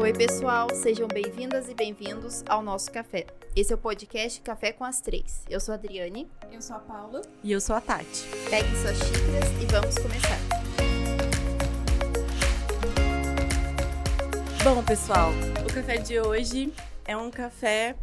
Oi, 0.00 0.14
pessoal, 0.14 0.66
sejam 0.74 1.06
bem-vindas 1.06 1.68
e 1.68 1.74
bem-vindos 1.74 2.42
ao 2.48 2.62
nosso 2.62 2.90
café. 2.90 3.26
Esse 3.54 3.70
é 3.70 3.76
o 3.76 3.78
podcast 3.78 4.40
Café 4.40 4.72
com 4.72 4.82
as 4.82 4.98
Três. 5.02 5.44
Eu 5.46 5.60
sou 5.60 5.72
a 5.72 5.74
Adriane. 5.74 6.26
Eu 6.50 6.62
sou 6.62 6.76
a 6.76 6.78
Paula. 6.78 7.20
E 7.44 7.52
eu 7.52 7.60
sou 7.60 7.76
a 7.76 7.82
Tati. 7.82 8.24
Peguem 8.48 8.74
suas 8.76 8.96
xícaras 8.96 9.50
e 9.60 9.66
vamos 9.66 9.94
começar. 9.96 10.38
Bom, 14.64 14.82
pessoal, 14.84 15.32
o 15.68 15.74
café 15.74 15.98
de 15.98 16.18
hoje 16.18 16.72
é 17.04 17.14
um 17.14 17.30
café 17.30 17.94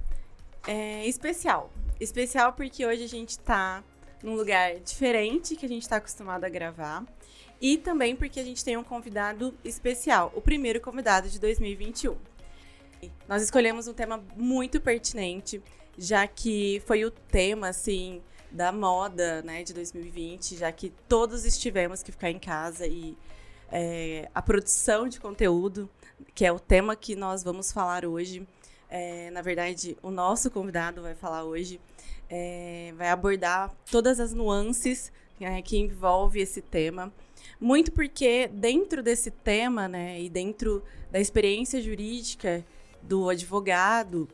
é, 0.67 1.03
especial. 1.07 1.73
Especial 1.99 2.53
porque 2.53 2.85
hoje 2.85 3.05
a 3.05 3.09
gente 3.09 3.39
tá 3.39 3.83
num 4.21 4.35
lugar 4.35 4.79
diferente 4.79 5.55
que 5.55 5.65
a 5.65 5.69
gente 5.69 5.83
está 5.83 5.97
acostumado 5.97 6.43
a 6.43 6.49
gravar. 6.49 7.05
E 7.59 7.77
também 7.77 8.15
porque 8.15 8.39
a 8.39 8.43
gente 8.43 8.63
tem 8.63 8.77
um 8.77 8.83
convidado 8.83 9.53
especial, 9.63 10.31
o 10.35 10.41
primeiro 10.41 10.79
convidado 10.79 11.27
de 11.27 11.39
2021. 11.39 12.15
Nós 13.27 13.41
escolhemos 13.41 13.87
um 13.87 13.93
tema 13.93 14.23
muito 14.35 14.79
pertinente, 14.79 15.61
já 15.97 16.27
que 16.27 16.81
foi 16.85 17.03
o 17.03 17.11
tema, 17.11 17.69
assim, 17.69 18.21
da 18.51 18.71
moda, 18.71 19.41
né, 19.41 19.63
de 19.63 19.73
2020, 19.73 20.55
já 20.55 20.71
que 20.71 20.91
todos 21.07 21.45
estivemos 21.45 22.01
que 22.01 22.11
ficar 22.11 22.29
em 22.29 22.39
casa 22.39 22.87
e 22.87 23.17
é, 23.71 24.29
a 24.33 24.41
produção 24.41 25.07
de 25.07 25.19
conteúdo, 25.19 25.89
que 26.33 26.45
é 26.45 26.51
o 26.51 26.59
tema 26.59 26.95
que 26.95 27.15
nós 27.15 27.43
vamos 27.43 27.71
falar 27.71 28.05
hoje. 28.05 28.47
É, 28.89 29.29
na 29.31 29.41
verdade, 29.41 29.97
o 30.01 30.09
nosso 30.09 30.49
convidado 30.49 31.01
vai 31.01 31.13
falar 31.13 31.43
hoje, 31.43 31.79
é, 32.29 32.93
vai 32.97 33.09
abordar 33.09 33.73
todas 33.89 34.19
as 34.19 34.33
nuances 34.33 35.11
né, 35.39 35.61
que 35.61 35.77
envolve 35.77 36.39
esse 36.39 36.61
tema. 36.61 37.11
Muito 37.59 37.91
porque 37.91 38.47
dentro 38.47 39.01
desse 39.01 39.31
tema, 39.31 39.87
né, 39.87 40.21
e 40.21 40.29
dentro 40.29 40.83
da 41.11 41.19
experiência 41.19 41.81
jurídica 41.81 42.65
do 43.01 43.29
advogado, 43.29 44.27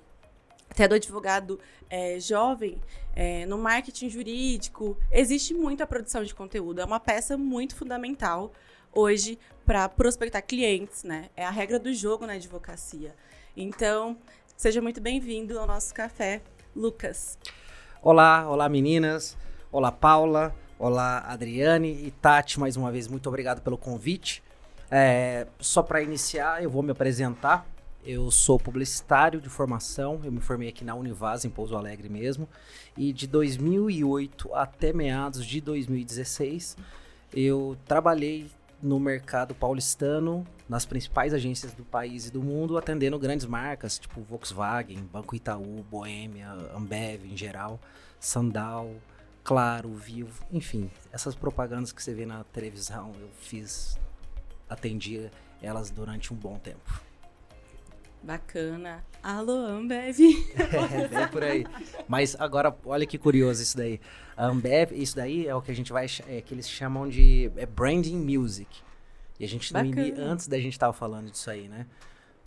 até 0.69 0.87
do 0.87 0.95
advogado 0.95 1.59
é, 1.89 2.19
jovem, 2.19 2.81
é, 3.15 3.45
no 3.45 3.57
marketing 3.57 4.09
jurídico, 4.09 4.97
existe 5.11 5.53
muita 5.53 5.85
produção 5.85 6.23
de 6.23 6.33
conteúdo. 6.33 6.81
É 6.81 6.85
uma 6.85 6.99
peça 6.99 7.37
muito 7.37 7.75
fundamental 7.75 8.51
hoje 8.91 9.37
para 9.65 9.87
prospectar 9.87 10.43
clientes, 10.43 11.03
né? 11.03 11.29
É 11.35 11.45
a 11.45 11.49
regra 11.49 11.79
do 11.79 11.93
jogo 11.93 12.25
na 12.25 12.33
advocacia. 12.33 13.15
Então, 13.55 14.17
seja 14.57 14.81
muito 14.81 14.99
bem-vindo 14.99 15.59
ao 15.59 15.67
nosso 15.67 15.93
café, 15.93 16.41
Lucas. 16.75 17.37
Olá, 18.05 18.49
olá 18.49 18.67
meninas, 18.67 19.37
olá 19.71 19.89
Paula, 19.89 20.53
olá 20.77 21.19
Adriane 21.19 21.87
e 22.05 22.11
Tati, 22.11 22.59
mais 22.59 22.75
uma 22.75 22.91
vez, 22.91 23.07
muito 23.07 23.29
obrigado 23.29 23.61
pelo 23.61 23.77
convite. 23.77 24.43
É, 24.91 25.47
só 25.57 25.81
para 25.81 26.01
iniciar, 26.01 26.61
eu 26.61 26.69
vou 26.69 26.83
me 26.83 26.91
apresentar. 26.91 27.65
Eu 28.05 28.29
sou 28.29 28.59
publicitário 28.59 29.39
de 29.39 29.47
formação, 29.47 30.19
eu 30.25 30.33
me 30.33 30.41
formei 30.41 30.67
aqui 30.67 30.83
na 30.83 30.93
Univaz, 30.95 31.45
em 31.45 31.49
Pouso 31.49 31.77
Alegre 31.77 32.09
mesmo, 32.09 32.45
e 32.97 33.13
de 33.13 33.25
2008 33.25 34.53
até 34.53 34.91
meados 34.91 35.45
de 35.45 35.61
2016, 35.61 36.75
eu 37.33 37.77
trabalhei 37.85 38.51
no 38.83 38.99
mercado 38.99 39.55
paulistano, 39.55 40.45
nas 40.67 40.85
principais 40.85 41.33
agências 41.33 41.73
do 41.73 41.85
país 41.85 42.27
e 42.27 42.31
do 42.31 42.43
mundo, 42.43 42.77
atendendo 42.77 43.17
grandes 43.17 43.45
marcas, 43.45 43.97
tipo 43.97 44.21
Volkswagen, 44.21 44.99
Banco 45.11 45.35
Itaú, 45.35 45.83
Boêmia, 45.89 46.51
Ambev 46.75 47.25
em 47.25 47.37
geral, 47.37 47.79
Sandal, 48.19 48.93
Claro, 49.43 49.93
Vivo, 49.93 50.43
enfim, 50.51 50.89
essas 51.11 51.35
propagandas 51.35 51.91
que 51.91 52.01
você 52.01 52.13
vê 52.13 52.25
na 52.25 52.43
televisão, 52.45 53.11
eu 53.19 53.29
fiz, 53.41 53.99
atendi 54.69 55.29
elas 55.61 55.89
durante 55.89 56.33
um 56.33 56.35
bom 56.35 56.57
tempo. 56.57 57.01
Bacana. 58.23 59.03
Alô, 59.21 59.65
Ambev. 59.65 60.17
é, 60.55 61.07
bem 61.09 61.27
por 61.27 61.43
aí. 61.43 61.65
Mas 62.07 62.35
agora, 62.39 62.73
olha 62.85 63.05
que 63.05 63.17
curioso 63.17 63.61
isso 63.61 63.75
daí. 63.75 63.99
A 64.35 64.45
Ambev, 64.45 64.93
isso 64.93 65.15
daí 65.15 65.45
é 65.45 65.53
o 65.53 65.61
que 65.61 65.71
a 65.71 65.75
gente 65.75 65.91
vai, 65.91 66.07
é, 66.27 66.39
que 66.39 66.53
eles 66.53 66.69
chamam 66.69 67.09
de 67.09 67.51
é 67.57 67.65
branding 67.65 68.17
music. 68.17 68.81
E 69.37 69.43
a 69.43 69.47
gente, 69.47 69.73
Bacana. 69.73 70.13
antes 70.19 70.47
da 70.47 70.57
gente 70.57 70.79
tava 70.79 70.93
falando 70.93 71.29
disso 71.29 71.49
aí, 71.49 71.67
né? 71.67 71.85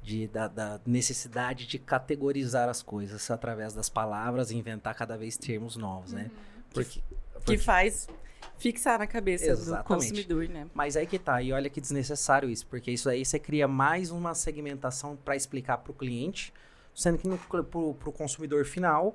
De, 0.02 0.26
da, 0.28 0.48
da, 0.48 0.80
necessidade 0.86 1.66
de 1.66 1.78
categorizar 1.78 2.68
as 2.68 2.82
coisas 2.82 3.30
através 3.30 3.74
das 3.74 3.88
palavras 3.88 4.50
e 4.50 4.56
inventar 4.56 4.94
cada 4.94 5.16
vez 5.18 5.36
termos 5.36 5.76
novos, 5.76 6.12
né? 6.12 6.22
Uhum. 6.22 6.62
Porque, 6.72 7.02
porque... 7.34 7.56
Que 7.56 7.58
faz 7.58 8.08
fixar 8.58 8.98
na 8.98 9.06
cabeça 9.06 9.46
Exatamente. 9.46 9.82
do 9.82 9.86
consumidor, 9.86 10.48
né? 10.48 10.66
Mas 10.74 10.96
aí 10.96 11.06
que 11.06 11.18
tá, 11.18 11.42
e 11.42 11.52
olha 11.52 11.68
que 11.68 11.80
desnecessário 11.80 12.48
isso, 12.48 12.66
porque 12.66 12.90
isso 12.90 13.08
aí 13.08 13.24
você 13.24 13.38
cria 13.38 13.68
mais 13.68 14.10
uma 14.10 14.34
segmentação 14.34 15.16
para 15.16 15.36
explicar 15.36 15.78
para 15.78 15.90
o 15.90 15.94
cliente, 15.94 16.52
sendo 16.94 17.18
que 17.18 17.28
para 17.48 17.60
o 17.78 18.12
consumidor 18.12 18.64
final 18.64 19.14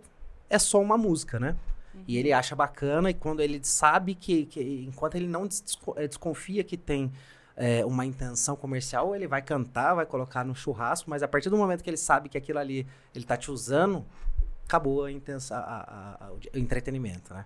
é 0.49 0.59
só 0.59 0.79
uma 0.79 0.97
música, 0.97 1.39
né? 1.39 1.55
Uhum. 1.93 2.03
E 2.07 2.17
ele 2.17 2.31
acha 2.31 2.55
bacana, 2.55 3.09
e 3.09 3.13
quando 3.13 3.41
ele 3.41 3.59
sabe 3.63 4.15
que, 4.15 4.45
que 4.45 4.85
enquanto 4.87 5.15
ele 5.15 5.27
não 5.27 5.45
eh, 5.97 6.07
desconfia 6.07 6.63
que 6.63 6.77
tem 6.77 7.11
é, 7.55 7.85
uma 7.85 8.05
intenção 8.05 8.55
comercial, 8.55 9.15
ele 9.15 9.27
vai 9.27 9.41
cantar, 9.41 9.95
vai 9.95 10.05
colocar 10.05 10.43
no 10.45 10.55
churrasco, 10.55 11.09
mas 11.09 11.23
a 11.23 11.27
partir 11.27 11.49
do 11.49 11.57
momento 11.57 11.83
que 11.83 11.89
ele 11.89 11.97
sabe 11.97 12.29
que 12.29 12.37
aquilo 12.37 12.59
ali 12.59 12.87
ele 13.13 13.25
tá 13.25 13.35
te 13.35 13.51
usando, 13.51 14.05
acabou 14.65 15.05
a 15.05 15.11
intensa, 15.11 15.57
a, 15.57 15.81
a, 15.81 16.27
a, 16.27 16.31
o 16.31 16.57
entretenimento, 16.57 17.33
né? 17.33 17.45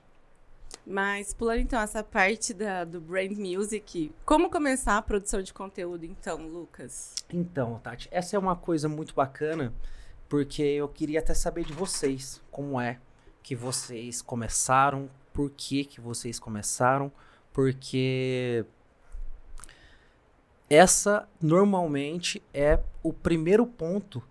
Mas 0.85 1.33
pulando 1.33 1.61
então 1.61 1.79
essa 1.79 2.03
parte 2.03 2.53
da, 2.53 2.83
do 2.83 3.01
brand 3.01 3.31
music, 3.31 4.13
como 4.23 4.51
começar 4.51 4.97
a 4.97 5.01
produção 5.01 5.41
de 5.41 5.51
conteúdo 5.51 6.05
então, 6.05 6.47
Lucas? 6.47 7.15
Então, 7.33 7.79
Tati, 7.79 8.07
essa 8.11 8.35
é 8.35 8.39
uma 8.39 8.55
coisa 8.55 8.87
muito 8.87 9.15
bacana, 9.15 9.73
porque 10.29 10.61
eu 10.61 10.87
queria 10.87 11.19
até 11.19 11.33
saber 11.33 11.65
de 11.65 11.73
vocês, 11.73 12.39
como 12.51 12.79
é 12.79 12.99
que 13.41 13.55
vocês 13.55 14.21
começaram, 14.21 15.09
por 15.33 15.49
que 15.49 15.85
que 15.85 15.99
vocês 15.99 16.39
começaram, 16.39 17.11
porque 17.51 18.63
essa 20.69 21.27
normalmente 21.41 22.43
é 22.53 22.79
o 23.01 23.11
primeiro 23.11 23.65
ponto 23.65 24.21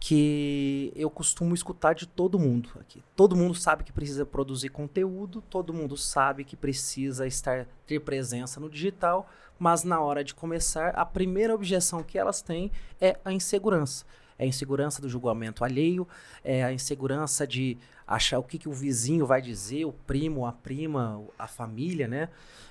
que 0.00 0.92
eu 0.94 1.10
costumo 1.10 1.54
escutar 1.54 1.94
de 1.94 2.06
todo 2.06 2.38
mundo 2.38 2.70
aqui. 2.80 3.02
Todo 3.16 3.36
mundo 3.36 3.54
sabe 3.54 3.82
que 3.82 3.92
precisa 3.92 4.24
produzir 4.24 4.68
conteúdo, 4.68 5.42
todo 5.42 5.74
mundo 5.74 5.96
sabe 5.96 6.44
que 6.44 6.56
precisa 6.56 7.26
estar 7.26 7.66
ter 7.86 8.00
presença 8.00 8.60
no 8.60 8.70
digital, 8.70 9.28
mas 9.58 9.82
na 9.82 10.00
hora 10.00 10.22
de 10.22 10.34
começar, 10.34 10.90
a 10.90 11.04
primeira 11.04 11.54
objeção 11.54 12.02
que 12.02 12.16
elas 12.16 12.40
têm 12.40 12.70
é 13.00 13.18
a 13.24 13.32
insegurança. 13.32 14.04
É 14.38 14.44
a 14.44 14.46
insegurança 14.46 15.02
do 15.02 15.08
julgamento 15.08 15.64
alheio, 15.64 16.06
é 16.44 16.62
a 16.62 16.72
insegurança 16.72 17.44
de 17.44 17.76
achar 18.06 18.38
o 18.38 18.44
que, 18.44 18.56
que 18.56 18.68
o 18.68 18.72
vizinho 18.72 19.26
vai 19.26 19.42
dizer, 19.42 19.84
o 19.84 19.92
primo, 19.92 20.46
a 20.46 20.52
prima, 20.52 21.20
a 21.36 21.48
família, 21.48 22.06
né? 22.06 22.28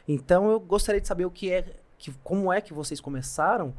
Então 0.08 0.50
eu 0.50 0.62
gostaria 0.62 1.02
de 1.02 1.08
saber 1.08 1.26
o 1.26 1.32
que 1.32 1.52
é, 1.52 1.76
que, 1.98 2.14
como 2.24 2.54
é 2.54 2.62
que 2.62 2.74
vocês 2.74 3.02
começaram 3.02 3.76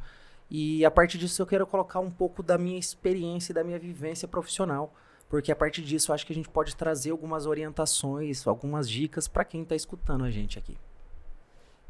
e 0.50 0.84
a 0.84 0.90
partir 0.90 1.18
disso 1.18 1.42
eu 1.42 1.46
quero 1.46 1.66
colocar 1.66 2.00
um 2.00 2.10
pouco 2.10 2.42
da 2.42 2.56
minha 2.56 2.78
experiência 2.78 3.52
e 3.52 3.54
da 3.54 3.62
minha 3.62 3.78
vivência 3.78 4.26
profissional, 4.26 4.92
porque 5.28 5.52
a 5.52 5.56
partir 5.56 5.82
disso 5.82 6.10
eu 6.10 6.14
acho 6.14 6.26
que 6.26 6.32
a 6.32 6.36
gente 6.36 6.48
pode 6.48 6.74
trazer 6.74 7.10
algumas 7.10 7.46
orientações, 7.46 8.46
algumas 8.46 8.88
dicas 8.88 9.28
para 9.28 9.44
quem 9.44 9.62
está 9.62 9.76
escutando 9.76 10.24
a 10.24 10.30
gente 10.30 10.58
aqui. 10.58 10.76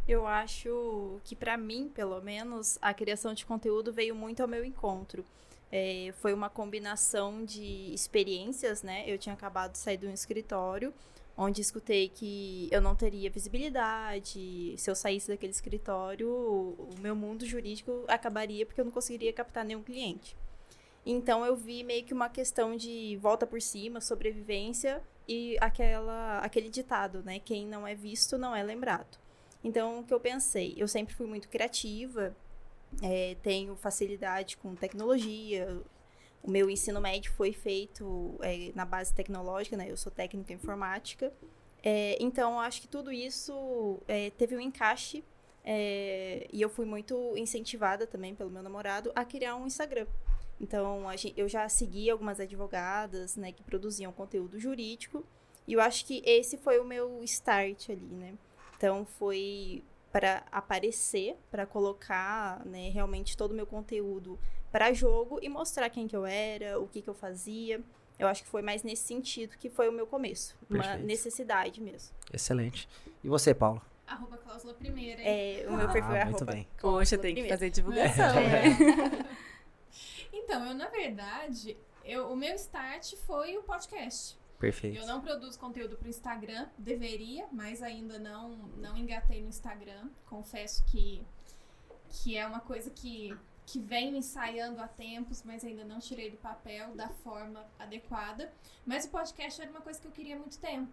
Eu 0.08 0.26
acho 0.26 1.20
que 1.22 1.36
para 1.36 1.56
mim, 1.56 1.90
pelo 1.94 2.20
menos, 2.22 2.78
a 2.80 2.94
criação 2.94 3.34
de 3.34 3.44
conteúdo 3.44 3.92
veio 3.92 4.14
muito 4.14 4.40
ao 4.40 4.48
meu 4.48 4.64
encontro. 4.64 5.22
É, 5.70 6.14
foi 6.16 6.32
uma 6.32 6.48
combinação 6.48 7.44
de 7.44 7.92
experiências, 7.92 8.82
né? 8.82 9.04
Eu 9.06 9.18
tinha 9.18 9.34
acabado 9.34 9.72
de 9.72 9.78
sair 9.78 10.02
um 10.06 10.12
escritório 10.12 10.94
onde 11.38 11.60
escutei 11.60 12.08
que 12.08 12.68
eu 12.72 12.80
não 12.80 12.96
teria 12.96 13.30
visibilidade, 13.30 14.74
se 14.76 14.90
eu 14.90 14.94
saísse 14.94 15.28
daquele 15.28 15.52
escritório, 15.52 16.28
o 16.28 16.88
meu 16.98 17.14
mundo 17.14 17.46
jurídico 17.46 18.04
acabaria 18.08 18.66
porque 18.66 18.80
eu 18.80 18.84
não 18.84 18.90
conseguiria 18.90 19.32
captar 19.32 19.64
nenhum 19.64 19.82
cliente. 19.82 20.36
Então 21.06 21.46
eu 21.46 21.54
vi 21.54 21.84
meio 21.84 22.04
que 22.04 22.12
uma 22.12 22.28
questão 22.28 22.76
de 22.76 23.16
volta 23.22 23.46
por 23.46 23.62
cima, 23.62 24.00
sobrevivência 24.00 25.00
e 25.28 25.56
aquela 25.60 26.40
aquele 26.40 26.68
ditado, 26.68 27.22
né, 27.22 27.38
quem 27.38 27.66
não 27.66 27.86
é 27.86 27.94
visto 27.94 28.36
não 28.36 28.54
é 28.54 28.62
lembrado. 28.64 29.16
Então 29.62 30.00
o 30.00 30.04
que 30.04 30.12
eu 30.12 30.18
pensei, 30.18 30.74
eu 30.76 30.88
sempre 30.88 31.14
fui 31.14 31.26
muito 31.28 31.48
criativa, 31.48 32.36
é, 33.00 33.36
tenho 33.44 33.76
facilidade 33.76 34.56
com 34.56 34.74
tecnologia, 34.74 35.80
o 36.42 36.50
meu 36.50 36.70
ensino 36.70 37.00
médio 37.00 37.32
foi 37.32 37.52
feito 37.52 38.38
é, 38.40 38.72
na 38.74 38.84
base 38.84 39.12
tecnológica, 39.12 39.76
né? 39.76 39.90
Eu 39.90 39.96
sou 39.96 40.10
técnica 40.10 40.52
informática. 40.52 41.32
É, 41.82 42.16
então, 42.20 42.60
acho 42.60 42.80
que 42.80 42.88
tudo 42.88 43.12
isso 43.12 44.00
é, 44.08 44.30
teve 44.30 44.56
um 44.56 44.60
encaixe 44.60 45.24
é, 45.64 46.46
e 46.52 46.62
eu 46.62 46.68
fui 46.68 46.86
muito 46.86 47.36
incentivada 47.36 48.06
também 48.06 48.34
pelo 48.34 48.50
meu 48.50 48.62
namorado 48.62 49.12
a 49.14 49.24
criar 49.24 49.56
um 49.56 49.66
Instagram. 49.66 50.06
Então, 50.60 51.04
gente, 51.16 51.38
eu 51.38 51.48
já 51.48 51.68
segui 51.68 52.10
algumas 52.10 52.40
advogadas, 52.40 53.36
né, 53.36 53.52
que 53.52 53.62
produziam 53.62 54.12
conteúdo 54.12 54.58
jurídico 54.58 55.24
e 55.66 55.74
eu 55.74 55.80
acho 55.80 56.04
que 56.04 56.22
esse 56.24 56.56
foi 56.56 56.78
o 56.78 56.84
meu 56.84 57.22
start 57.22 57.90
ali, 57.90 58.06
né? 58.06 58.34
Então, 58.76 59.04
foi 59.04 59.84
para 60.10 60.42
aparecer, 60.50 61.36
para 61.50 61.66
colocar, 61.66 62.64
né, 62.64 62.88
realmente 62.88 63.36
todo 63.36 63.52
o 63.52 63.54
meu 63.54 63.66
conteúdo 63.66 64.38
para 64.70 64.92
jogo 64.92 65.38
e 65.42 65.48
mostrar 65.48 65.88
quem 65.90 66.06
que 66.06 66.16
eu 66.16 66.24
era, 66.26 66.78
o 66.80 66.86
que 66.88 67.00
que 67.02 67.08
eu 67.08 67.14
fazia. 67.14 67.80
Eu 68.18 68.26
acho 68.26 68.42
que 68.42 68.48
foi 68.48 68.62
mais 68.62 68.82
nesse 68.82 69.04
sentido 69.04 69.56
que 69.58 69.70
foi 69.70 69.88
o 69.88 69.92
meu 69.92 70.06
começo. 70.06 70.56
Uma 70.68 70.82
Perfeito. 70.82 71.06
necessidade 71.06 71.80
mesmo. 71.80 72.14
Excelente. 72.32 72.88
E 73.22 73.28
você, 73.28 73.54
Paula? 73.54 73.80
Arroba 74.06 74.36
cláusula 74.38 74.74
primeira. 74.74 75.20
hein? 75.22 75.26
É, 75.64 75.66
o 75.68 75.72
meu 75.76 75.88
perfil 75.90 76.12
é 76.14 76.22
Ah, 76.22 76.24
muito 76.24 76.36
arroba 76.42 76.52
bem. 76.52 76.68
Poxa, 76.80 77.16
tem 77.18 77.34
que 77.34 77.48
fazer 77.48 77.70
divulgação, 77.70 78.24
É. 78.38 78.68
né? 78.68 79.26
Então, 80.32 80.64
eu, 80.66 80.74
na 80.74 80.88
verdade, 80.88 81.76
eu, 82.04 82.30
o 82.30 82.36
meu 82.36 82.54
start 82.54 83.14
foi 83.26 83.56
o 83.58 83.62
podcast. 83.62 84.38
Perfeito. 84.58 84.98
Eu 84.98 85.06
não 85.06 85.20
produzo 85.20 85.58
conteúdo 85.58 85.96
pro 85.96 86.08
Instagram, 86.08 86.68
deveria, 86.76 87.46
mas 87.52 87.82
ainda 87.82 88.18
não, 88.18 88.50
não 88.76 88.96
engatei 88.96 89.42
no 89.42 89.48
Instagram. 89.48 90.08
Confesso 90.26 90.84
que, 90.86 91.22
que 92.08 92.36
é 92.36 92.46
uma 92.46 92.60
coisa 92.60 92.90
que, 92.90 93.36
que 93.68 93.78
venho 93.78 94.16
ensaiando 94.16 94.80
há 94.80 94.88
tempos, 94.88 95.42
mas 95.42 95.62
ainda 95.62 95.84
não 95.84 95.98
tirei 95.98 96.30
do 96.30 96.38
papel 96.38 96.96
da 96.96 97.10
forma 97.10 97.66
adequada. 97.78 98.50
Mas 98.86 99.04
o 99.04 99.10
podcast 99.10 99.60
era 99.60 99.70
uma 99.70 99.82
coisa 99.82 100.00
que 100.00 100.06
eu 100.06 100.10
queria 100.10 100.36
há 100.36 100.38
muito 100.38 100.58
tempo. 100.58 100.90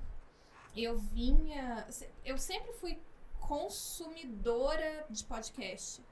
Eu 0.76 1.00
vinha. 1.00 1.88
Eu 2.26 2.38
sempre 2.38 2.74
fui 2.74 3.00
consumidora 3.40 5.06
de 5.10 5.24
podcast. 5.24 6.04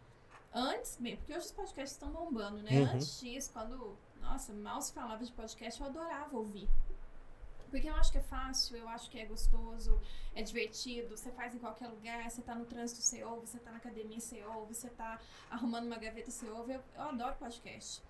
Antes, 0.54 0.96
bem, 0.98 1.18
porque 1.18 1.34
hoje 1.34 1.48
os 1.48 1.52
podcasts 1.52 1.92
estão 1.92 2.10
bombando, 2.12 2.64
né? 2.64 2.72
Uhum. 2.72 2.94
Antes 2.94 3.20
disso, 3.20 3.52
quando, 3.52 3.98
nossa, 4.22 4.54
mal 4.54 4.82
se 4.82 4.94
falava 4.94 5.26
de 5.26 5.34
podcast, 5.34 5.82
eu 5.82 5.88
adorava 5.88 6.38
ouvir. 6.38 6.70
Porque 7.74 7.90
eu 7.90 7.96
acho 7.96 8.12
que 8.12 8.20
é 8.20 8.22
fácil, 8.22 8.78
eu 8.78 8.88
acho 8.88 9.10
que 9.10 9.18
é 9.18 9.26
gostoso, 9.26 10.00
é 10.36 10.44
divertido, 10.44 11.18
você 11.18 11.32
faz 11.32 11.56
em 11.56 11.58
qualquer 11.58 11.88
lugar, 11.88 12.30
você 12.30 12.40
tá 12.40 12.54
no 12.54 12.68
trânsito, 12.68 13.02
você 13.02 13.24
ouve, 13.24 13.48
você 13.48 13.58
tá 13.58 13.72
na 13.72 13.78
academia, 13.78 14.20
você 14.20 14.44
ouve, 14.44 14.76
você 14.76 14.92
tá 14.92 15.20
arrumando 15.50 15.88
uma 15.88 15.98
gaveta, 15.98 16.30
você 16.30 16.48
ouve. 16.48 16.74
Eu, 16.74 16.84
eu 16.94 17.02
adoro 17.02 17.36
podcast. 17.38 18.04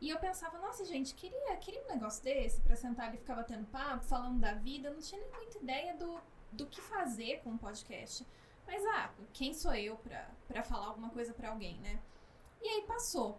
E 0.00 0.08
eu 0.08 0.20
pensava, 0.20 0.56
nossa, 0.60 0.84
gente, 0.84 1.16
queria, 1.16 1.56
queria 1.56 1.82
um 1.82 1.88
negócio 1.88 2.22
desse 2.22 2.60
pra 2.60 2.76
sentar 2.76 3.08
ali 3.08 3.16
e 3.16 3.18
ficar 3.18 3.34
batendo 3.34 3.66
papo, 3.66 4.04
falando 4.04 4.38
da 4.38 4.54
vida. 4.54 4.86
Eu 4.86 4.94
não 4.94 5.00
tinha 5.00 5.20
nem 5.20 5.30
muita 5.32 5.58
ideia 5.58 5.96
do, 5.96 6.20
do 6.52 6.66
que 6.66 6.80
fazer 6.80 7.40
com 7.42 7.50
um 7.50 7.58
podcast. 7.58 8.24
Mas, 8.68 8.86
ah, 8.86 9.10
quem 9.32 9.52
sou 9.52 9.74
eu 9.74 9.96
pra, 9.96 10.30
pra 10.46 10.62
falar 10.62 10.86
alguma 10.86 11.10
coisa 11.10 11.34
pra 11.34 11.50
alguém, 11.50 11.76
né? 11.80 12.00
E 12.62 12.68
aí 12.68 12.82
passou. 12.82 13.36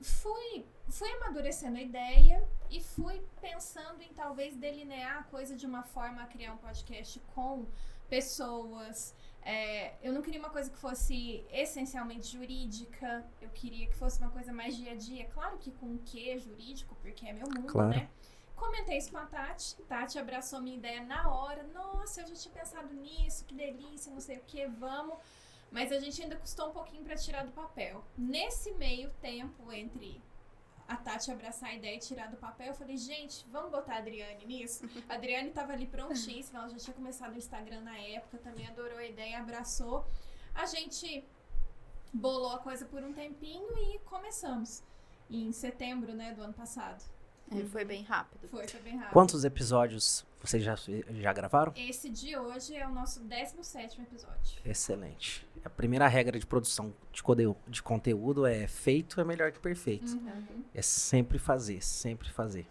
Fui, 0.00 0.66
fui 0.88 1.10
amadurecendo 1.14 1.76
a 1.78 1.80
ideia 1.82 2.46
e 2.70 2.80
fui 2.82 3.22
pensando 3.40 4.02
em 4.02 4.12
talvez 4.12 4.54
delinear 4.56 5.18
a 5.18 5.22
coisa 5.24 5.56
de 5.56 5.66
uma 5.66 5.82
forma 5.82 6.22
a 6.22 6.26
criar 6.26 6.52
um 6.52 6.58
podcast 6.58 7.20
com 7.34 7.66
pessoas. 8.08 9.14
É, 9.42 9.94
eu 10.02 10.12
não 10.12 10.22
queria 10.22 10.40
uma 10.40 10.50
coisa 10.50 10.70
que 10.70 10.76
fosse 10.78 11.44
essencialmente 11.50 12.26
jurídica, 12.32 13.24
eu 13.40 13.48
queria 13.50 13.86
que 13.86 13.94
fosse 13.94 14.18
uma 14.18 14.30
coisa 14.30 14.52
mais 14.52 14.76
dia 14.76 14.92
a 14.92 14.94
dia. 14.94 15.26
Claro 15.26 15.58
que 15.58 15.70
com 15.72 15.94
o 15.94 15.98
que 15.98 16.36
jurídico, 16.38 16.94
porque 17.02 17.26
é 17.26 17.32
meu 17.32 17.46
mundo, 17.48 17.66
Claro. 17.72 17.90
né? 17.90 18.08
Comentei 18.56 18.96
isso 18.98 19.10
com 19.10 19.18
a 19.18 19.26
Tati. 19.26 19.74
Tati 19.82 20.18
abraçou 20.18 20.60
minha 20.62 20.76
ideia 20.76 21.02
na 21.02 21.28
hora. 21.28 21.62
Nossa, 21.74 22.22
eu 22.22 22.28
já 22.28 22.34
tinha 22.34 22.54
pensado 22.54 22.94
nisso, 22.94 23.44
que 23.44 23.54
delícia, 23.54 24.12
não 24.12 24.20
sei 24.20 24.38
o 24.38 24.42
que, 24.46 24.66
vamos. 24.66 25.16
Mas 25.74 25.90
a 25.90 25.98
gente 25.98 26.22
ainda 26.22 26.36
custou 26.36 26.68
um 26.68 26.72
pouquinho 26.72 27.02
pra 27.02 27.16
tirar 27.16 27.44
do 27.44 27.50
papel. 27.50 28.04
Nesse 28.16 28.70
meio 28.74 29.10
tempo 29.20 29.72
entre 29.72 30.22
a 30.86 30.96
Tati 30.96 31.32
abraçar 31.32 31.70
a 31.70 31.74
ideia 31.74 31.96
e 31.96 31.98
tirar 31.98 32.30
do 32.30 32.36
papel, 32.36 32.68
eu 32.68 32.74
falei, 32.74 32.96
gente, 32.96 33.44
vamos 33.50 33.72
botar 33.72 33.94
a 33.94 33.98
Adriane 33.98 34.46
nisso? 34.46 34.84
A 35.08 35.14
Adriane 35.14 35.50
tava 35.50 35.72
ali 35.72 35.86
prontíssima, 35.86 36.60
ela 36.60 36.68
já 36.68 36.76
tinha 36.76 36.94
começado 36.94 37.34
o 37.34 37.38
Instagram 37.38 37.80
na 37.80 37.98
época, 37.98 38.38
também 38.38 38.68
adorou 38.68 38.98
a 38.98 39.04
ideia, 39.04 39.40
abraçou. 39.40 40.06
A 40.54 40.64
gente 40.64 41.24
bolou 42.12 42.52
a 42.52 42.58
coisa 42.58 42.84
por 42.86 43.02
um 43.02 43.12
tempinho 43.12 43.76
e 43.76 43.98
começamos. 44.04 44.84
Em 45.28 45.50
setembro, 45.50 46.14
né, 46.14 46.32
do 46.34 46.42
ano 46.42 46.54
passado. 46.54 47.02
Foi 47.70 47.84
bem 47.84 48.02
rápido. 48.02 48.48
Foi, 48.48 48.66
foi 48.66 48.80
bem 48.80 48.96
rápido. 48.96 49.12
Quantos 49.12 49.44
episódios 49.44 50.24
vocês 50.42 50.62
já, 50.62 50.76
já 51.10 51.32
gravaram? 51.32 51.72
Esse 51.76 52.08
de 52.10 52.36
hoje 52.36 52.74
é 52.74 52.86
o 52.86 52.90
nosso 52.92 53.20
17 53.20 54.00
episódio. 54.00 54.58
Excelente. 54.64 55.46
A 55.64 55.70
primeira 55.70 56.06
regra 56.08 56.38
de 56.38 56.46
produção 56.46 56.92
de, 57.12 57.22
code- 57.22 57.54
de 57.68 57.82
conteúdo 57.82 58.44
é 58.44 58.66
feito 58.66 59.20
é 59.20 59.24
melhor 59.24 59.52
que 59.52 59.58
perfeito. 59.58 60.12
Uhum. 60.12 60.64
É 60.74 60.82
sempre 60.82 61.38
fazer, 61.38 61.82
sempre 61.82 62.28
fazer. 62.30 62.66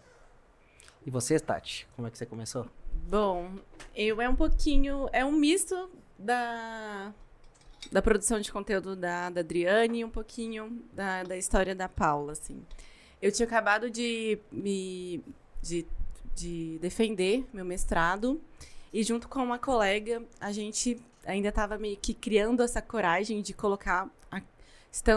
E 1.05 1.09
você, 1.09 1.39
Tati, 1.39 1.87
como 1.95 2.07
é 2.07 2.11
que 2.11 2.17
você 2.17 2.25
começou? 2.25 2.67
Bom, 3.09 3.55
eu 3.95 4.21
é 4.21 4.29
um 4.29 4.35
pouquinho. 4.35 5.09
É 5.11 5.25
um 5.25 5.31
misto 5.31 5.89
da, 6.17 7.11
da 7.91 8.01
produção 8.01 8.39
de 8.39 8.51
conteúdo 8.51 8.95
da, 8.95 9.29
da 9.29 9.41
Adriane 9.41 9.99
e 9.99 10.05
um 10.05 10.09
pouquinho 10.09 10.83
da, 10.93 11.23
da 11.23 11.35
história 11.37 11.73
da 11.75 11.89
Paula, 11.89 12.33
assim. 12.33 12.63
Eu 13.23 13.31
tinha 13.31 13.45
acabado 13.47 13.89
de 13.89 14.37
me. 14.51 15.23
De, 15.61 15.85
de 16.35 16.77
defender 16.81 17.45
meu 17.53 17.63
mestrado 17.63 18.41
e 18.91 19.01
junto 19.03 19.29
com 19.29 19.39
uma 19.41 19.57
colega 19.57 20.21
a 20.41 20.51
gente 20.51 20.99
ainda 21.25 21.47
estava 21.49 21.77
meio 21.77 21.95
que 21.95 22.13
criando 22.13 22.61
essa 22.61 22.81
coragem 22.81 23.41
de 23.41 23.53
colocar 23.53 24.09
a, 24.29 24.41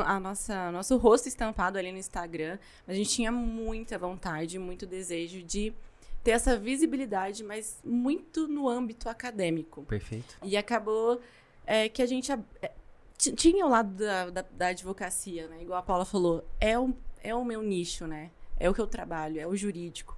a 0.04 0.20
nossa 0.20 0.70
nosso 0.70 0.96
rosto 0.98 1.26
estampado 1.26 1.78
ali 1.78 1.90
no 1.90 1.98
Instagram 1.98 2.58
a 2.86 2.92
gente 2.94 3.10
tinha 3.10 3.32
muita 3.32 3.98
vontade 3.98 4.58
muito 4.58 4.86
desejo 4.86 5.42
de 5.42 5.72
ter 6.22 6.30
essa 6.32 6.56
visibilidade 6.58 7.42
mas 7.42 7.78
muito 7.82 8.46
no 8.46 8.68
âmbito 8.68 9.08
acadêmico 9.08 9.82
Perfeito. 9.84 10.36
e 10.44 10.56
acabou 10.56 11.20
é, 11.66 11.88
que 11.88 12.02
a 12.02 12.06
gente 12.06 12.30
é, 12.30 12.38
ti- 13.18 13.32
tinha 13.32 13.66
o 13.66 13.68
lado 13.70 13.90
da, 13.96 14.30
da, 14.30 14.44
da 14.52 14.66
advocacia, 14.68 15.48
né? 15.48 15.62
Igual 15.62 15.78
a 15.80 15.82
Paula 15.82 16.04
falou, 16.04 16.44
é 16.60 16.78
o, 16.78 16.94
é 17.22 17.34
o 17.34 17.44
meu 17.44 17.62
nicho, 17.62 18.06
né? 18.06 18.30
É 18.58 18.68
o 18.70 18.74
que 18.74 18.80
eu 18.80 18.86
trabalho, 18.86 19.40
é 19.40 19.46
o 19.46 19.54
jurídico. 19.56 20.16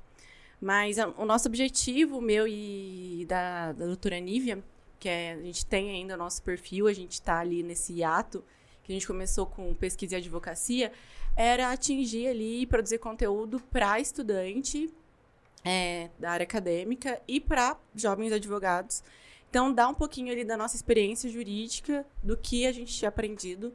Mas 0.61 0.99
a- 0.99 1.09
o 1.17 1.25
nosso 1.25 1.49
objetivo, 1.49 2.21
meu 2.21 2.47
e 2.49 3.25
da, 3.29 3.73
da 3.73 3.87
doutora 3.87 4.19
Nívia, 4.19 4.63
que 4.99 5.09
é, 5.09 5.33
a 5.33 5.43
gente 5.43 5.65
tem 5.67 5.91
ainda 5.91 6.15
o 6.15 6.17
nosso 6.17 6.43
perfil, 6.43 6.89
a 6.89 6.93
gente 6.93 7.13
está 7.13 7.39
ali 7.39 7.63
nesse 7.63 8.03
ato, 8.03 8.45
que 8.83 8.93
a 8.93 8.95
gente 8.95 9.07
começou 9.07 9.47
com 9.47 9.73
pesquisa 9.75 10.15
e 10.15 10.19
advocacia, 10.19 10.91
era 11.37 11.71
atingir 11.71 12.27
ali 12.29 12.63
e 12.63 12.67
produzir 12.67 12.99
conteúdo 12.99 13.61
para 13.71 14.01
estudante 14.01 14.93
é, 15.65 16.11
da 16.19 16.31
área 16.33 16.45
acadêmica 16.45 17.21
e 17.29 17.39
para 17.41 17.77
jovens 17.95 18.33
advogados. 18.33 19.03
Então, 19.51 19.73
dá 19.73 19.89
um 19.89 19.95
pouquinho 19.95 20.33
ali 20.33 20.45
da 20.45 20.57
nossa 20.57 20.77
experiência 20.77 21.31
jurídica, 21.31 22.05
do 22.23 22.37
que 22.37 22.67
a 22.67 22.73
gente 22.73 22.93
tinha 22.93 23.09
aprendido, 23.09 23.73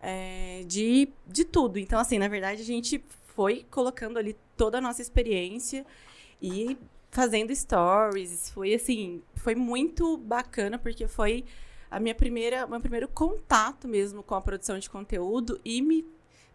é, 0.00 0.62
de, 0.66 1.08
de 1.26 1.44
tudo. 1.44 1.78
Então, 1.78 1.98
assim, 1.98 2.18
na 2.18 2.28
verdade, 2.28 2.62
a 2.62 2.64
gente 2.64 3.02
foi 3.34 3.66
colocando 3.70 4.18
ali 4.18 4.36
toda 4.56 4.78
a 4.78 4.80
nossa 4.80 5.02
experiência 5.02 5.84
e 6.40 6.76
fazendo 7.10 7.54
stories. 7.54 8.50
Foi, 8.50 8.74
assim, 8.74 9.22
foi 9.34 9.54
muito 9.54 10.16
bacana, 10.16 10.78
porque 10.78 11.06
foi 11.06 11.44
a 11.90 11.98
minha 11.98 12.14
primeira, 12.14 12.66
meu 12.66 12.80
primeiro 12.80 13.08
contato 13.08 13.88
mesmo 13.88 14.22
com 14.22 14.34
a 14.34 14.40
produção 14.40 14.78
de 14.78 14.88
conteúdo 14.88 15.60
e 15.64 15.82
me, 15.82 16.06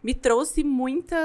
me 0.02 0.14
trouxe 0.14 0.64
muita... 0.64 1.16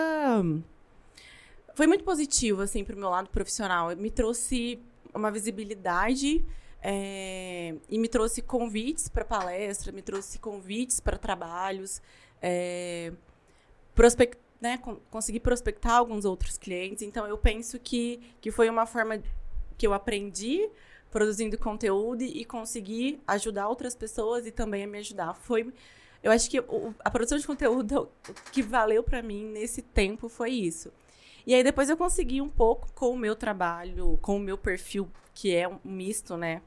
Foi 1.73 1.87
muito 1.87 2.03
positivo, 2.03 2.61
assim, 2.61 2.83
pro 2.83 2.97
meu 2.97 3.09
lado 3.09 3.29
profissional. 3.29 3.95
Me 3.95 4.11
trouxe 4.11 4.79
uma 5.13 5.31
visibilidade 5.31 6.43
é, 6.81 7.75
e 7.89 7.97
me 7.99 8.07
trouxe 8.07 8.41
convites 8.41 9.07
para 9.07 9.23
palestra, 9.23 9.91
me 9.91 10.01
trouxe 10.01 10.39
convites 10.39 10.99
para 10.99 11.17
trabalhos, 11.17 12.01
é, 12.41 13.11
prospect, 13.93 14.37
né, 14.59 14.77
con- 14.77 14.99
consegui 15.09 15.39
prospectar 15.39 15.93
alguns 15.93 16.25
outros 16.25 16.57
clientes. 16.57 17.03
Então, 17.03 17.25
eu 17.27 17.37
penso 17.37 17.79
que, 17.79 18.19
que 18.39 18.51
foi 18.51 18.69
uma 18.69 18.85
forma 18.85 19.21
que 19.77 19.85
eu 19.87 19.93
aprendi 19.93 20.69
produzindo 21.09 21.57
conteúdo 21.57 22.23
e 22.23 22.45
consegui 22.45 23.19
ajudar 23.27 23.67
outras 23.67 23.93
pessoas 23.95 24.45
e 24.47 24.51
também 24.51 24.83
a 24.83 24.87
me 24.87 24.99
ajudar. 24.99 25.33
Foi, 25.33 25.73
eu 26.23 26.31
acho 26.31 26.49
que 26.49 26.59
o- 26.59 26.93
a 27.03 27.09
produção 27.11 27.37
de 27.37 27.45
conteúdo 27.45 28.09
que 28.51 28.61
valeu 28.61 29.03
para 29.03 29.21
mim 29.21 29.45
nesse 29.45 29.81
tempo 29.81 30.29
foi 30.29 30.51
isso. 30.51 30.91
E 31.45 31.53
aí 31.55 31.63
depois 31.63 31.89
eu 31.89 31.97
consegui 31.97 32.39
um 32.39 32.47
pouco 32.49 32.87
com 32.93 33.09
o 33.09 33.17
meu 33.17 33.35
trabalho, 33.35 34.17
com 34.21 34.37
o 34.37 34.39
meu 34.39 34.57
perfil, 34.57 35.09
que 35.33 35.53
é 35.55 35.67
um 35.67 35.79
misto, 35.83 36.37
né? 36.37 36.61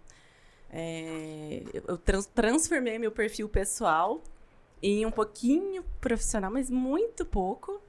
É, 0.76 1.62
eu 1.86 1.96
trans- 1.96 2.26
transformei 2.26 2.98
meu 2.98 3.12
perfil 3.12 3.48
pessoal 3.48 4.20
em 4.82 5.06
um 5.06 5.10
pouquinho 5.10 5.84
profissional, 6.00 6.50
mas 6.50 6.68
muito 6.68 7.24
pouco. 7.24 7.80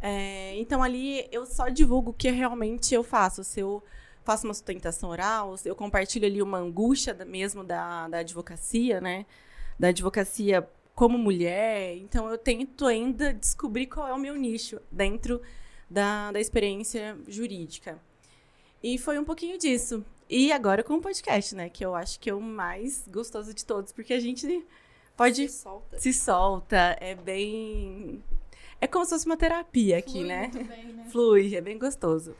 É, 0.00 0.54
então 0.58 0.82
ali 0.82 1.26
eu 1.32 1.46
só 1.46 1.68
divulgo 1.70 2.10
o 2.10 2.14
que 2.14 2.30
realmente 2.30 2.94
eu 2.94 3.02
faço. 3.02 3.42
Se 3.42 3.60
eu 3.60 3.82
faço 4.24 4.46
uma 4.46 4.52
sustentação 4.52 5.08
oral, 5.08 5.56
se 5.56 5.66
eu 5.68 5.74
compartilho 5.74 6.26
ali 6.26 6.42
uma 6.42 6.58
angústia 6.58 7.14
da- 7.14 7.24
mesmo 7.24 7.64
da, 7.64 8.06
da 8.08 8.18
advocacia, 8.18 9.00
né? 9.00 9.24
Da 9.78 9.88
advocacia 9.88 10.68
como 10.94 11.16
mulher. 11.16 11.96
Então 11.96 12.28
eu 12.28 12.36
tento 12.36 12.84
ainda 12.86 13.32
descobrir 13.32 13.86
qual 13.86 14.06
é 14.06 14.12
o 14.12 14.18
meu 14.18 14.36
nicho 14.36 14.80
dentro 14.92 15.40
da, 15.88 16.30
da 16.30 16.38
experiência 16.40 17.16
jurídica. 17.26 17.98
E 18.82 18.98
foi 18.98 19.18
um 19.18 19.24
pouquinho 19.24 19.58
disso. 19.58 20.04
E 20.28 20.52
agora 20.52 20.82
com 20.82 20.94
o 20.94 21.00
podcast, 21.00 21.54
né? 21.54 21.68
Que 21.68 21.84
eu 21.84 21.94
acho 21.94 22.20
que 22.20 22.28
é 22.28 22.34
o 22.34 22.40
mais 22.40 23.06
gostoso 23.08 23.54
de 23.54 23.64
todos, 23.64 23.92
porque 23.92 24.12
a 24.12 24.20
gente 24.20 24.64
pode 25.16 25.48
Se 25.48 25.62
solta. 25.62 25.98
se 25.98 26.12
solta, 26.12 26.96
é 27.00 27.14
bem. 27.14 28.22
É 28.80 28.86
como 28.86 29.04
se 29.04 29.10
fosse 29.12 29.26
uma 29.26 29.36
terapia 29.36 29.98
aqui, 29.98 30.12
Flui 30.12 30.24
né? 30.28 30.40
muito 30.52 30.64
bem, 30.68 30.84
né? 30.92 31.06
Flui, 31.10 31.54
é 31.56 31.60
bem 31.60 31.78
gostoso. 31.78 32.34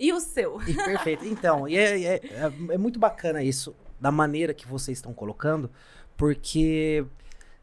E 0.00 0.12
o 0.12 0.18
seu? 0.20 0.60
E 0.62 0.74
perfeito. 0.74 1.24
Então, 1.26 1.68
e 1.68 1.76
é, 1.76 2.02
é- 2.02 2.14
é- 2.16 2.52
é 2.74 2.78
muito 2.78 2.98
bacana 2.98 3.42
isso, 3.42 3.74
da 4.00 4.10
maneira 4.10 4.52
que 4.52 4.66
vocês 4.66 4.98
estão 4.98 5.12
colocando, 5.14 5.70
porque, 6.16 7.04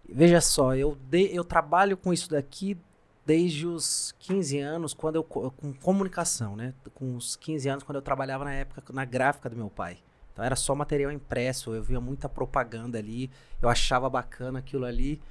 veja 0.08 0.39
só, 0.39 0.75
eu, 0.75 0.96
de- 1.10 1.36
eu 1.36 1.44
trabalho 1.44 1.98
com 1.98 2.13
isso 2.13 2.30
daqui 2.30 2.77
desde 3.25 3.65
os 3.65 4.13
15 4.20 4.60
anos, 4.60 4.94
quando 4.94 5.15
eu, 5.15 5.24
co- 5.24 5.51
com 5.51 5.74
comunicação, 5.74 6.56
né? 6.56 6.74
Com 6.94 7.15
os 7.15 7.36
15 7.36 7.70
anos, 7.70 7.84
quando 7.84 7.98
eu 7.98 8.01
trabalhava 8.01 8.44
na 8.44 8.53
época 8.53 8.82
na 8.94 9.06
gráfica 9.06 9.50
do 9.50 9.56
meu 9.56 9.70
pai. 9.70 9.98
Então 10.32 10.44
era 10.44 10.56
só 10.56 10.74
material 10.74 11.12
impresso, 11.12 11.74
eu 11.74 11.84
via 11.84 12.01
muita 12.01 12.27
propaganda 12.27 12.98
ali, 12.98 13.30
eu 13.62 13.70
achava 13.70 14.10
bacana 14.10 14.60
aquilo 14.60 14.86
ali. 14.86 15.22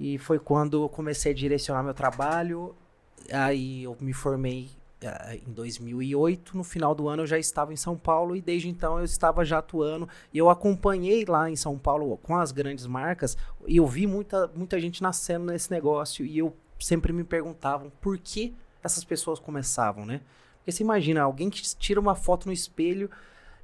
E 0.00 0.18
foi 0.18 0.38
quando 0.38 0.82
eu 0.82 0.88
comecei 0.88 1.32
a 1.32 1.34
direcionar 1.34 1.82
meu 1.82 1.94
trabalho. 1.94 2.74
Aí 3.30 3.84
eu 3.84 3.96
me 4.00 4.12
formei 4.12 4.70
ah, 5.04 5.36
em 5.36 5.52
2008. 5.52 6.56
No 6.56 6.64
final 6.64 6.94
do 6.94 7.08
ano 7.08 7.22
eu 7.22 7.26
já 7.26 7.38
estava 7.38 7.72
em 7.72 7.76
São 7.76 7.96
Paulo 7.96 8.34
e 8.34 8.40
desde 8.40 8.68
então 8.68 8.98
eu 8.98 9.04
estava 9.04 9.44
já 9.44 9.58
atuando. 9.58 10.08
E 10.32 10.38
eu 10.38 10.48
acompanhei 10.50 11.24
lá 11.24 11.48
em 11.48 11.54
São 11.56 11.78
Paulo 11.78 12.16
com 12.16 12.34
as 12.36 12.50
grandes 12.52 12.86
marcas 12.86 13.36
e 13.66 13.76
eu 13.76 13.86
vi 13.86 14.06
muita, 14.06 14.48
muita 14.56 14.80
gente 14.80 15.02
nascendo 15.02 15.44
nesse 15.44 15.70
negócio. 15.70 16.24
E 16.24 16.38
eu 16.38 16.56
sempre 16.84 17.12
me 17.12 17.24
perguntavam 17.24 17.90
por 18.00 18.18
que 18.18 18.54
essas 18.82 19.04
pessoas 19.04 19.38
começavam, 19.38 20.04
né? 20.04 20.20
Porque 20.58 20.72
você 20.72 20.82
imagina, 20.82 21.22
alguém 21.22 21.50
que 21.50 21.62
tira 21.76 21.98
uma 22.00 22.14
foto 22.14 22.46
no 22.46 22.52
espelho 22.52 23.10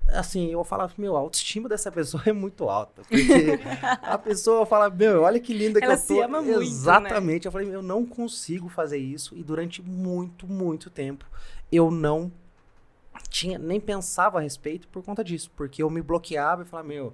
assim, 0.08 0.50
eu 0.50 0.64
falava, 0.64 0.92
meu, 0.96 1.16
a 1.16 1.20
autoestima 1.20 1.68
dessa 1.68 1.90
pessoa 1.92 2.22
é 2.26 2.32
muito 2.32 2.68
alta. 2.68 3.02
Porque 3.02 3.60
a 4.02 4.18
pessoa 4.18 4.64
fala, 4.66 4.88
meu, 4.90 5.22
olha 5.22 5.38
que 5.38 5.52
linda 5.52 5.78
que 5.80 5.84
Ela 5.84 5.94
eu 5.94 5.98
tô. 5.98 6.04
se 6.04 6.20
ama 6.20 6.40
muito, 6.40 6.58
né? 6.60 6.64
Exatamente. 6.64 7.46
Eu 7.46 7.52
falei, 7.52 7.75
eu 7.75 7.82
não 7.82 8.06
consigo 8.06 8.68
fazer 8.68 8.98
isso. 8.98 9.37
E 9.37 9.42
durante 9.42 9.82
muito, 9.82 10.46
muito 10.46 10.90
tempo, 10.90 11.26
eu 11.70 11.90
não 11.90 12.32
tinha, 13.28 13.58
nem 13.58 13.80
pensava 13.80 14.38
a 14.38 14.40
respeito 14.40 14.88
por 14.88 15.02
conta 15.02 15.22
disso. 15.22 15.50
Porque 15.54 15.82
eu 15.82 15.90
me 15.90 16.00
bloqueava 16.02 16.62
e 16.62 16.64
falava, 16.64 16.88
meu, 16.88 17.12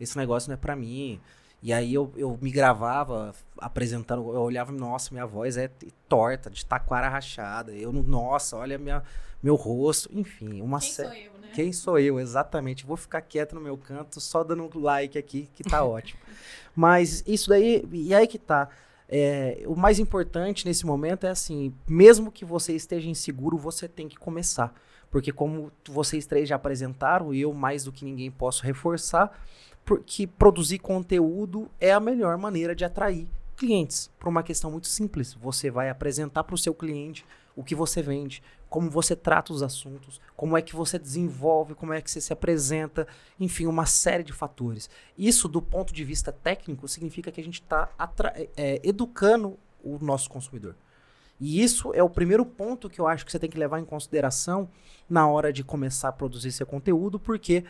esse 0.00 0.16
negócio 0.16 0.48
não 0.48 0.54
é 0.54 0.58
pra 0.58 0.76
mim. 0.76 1.20
E 1.66 1.72
aí 1.72 1.92
eu, 1.92 2.12
eu 2.16 2.38
me 2.40 2.52
gravava 2.52 3.34
apresentando, 3.58 4.20
eu 4.32 4.40
olhava, 4.40 4.70
nossa, 4.70 5.12
minha 5.12 5.26
voz 5.26 5.56
é 5.56 5.68
torta, 6.08 6.48
de 6.48 6.64
taquara 6.64 7.08
rachada. 7.08 7.72
Eu, 7.72 7.92
nossa, 7.92 8.56
olha 8.56 8.78
minha, 8.78 9.02
meu 9.42 9.56
rosto. 9.56 10.08
Enfim, 10.12 10.60
uma 10.62 10.78
Quem 10.78 10.88
série. 10.92 11.08
sou 11.08 11.16
eu, 11.16 11.40
né? 11.40 11.48
Quem 11.52 11.72
sou 11.72 11.98
eu, 11.98 12.20
exatamente. 12.20 12.86
Vou 12.86 12.96
ficar 12.96 13.20
quieto 13.20 13.56
no 13.56 13.60
meu 13.60 13.76
canto, 13.76 14.20
só 14.20 14.44
dando 14.44 14.78
like 14.78 15.18
aqui, 15.18 15.48
que 15.56 15.64
tá 15.64 15.82
ótimo. 15.84 16.20
Mas 16.72 17.24
isso 17.26 17.48
daí, 17.48 17.84
e 17.90 18.14
aí 18.14 18.28
que 18.28 18.38
tá. 18.38 18.68
É, 19.08 19.64
o 19.66 19.74
mais 19.74 19.98
importante 19.98 20.64
nesse 20.64 20.86
momento 20.86 21.26
é 21.26 21.30
assim, 21.30 21.74
mesmo 21.88 22.30
que 22.30 22.44
você 22.44 22.76
esteja 22.76 23.08
inseguro, 23.08 23.58
você 23.58 23.88
tem 23.88 24.06
que 24.06 24.16
começar. 24.16 24.72
Porque 25.10 25.32
como 25.32 25.72
vocês 25.88 26.26
três 26.26 26.48
já 26.48 26.54
apresentaram, 26.54 27.34
e 27.34 27.40
eu 27.40 27.52
mais 27.52 27.82
do 27.82 27.90
que 27.90 28.04
ninguém 28.04 28.30
posso 28.30 28.62
reforçar, 28.62 29.36
porque 29.86 30.26
produzir 30.26 30.80
conteúdo 30.80 31.70
é 31.80 31.92
a 31.92 32.00
melhor 32.00 32.36
maneira 32.36 32.74
de 32.74 32.84
atrair 32.84 33.26
clientes. 33.56 34.10
Por 34.18 34.28
uma 34.28 34.42
questão 34.42 34.70
muito 34.70 34.88
simples. 34.88 35.32
Você 35.34 35.70
vai 35.70 35.88
apresentar 35.88 36.44
para 36.44 36.54
o 36.54 36.58
seu 36.58 36.74
cliente 36.74 37.24
o 37.54 37.64
que 37.64 37.74
você 37.74 38.02
vende, 38.02 38.42
como 38.68 38.90
você 38.90 39.16
trata 39.16 39.52
os 39.52 39.62
assuntos, 39.62 40.20
como 40.36 40.58
é 40.58 40.60
que 40.60 40.76
você 40.76 40.98
desenvolve, 40.98 41.74
como 41.74 41.92
é 41.94 42.02
que 42.02 42.10
você 42.10 42.20
se 42.20 42.32
apresenta, 42.32 43.06
enfim, 43.40 43.66
uma 43.66 43.86
série 43.86 44.24
de 44.24 44.32
fatores. 44.32 44.90
Isso, 45.16 45.48
do 45.48 45.62
ponto 45.62 45.94
de 45.94 46.04
vista 46.04 46.30
técnico, 46.30 46.86
significa 46.86 47.32
que 47.32 47.40
a 47.40 47.44
gente 47.44 47.62
está 47.62 47.88
educando 48.82 49.56
o 49.82 49.98
nosso 50.04 50.28
consumidor. 50.28 50.74
E 51.40 51.62
isso 51.62 51.94
é 51.94 52.02
o 52.02 52.10
primeiro 52.10 52.44
ponto 52.44 52.90
que 52.90 53.00
eu 53.00 53.06
acho 53.06 53.24
que 53.24 53.30
você 53.30 53.38
tem 53.38 53.48
que 53.48 53.58
levar 53.58 53.78
em 53.78 53.84
consideração 53.84 54.68
na 55.08 55.28
hora 55.28 55.52
de 55.52 55.62
começar 55.62 56.08
a 56.08 56.12
produzir 56.12 56.50
seu 56.50 56.66
conteúdo, 56.66 57.20
porque 57.20 57.64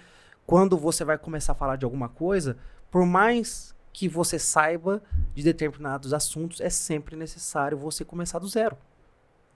quando 0.46 0.76
você 0.76 1.04
vai 1.04 1.18
começar 1.18 1.52
a 1.52 1.54
falar 1.54 1.76
de 1.76 1.84
alguma 1.84 2.08
coisa, 2.08 2.56
por 2.90 3.04
mais 3.04 3.74
que 3.92 4.08
você 4.08 4.38
saiba 4.38 5.02
de 5.34 5.42
determinados 5.42 6.12
assuntos, 6.12 6.60
é 6.60 6.68
sempre 6.70 7.16
necessário 7.16 7.76
você 7.78 8.04
começar 8.04 8.38
do 8.38 8.46
zero. 8.48 8.76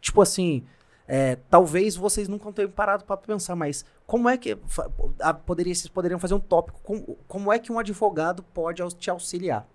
Tipo 0.00 0.22
assim, 0.22 0.64
é, 1.06 1.36
talvez 1.50 1.94
vocês 1.94 2.26
nunca 2.26 2.50
tenham 2.52 2.70
parado 2.70 3.04
para 3.04 3.16
pensar, 3.18 3.54
mas 3.54 3.84
como 4.06 4.28
é 4.28 4.38
que 4.38 4.56
a- 5.20 5.34
poderia, 5.34 5.74
vocês 5.74 5.88
poderiam 5.88 6.18
fazer 6.18 6.34
um 6.34 6.40
tópico? 6.40 6.80
Como, 6.82 7.18
como 7.28 7.52
é 7.52 7.58
que 7.58 7.70
um 7.70 7.78
advogado 7.78 8.42
pode 8.42 8.82
te 8.96 9.10
auxiliar? 9.10 9.68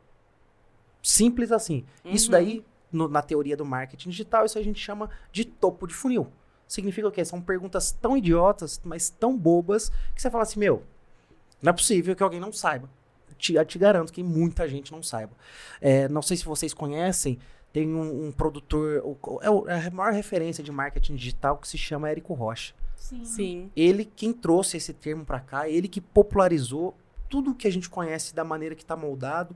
Simples 1.01 1.51
assim. 1.51 1.86
Isso 2.03 2.27
Uhum. 2.27 2.31
daí, 2.31 2.65
no- 2.91 3.07
na 3.07 3.22
teoria 3.22 3.55
do 3.55 3.63
marketing 3.65 4.10
digital, 4.10 4.45
isso 4.45 4.57
a 4.57 4.63
gente 4.63 4.79
chama 4.79 5.10
de 5.31 5.45
topo 5.45 5.86
de 5.86 5.93
funil. 5.93 6.27
Significa 6.67 7.07
o 7.07 7.12
quê? 7.12 7.24
São 7.24 7.39
perguntas 7.39 7.91
tão 7.91 8.17
idiotas, 8.17 8.81
mas 8.84 9.10
tão 9.12 9.38
bobas, 9.38 9.89
que 10.15 10.22
você 10.22 10.31
fala 10.31 10.41
assim, 10.43 10.60
meu, 10.60 10.84
não 11.65 11.72
é 11.72 11.74
possível 11.74 12.15
que 12.15 12.24
alguém 12.24 12.39
não 12.39 12.51
saiba. 12.53 12.89
Te, 13.38 13.55
eu 13.55 13.65
te 13.65 13.77
garanto 13.77 14.13
que 14.13 14.24
muita 14.24 14.67
gente 14.67 14.91
não 14.91 15.03
saiba. 15.03 15.34
É, 15.81 16.07
não 16.07 16.22
sei 16.22 16.38
se 16.38 16.45
vocês 16.45 16.74
conhecem, 16.74 17.38
tem 17.74 17.93
um, 17.93 18.27
um 18.27 18.31
produtor, 18.31 19.01
o- 19.03 19.39
é 19.41 19.50
o- 19.50 19.67
é 19.67 19.88
a 19.88 19.91
maior 19.91 20.13
referência 20.13 20.63
de 20.63 20.72
marketing 20.72 21.15
digital 21.15 21.57
que 21.57 21.67
se 21.67 21.77
chama 21.77 22.10
Érico 22.10 22.34
Rocha. 22.34 22.74
Sim. 22.95 23.25
Sim. 23.25 23.72
Ele 23.75 24.05
quem 24.05 24.31
trouxe 24.31 24.77
esse 24.77 24.93
termo 24.93 25.25
para 25.25 25.39
cá, 25.41 25.67
ele 25.69 25.88
que 25.89 26.00
popularizou 26.00 26.95
tudo 27.29 27.53
que 27.53 27.67
a 27.67 27.72
gente 27.72 27.89
conhece 27.89 28.34
da 28.34 28.43
maneira 28.45 28.74
que 28.75 28.84
está 28.84 28.95
moldado. 28.95 29.55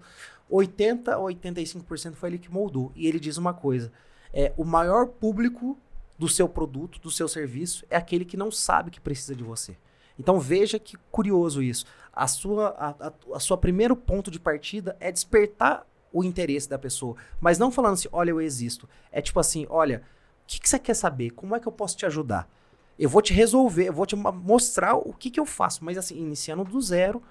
80 0.50 1.16
a 1.16 1.20
85% 1.20 2.16
foi 2.16 2.30
ele 2.30 2.38
que 2.40 2.52
moldou. 2.52 2.92
E 2.96 3.08
ele 3.08 3.20
diz 3.20 3.38
uma 3.38 3.54
coisa: 3.54 3.92
é 4.34 4.52
o 4.58 4.66
maior 4.66 5.08
público 5.08 5.78
do 6.18 6.28
seu 6.28 6.50
produto, 6.50 7.00
do 7.00 7.10
seu 7.10 7.28
serviço, 7.30 7.86
é 7.90 7.96
aquele 7.96 8.26
que 8.26 8.36
não 8.36 8.52
sabe 8.52 8.92
que 8.92 9.00
precisa 9.00 9.34
de 9.34 9.44
você. 9.44 9.78
Então 10.20 10.38
veja 10.40 10.78
que 10.78 10.98
curioso 11.10 11.64
isso. 11.64 11.86
A 12.12 12.28
sua, 12.28 12.70
a, 12.78 13.08
a, 13.08 13.14
a 13.36 13.40
sua 13.40 13.58
primeiro 13.58 13.96
ponto 13.96 14.30
de 14.30 14.40
partida 14.40 14.98
é 15.00 15.12
despertar 15.12 15.88
o 16.12 16.24
interesse 16.24 16.68
da 16.68 16.78
pessoa. 16.78 17.16
Mas 17.40 17.58
não 17.58 17.72
falando 17.72 17.94
assim, 17.94 18.10
olha, 18.12 18.32
eu 18.32 18.42
existo. 18.42 18.90
É 19.12 19.22
tipo 19.22 19.40
assim, 19.40 19.66
olha, 19.70 20.04
o 20.44 20.48
que, 20.48 20.60
que 20.60 20.68
você 20.68 20.78
quer 20.78 20.96
saber? 20.96 21.30
Como 21.32 21.56
é 21.56 21.60
que 21.60 21.68
eu 21.68 21.72
posso 21.72 21.96
te 21.96 22.06
ajudar? 22.06 22.50
Eu 22.98 23.08
vou 23.08 23.22
te 23.22 23.34
resolver, 23.34 23.88
eu 23.88 23.94
vou 23.94 24.06
te 24.06 24.16
mostrar 24.16 24.96
o 24.96 25.14
que, 25.14 25.32
que 25.32 25.40
eu 25.40 25.46
faço, 25.46 25.86
mas 25.86 25.98
assim, 25.98 26.18
iniciando 26.18 26.66
do 26.66 26.82
zero 26.82 27.24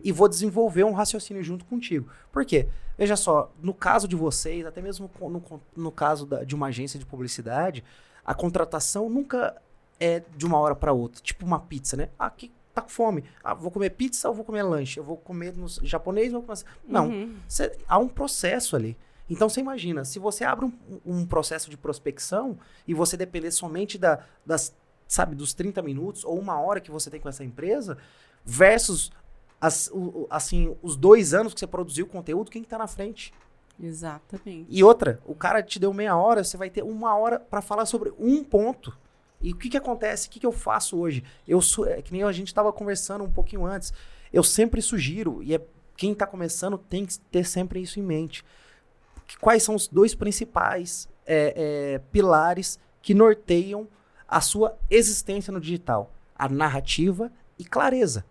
e 0.00 0.12
vou 0.12 0.28
desenvolver 0.28 0.84
um 0.84 0.92
raciocínio 0.92 1.42
junto 1.42 1.64
contigo. 1.64 2.08
Por 2.30 2.44
quê? 2.44 2.68
Veja 2.96 3.16
só, 3.16 3.50
no 3.60 3.74
caso 3.74 4.06
de 4.06 4.14
vocês, 4.14 4.64
até 4.64 4.80
mesmo 4.80 5.10
no, 5.20 5.60
no 5.76 5.90
caso 5.90 6.24
da- 6.24 6.44
de 6.44 6.54
uma 6.54 6.68
agência 6.68 7.00
de 7.00 7.06
publicidade, 7.06 7.82
a 8.24 8.32
contratação 8.32 9.10
nunca 9.10 9.60
é 10.00 10.22
de 10.36 10.46
uma 10.46 10.58
hora 10.58 10.74
para 10.74 10.92
outra. 10.92 11.20
Tipo 11.22 11.44
uma 11.46 11.58
pizza, 11.60 11.96
né? 11.96 12.08
Ah, 12.18 12.30
que 12.30 12.52
tá 12.74 12.82
com 12.82 12.88
fome. 12.88 13.24
Ah, 13.42 13.54
vou 13.54 13.70
comer 13.70 13.90
pizza 13.90 14.28
ou 14.28 14.34
vou 14.34 14.44
comer 14.44 14.62
lanche? 14.62 14.98
Eu 15.00 15.04
vou 15.04 15.16
comer 15.16 15.56
no 15.56 15.66
japonês 15.82 16.32
ou 16.32 16.40
vou 16.40 16.54
comer... 16.54 16.64
Não, 16.86 17.08
Uhum. 17.08 17.36
Cê- 17.48 17.76
há 17.88 17.98
um 17.98 18.08
processo 18.08 18.76
ali. 18.76 18.96
Então 19.28 19.48
você 19.48 19.60
imagina, 19.60 20.04
se 20.04 20.18
você 20.18 20.44
abre 20.44 20.64
um, 20.64 20.72
um 21.04 21.26
processo 21.26 21.68
de 21.68 21.76
prospecção 21.76 22.58
e 22.86 22.94
você 22.94 23.16
depender 23.16 23.50
somente 23.50 23.98
da, 23.98 24.24
das, 24.46 24.74
sabe, 25.06 25.34
dos 25.34 25.52
30 25.52 25.82
minutos 25.82 26.24
ou 26.24 26.38
uma 26.38 26.58
hora 26.60 26.80
que 26.80 26.90
você 26.90 27.10
tem 27.10 27.20
com 27.20 27.28
essa 27.28 27.44
empresa, 27.44 27.98
versus 28.44 29.10
as, 29.60 29.88
o- 29.92 29.96
o- 30.22 30.26
assim, 30.30 30.74
os 30.82 30.96
dois 30.96 31.34
anos 31.34 31.52
que 31.52 31.60
você 31.60 31.66
produziu 31.66 32.06
conteúdo, 32.06 32.50
quem 32.50 32.62
que 32.62 32.68
tá 32.68 32.78
na 32.78 32.86
frente? 32.86 33.34
Exatamente. 33.80 34.66
E 34.68 34.82
outra, 34.82 35.20
o 35.26 35.34
cara 35.34 35.62
te 35.62 35.78
deu 35.78 35.92
meia 35.92 36.16
hora, 36.16 36.42
você 36.42 36.56
vai 36.56 36.70
ter 36.70 36.82
uma 36.82 37.16
hora 37.16 37.38
para 37.38 37.60
falar 37.60 37.86
sobre 37.86 38.12
um 38.18 38.42
ponto. 38.42 38.96
E 39.40 39.52
o 39.52 39.56
que 39.56 39.68
que 39.68 39.76
acontece? 39.76 40.26
O 40.26 40.30
que 40.30 40.40
que 40.40 40.46
eu 40.46 40.52
faço 40.52 40.98
hoje? 40.98 41.22
Eu 41.46 41.60
é 41.86 42.02
que 42.02 42.12
nem 42.12 42.22
a 42.22 42.32
gente 42.32 42.48
estava 42.48 42.72
conversando 42.72 43.24
um 43.24 43.30
pouquinho 43.30 43.64
antes. 43.64 43.92
Eu 44.32 44.42
sempre 44.42 44.82
sugiro, 44.82 45.42
e 45.42 45.54
é, 45.54 45.60
quem 45.96 46.12
está 46.12 46.26
começando 46.26 46.76
tem 46.76 47.06
que 47.06 47.18
ter 47.18 47.44
sempre 47.44 47.80
isso 47.80 47.98
em 48.00 48.02
mente. 48.02 48.44
Que 49.26 49.38
quais 49.38 49.62
são 49.62 49.74
os 49.74 49.86
dois 49.86 50.14
principais 50.14 51.08
é, 51.26 51.54
é, 51.56 51.98
pilares 52.10 52.78
que 53.00 53.14
norteiam 53.14 53.88
a 54.26 54.40
sua 54.40 54.76
existência 54.90 55.52
no 55.52 55.60
digital? 55.60 56.12
A 56.34 56.48
narrativa 56.48 57.32
e 57.58 57.64
clareza. 57.64 58.24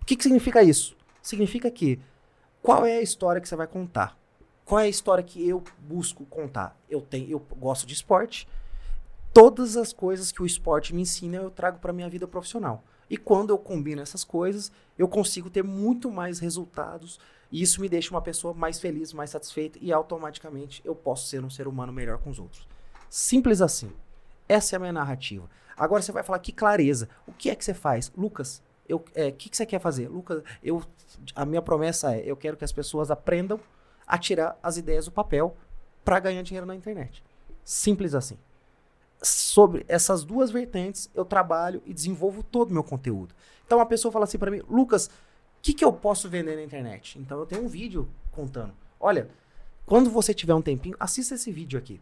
O 0.00 0.04
que, 0.04 0.16
que 0.16 0.22
significa 0.22 0.62
isso? 0.62 0.96
Significa 1.22 1.70
que 1.70 1.98
qual 2.62 2.84
é 2.84 2.96
a 2.96 3.02
história 3.02 3.40
que 3.40 3.48
você 3.48 3.56
vai 3.56 3.66
contar? 3.66 4.18
Qual 4.64 4.80
é 4.80 4.84
a 4.84 4.88
história 4.88 5.22
que 5.22 5.46
eu 5.46 5.62
busco 5.78 6.24
contar? 6.26 6.76
Eu 6.88 7.00
tenho, 7.00 7.30
eu 7.30 7.38
gosto 7.56 7.86
de 7.86 7.92
esporte. 7.92 8.48
Todas 9.34 9.76
as 9.76 9.92
coisas 9.92 10.30
que 10.30 10.40
o 10.40 10.46
esporte 10.46 10.94
me 10.94 11.02
ensina 11.02 11.38
eu 11.38 11.50
trago 11.50 11.80
para 11.80 11.92
minha 11.92 12.08
vida 12.08 12.24
profissional. 12.24 12.84
E 13.10 13.16
quando 13.16 13.50
eu 13.50 13.58
combino 13.58 14.00
essas 14.00 14.22
coisas, 14.22 14.70
eu 14.96 15.08
consigo 15.08 15.50
ter 15.50 15.64
muito 15.64 16.08
mais 16.08 16.38
resultados 16.38 17.18
e 17.50 17.60
isso 17.60 17.80
me 17.80 17.88
deixa 17.88 18.12
uma 18.12 18.22
pessoa 18.22 18.54
mais 18.54 18.78
feliz, 18.78 19.12
mais 19.12 19.30
satisfeita 19.30 19.76
e 19.82 19.92
automaticamente 19.92 20.80
eu 20.84 20.94
posso 20.94 21.26
ser 21.26 21.44
um 21.44 21.50
ser 21.50 21.66
humano 21.66 21.92
melhor 21.92 22.18
com 22.18 22.30
os 22.30 22.38
outros. 22.38 22.64
Simples 23.10 23.60
assim. 23.60 23.90
Essa 24.48 24.74
é 24.74 24.76
a 24.76 24.80
minha 24.80 24.92
narrativa. 24.92 25.50
Agora 25.76 26.00
você 26.00 26.12
vai 26.12 26.22
falar 26.22 26.38
que 26.38 26.52
clareza. 26.52 27.08
O 27.26 27.32
que 27.32 27.50
é 27.50 27.56
que 27.56 27.64
você 27.64 27.74
faz, 27.74 28.12
Lucas? 28.16 28.62
Eu, 28.88 29.04
é, 29.16 29.30
o 29.30 29.32
que, 29.32 29.50
que 29.50 29.56
você 29.56 29.66
quer 29.66 29.80
fazer, 29.80 30.06
Lucas? 30.08 30.44
Eu, 30.62 30.80
a 31.34 31.44
minha 31.44 31.60
promessa 31.60 32.14
é, 32.14 32.22
eu 32.24 32.36
quero 32.36 32.56
que 32.56 32.64
as 32.64 32.72
pessoas 32.72 33.10
aprendam 33.10 33.58
a 34.06 34.16
tirar 34.16 34.56
as 34.62 34.76
ideias 34.76 35.06
do 35.06 35.10
papel 35.10 35.56
para 36.04 36.20
ganhar 36.20 36.42
dinheiro 36.42 36.66
na 36.66 36.76
internet. 36.76 37.20
Simples 37.64 38.14
assim. 38.14 38.38
Sobre 39.24 39.84
essas 39.88 40.22
duas 40.22 40.50
vertentes, 40.50 41.10
eu 41.14 41.24
trabalho 41.24 41.82
e 41.86 41.94
desenvolvo 41.94 42.42
todo 42.42 42.70
o 42.70 42.74
meu 42.74 42.84
conteúdo. 42.84 43.34
Então 43.66 43.80
a 43.80 43.86
pessoa 43.86 44.12
fala 44.12 44.24
assim 44.24 44.38
para 44.38 44.50
mim, 44.50 44.62
Lucas, 44.68 45.06
o 45.06 45.10
que, 45.62 45.72
que 45.72 45.84
eu 45.84 45.92
posso 45.92 46.28
vender 46.28 46.56
na 46.56 46.62
internet? 46.62 47.18
Então 47.18 47.38
eu 47.38 47.46
tenho 47.46 47.64
um 47.64 47.68
vídeo 47.68 48.08
contando. 48.30 48.74
Olha, 49.00 49.30
quando 49.86 50.10
você 50.10 50.34
tiver 50.34 50.54
um 50.54 50.60
tempinho, 50.60 50.96
assista 51.00 51.34
esse 51.34 51.50
vídeo 51.50 51.78
aqui. 51.78 52.00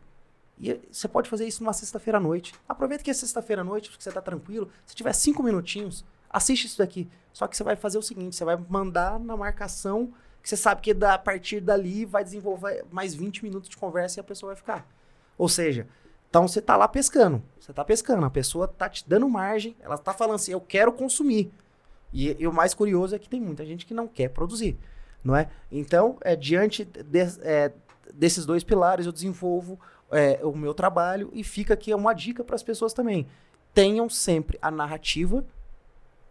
E 0.58 0.80
você 0.90 1.08
pode 1.08 1.28
fazer 1.28 1.46
isso 1.46 1.62
numa 1.62 1.72
sexta-feira 1.72 2.18
à 2.18 2.20
noite. 2.20 2.54
Aproveita 2.68 3.02
que 3.02 3.10
é 3.10 3.14
sexta-feira 3.14 3.62
à 3.62 3.64
noite, 3.64 3.88
porque 3.88 4.02
você 4.02 4.10
está 4.10 4.20
tranquilo. 4.20 4.68
Se 4.84 4.94
tiver 4.94 5.12
cinco 5.12 5.42
minutinhos, 5.42 6.04
assiste 6.28 6.66
isso 6.66 6.78
daqui. 6.78 7.08
Só 7.32 7.46
que 7.46 7.56
você 7.56 7.64
vai 7.64 7.76
fazer 7.76 7.98
o 7.98 8.02
seguinte: 8.02 8.36
você 8.36 8.44
vai 8.44 8.56
mandar 8.68 9.18
na 9.18 9.36
marcação 9.36 10.12
que 10.42 10.48
você 10.48 10.56
sabe 10.56 10.80
que 10.80 10.92
da, 10.92 11.14
a 11.14 11.18
partir 11.18 11.60
dali 11.60 12.04
vai 12.04 12.24
desenvolver 12.24 12.84
mais 12.90 13.14
20 13.14 13.44
minutos 13.44 13.68
de 13.68 13.76
conversa 13.76 14.18
e 14.18 14.20
a 14.20 14.24
pessoa 14.24 14.50
vai 14.50 14.56
ficar. 14.56 14.86
Ou 15.38 15.48
seja, 15.48 15.86
então 16.32 16.48
você 16.48 16.62
tá 16.62 16.78
lá 16.78 16.88
pescando. 16.88 17.42
Você 17.60 17.74
tá 17.74 17.84
pescando, 17.84 18.24
a 18.24 18.30
pessoa 18.30 18.66
tá 18.66 18.88
te 18.88 19.06
dando 19.06 19.28
margem, 19.28 19.76
ela 19.80 19.98
tá 19.98 20.14
falando 20.14 20.36
assim, 20.36 20.50
eu 20.50 20.62
quero 20.62 20.90
consumir. 20.90 21.52
E, 22.10 22.34
e 22.40 22.46
o 22.46 22.52
mais 22.52 22.72
curioso 22.72 23.14
é 23.14 23.18
que 23.18 23.28
tem 23.28 23.38
muita 23.38 23.66
gente 23.66 23.84
que 23.84 23.92
não 23.92 24.08
quer 24.08 24.30
produzir, 24.30 24.78
não 25.22 25.36
é? 25.36 25.50
Então, 25.70 26.16
é, 26.22 26.34
diante 26.34 26.86
de, 26.86 27.20
é, 27.42 27.70
desses 28.14 28.46
dois 28.46 28.64
pilares, 28.64 29.04
eu 29.04 29.12
desenvolvo 29.12 29.78
é, 30.10 30.40
o 30.42 30.56
meu 30.56 30.72
trabalho 30.72 31.30
e 31.34 31.44
fica 31.44 31.74
aqui 31.74 31.92
uma 31.92 32.14
dica 32.14 32.42
para 32.42 32.54
as 32.54 32.62
pessoas 32.62 32.94
também. 32.94 33.26
Tenham 33.74 34.08
sempre 34.08 34.58
a 34.62 34.70
narrativa 34.70 35.44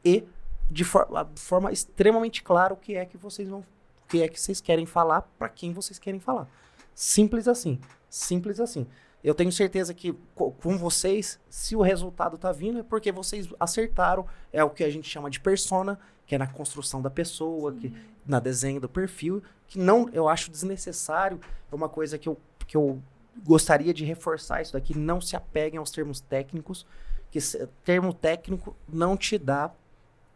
e 0.03 0.23
de 0.67 0.83
for 0.83 1.07
forma 1.35 1.71
extremamente 1.71 2.41
clara 2.41 2.73
o 2.73 2.77
que 2.77 2.95
é 2.95 3.05
que 3.05 3.17
vocês 3.17 3.47
vão, 3.47 3.59
o 3.59 4.07
que 4.07 4.23
é 4.23 4.27
que 4.27 4.41
vocês 4.41 4.59
querem 4.59 4.87
falar 4.87 5.21
para 5.37 5.47
quem 5.47 5.71
vocês 5.73 5.99
querem 5.99 6.19
falar. 6.19 6.47
Simples 6.95 7.47
assim, 7.47 7.79
simples 8.09 8.59
assim. 8.59 8.87
Eu 9.23 9.35
tenho 9.35 9.51
certeza 9.51 9.93
que 9.93 10.13
com 10.35 10.77
vocês, 10.77 11.39
se 11.49 11.75
o 11.75 11.81
resultado 11.81 12.37
tá 12.37 12.51
vindo, 12.51 12.79
é 12.79 12.83
porque 12.83 13.11
vocês 13.11 13.47
acertaram. 13.59 14.25
É 14.51 14.63
o 14.63 14.69
que 14.69 14.83
a 14.83 14.89
gente 14.89 15.07
chama 15.07 15.29
de 15.29 15.39
persona, 15.39 15.99
que 16.25 16.33
é 16.33 16.37
na 16.37 16.47
construção 16.47 17.01
da 17.01 17.09
pessoa, 17.09 17.73
que, 17.73 17.93
na 18.25 18.39
desenho 18.39 18.81
do 18.81 18.89
perfil, 18.89 19.43
que 19.67 19.77
não 19.77 20.09
eu 20.11 20.27
acho 20.27 20.49
desnecessário. 20.49 21.39
É 21.71 21.75
uma 21.75 21.87
coisa 21.87 22.17
que 22.17 22.27
eu, 22.27 22.37
que 22.65 22.75
eu 22.75 23.01
gostaria 23.43 23.93
de 23.93 24.03
reforçar 24.03 24.61
isso 24.61 24.73
daqui. 24.73 24.97
Não 24.97 25.21
se 25.21 25.35
apeguem 25.35 25.77
aos 25.77 25.91
termos 25.91 26.19
técnicos, 26.19 26.85
que 27.29 27.39
termo 27.83 28.13
técnico 28.13 28.75
não 28.87 29.15
te 29.15 29.37
dá 29.37 29.71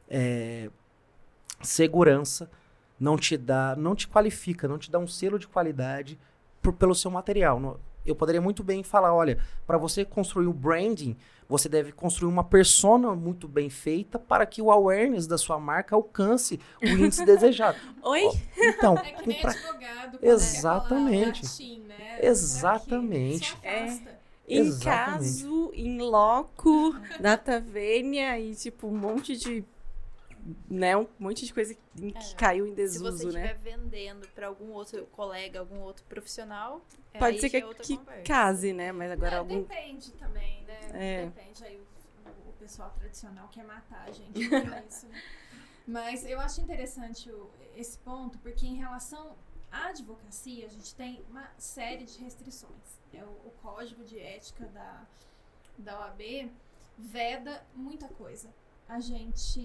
é, 0.08 0.70
segurança, 1.62 2.50
não 3.00 3.18
te 3.18 3.36
dá, 3.36 3.76
não 3.76 3.96
te 3.96 4.08
qualifica, 4.08 4.68
não 4.68 4.78
te 4.78 4.92
dá 4.92 5.00
um 5.00 5.08
selo 5.08 5.40
de 5.40 5.48
qualidade 5.48 6.20
por, 6.62 6.74
pelo 6.74 6.94
seu 6.94 7.10
material. 7.10 7.60
Eu 8.06 8.16
poderia 8.16 8.42
muito 8.42 8.64
bem 8.64 8.84
falar, 8.84 9.14
olha, 9.14 9.38
para 9.66 9.78
você 9.78 10.06
construir 10.06 10.48
o 10.48 10.54
branding, 10.54 11.18
você 11.48 11.70
deve 11.70 11.92
construir 11.92 12.30
uma 12.30 12.44
persona 12.44 13.14
muito 13.16 13.48
bem 13.48 13.70
feita 13.70 14.18
para 14.20 14.46
que 14.46 14.62
o 14.62 14.72
awareness 14.72 15.28
da 15.28 15.38
sua 15.38 15.60
marca 15.60 15.96
alcance 15.96 16.60
o 16.82 16.86
índice 16.88 17.26
desejado. 17.26 17.78
Oi? 18.04 18.30
Então, 18.58 18.98
é 19.04 19.12
que 19.12 19.28
nem 19.28 19.42
pra... 19.42 19.52
advogado, 19.52 20.20
exatamente. 20.22 21.44
Latim, 21.44 21.80
né? 21.88 22.20
Exatamente. 22.22 23.58
É. 23.64 24.16
Em 24.48 24.60
Exatamente. 24.60 25.44
caso, 25.44 25.72
em 25.74 25.98
loco, 26.00 26.96
data 27.20 27.60
vênia 27.60 28.40
e 28.40 28.54
tipo 28.54 28.88
um 28.88 28.96
monte 28.96 29.36
de 29.36 29.66
né, 30.70 30.96
um 30.96 31.08
monte 31.18 31.46
de 31.46 31.54
coisa 31.54 31.74
que 31.74 32.14
é. 32.16 32.36
caiu 32.36 32.68
em 32.68 32.74
desuso, 32.74 33.04
né? 33.04 33.12
Se 33.12 33.18
você 33.18 33.28
estiver 33.28 33.54
né? 33.56 33.60
vendendo 33.64 34.28
para 34.30 34.48
algum 34.48 34.72
outro 34.72 35.06
colega, 35.08 35.60
algum 35.60 35.80
outro 35.80 36.04
profissional, 36.06 36.82
é 37.14 37.20
pode 37.20 37.40
ser 37.40 37.50
que, 37.50 37.58
é 37.58 37.74
que 37.74 37.98
case, 38.24 38.74
né? 38.74 38.92
Mas 38.92 39.12
agora 39.12 39.36
é, 39.36 39.38
algum 39.40 39.62
depende 39.62 40.12
também, 40.14 40.62
né? 40.64 40.80
É. 40.94 41.26
Depende 41.26 41.64
aí 41.64 41.78
o, 41.78 42.50
o, 42.50 42.54
pessoal 42.60 42.94
tradicional 43.00 43.48
quer 43.50 43.64
matar 43.64 44.06
a 44.08 44.12
gente 44.12 44.50
com 44.50 44.56
isso. 44.88 45.08
Né? 45.08 45.24
Mas 45.88 46.26
eu 46.26 46.40
acho 46.40 46.62
interessante 46.62 47.30
o, 47.32 47.50
esse 47.76 47.98
ponto 48.00 48.38
porque 48.40 48.66
em 48.66 48.76
relação 48.76 49.36
à 49.72 49.88
advocacia 49.88 50.66
a 50.66 50.70
gente 50.70 50.94
tem 50.96 51.24
uma 51.30 51.50
série 51.58 52.06
de 52.06 52.20
restrições. 52.20 53.00
É 53.14 53.24
o, 53.24 53.30
o 53.30 53.54
código 53.62 54.04
de 54.04 54.20
ética 54.20 54.66
da 54.68 55.06
da 55.78 56.00
OAB 56.00 56.50
veda 56.98 57.64
muita 57.74 58.08
coisa. 58.08 58.50
A 58.88 59.00
gente 59.00 59.60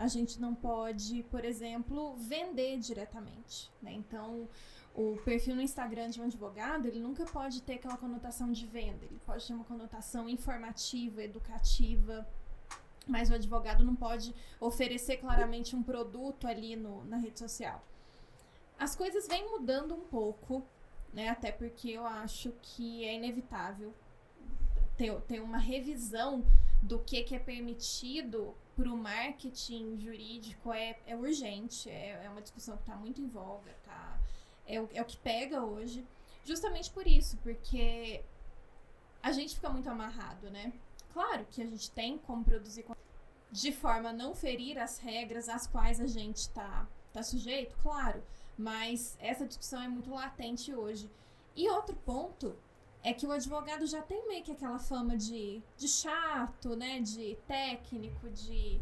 a 0.00 0.08
gente 0.08 0.40
não 0.40 0.54
pode, 0.54 1.22
por 1.24 1.44
exemplo, 1.44 2.16
vender 2.16 2.78
diretamente. 2.78 3.70
Né? 3.82 3.92
Então, 3.92 4.48
o 4.94 5.18
perfil 5.26 5.54
no 5.54 5.60
Instagram 5.60 6.08
de 6.08 6.18
um 6.18 6.24
advogado, 6.24 6.86
ele 6.86 6.98
nunca 6.98 7.26
pode 7.26 7.60
ter 7.60 7.74
aquela 7.74 7.98
conotação 7.98 8.50
de 8.50 8.64
venda. 8.64 9.04
Ele 9.04 9.20
pode 9.26 9.46
ter 9.46 9.52
uma 9.52 9.64
conotação 9.64 10.26
informativa, 10.26 11.22
educativa, 11.22 12.26
mas 13.06 13.28
o 13.28 13.34
advogado 13.34 13.84
não 13.84 13.94
pode 13.94 14.34
oferecer 14.58 15.18
claramente 15.18 15.76
um 15.76 15.82
produto 15.82 16.46
ali 16.46 16.76
no, 16.76 17.04
na 17.04 17.18
rede 17.18 17.38
social. 17.38 17.84
As 18.78 18.96
coisas 18.96 19.28
vêm 19.28 19.50
mudando 19.50 19.94
um 19.94 20.06
pouco, 20.06 20.64
né? 21.12 21.28
Até 21.28 21.52
porque 21.52 21.90
eu 21.90 22.06
acho 22.06 22.54
que 22.62 23.04
é 23.04 23.16
inevitável 23.16 23.92
ter, 24.96 25.14
ter 25.22 25.40
uma 25.40 25.58
revisão 25.58 26.42
do 26.82 26.98
que, 26.98 27.22
que 27.22 27.34
é 27.34 27.38
permitido 27.38 28.54
para 28.74 28.90
o 28.90 28.96
marketing 28.96 29.98
jurídico 29.98 30.72
é, 30.72 30.98
é 31.06 31.14
urgente, 31.14 31.90
é, 31.90 32.22
é 32.24 32.30
uma 32.30 32.40
discussão 32.40 32.76
que 32.76 32.82
está 32.82 32.96
muito 32.96 33.20
em 33.20 33.26
voga, 33.26 33.74
tá? 33.84 34.18
É 34.66 34.80
o, 34.80 34.88
é 34.94 35.02
o 35.02 35.04
que 35.04 35.16
pega 35.18 35.62
hoje, 35.62 36.06
justamente 36.44 36.90
por 36.90 37.06
isso, 37.06 37.36
porque 37.38 38.24
a 39.22 39.32
gente 39.32 39.54
fica 39.54 39.68
muito 39.68 39.90
amarrado, 39.90 40.50
né? 40.50 40.72
Claro 41.12 41.44
que 41.50 41.60
a 41.60 41.66
gente 41.66 41.90
tem 41.90 42.16
como 42.18 42.44
produzir 42.44 42.86
de 43.50 43.72
forma 43.72 44.10
a 44.10 44.12
não 44.12 44.34
ferir 44.34 44.78
as 44.78 44.98
regras 44.98 45.48
às 45.48 45.66
quais 45.66 46.00
a 46.00 46.06
gente 46.06 46.36
está 46.36 46.86
tá 47.12 47.22
sujeito, 47.22 47.76
claro, 47.82 48.22
mas 48.56 49.16
essa 49.18 49.46
discussão 49.46 49.82
é 49.82 49.88
muito 49.88 50.10
latente 50.10 50.72
hoje. 50.72 51.10
E 51.56 51.68
outro 51.68 51.96
ponto 51.96 52.56
é 53.02 53.12
que 53.12 53.26
o 53.26 53.32
advogado 53.32 53.86
já 53.86 54.02
tem 54.02 54.26
meio 54.28 54.42
que 54.42 54.52
aquela 54.52 54.78
fama 54.78 55.16
de, 55.16 55.62
de 55.76 55.88
chato, 55.88 56.76
né? 56.76 57.00
De 57.00 57.36
técnico, 57.46 58.28
de. 58.30 58.80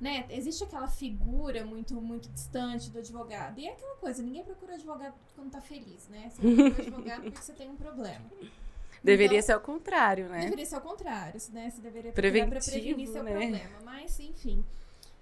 Né? 0.00 0.24
Existe 0.30 0.64
aquela 0.64 0.88
figura 0.88 1.64
muito, 1.64 1.94
muito 2.00 2.28
distante 2.30 2.90
do 2.90 2.98
advogado. 2.98 3.58
E 3.58 3.66
é 3.66 3.72
aquela 3.72 3.96
coisa, 3.96 4.22
ninguém 4.22 4.42
procura 4.42 4.74
advogado 4.74 5.14
quando 5.34 5.50
tá 5.50 5.60
feliz, 5.60 6.08
né? 6.08 6.30
Você 6.30 6.40
procura 6.40 6.82
advogado 6.82 7.22
porque 7.22 7.42
você 7.42 7.52
tem 7.52 7.68
um 7.68 7.76
problema. 7.76 8.24
Deveria 9.02 9.38
então, 9.38 9.46
ser 9.46 9.56
o 9.56 9.60
contrário, 9.60 10.28
né? 10.28 10.40
Deveria 10.42 10.66
ser 10.66 10.76
o 10.76 10.80
contrário, 10.80 11.40
né? 11.52 11.70
Você 11.70 11.80
deveria 11.80 12.12
procurar 12.12 12.48
pra 12.48 12.60
prevenir 12.60 13.08
seu 13.08 13.22
né? 13.22 13.30
problema. 13.30 13.70
Mas, 13.82 14.20
enfim. 14.20 14.62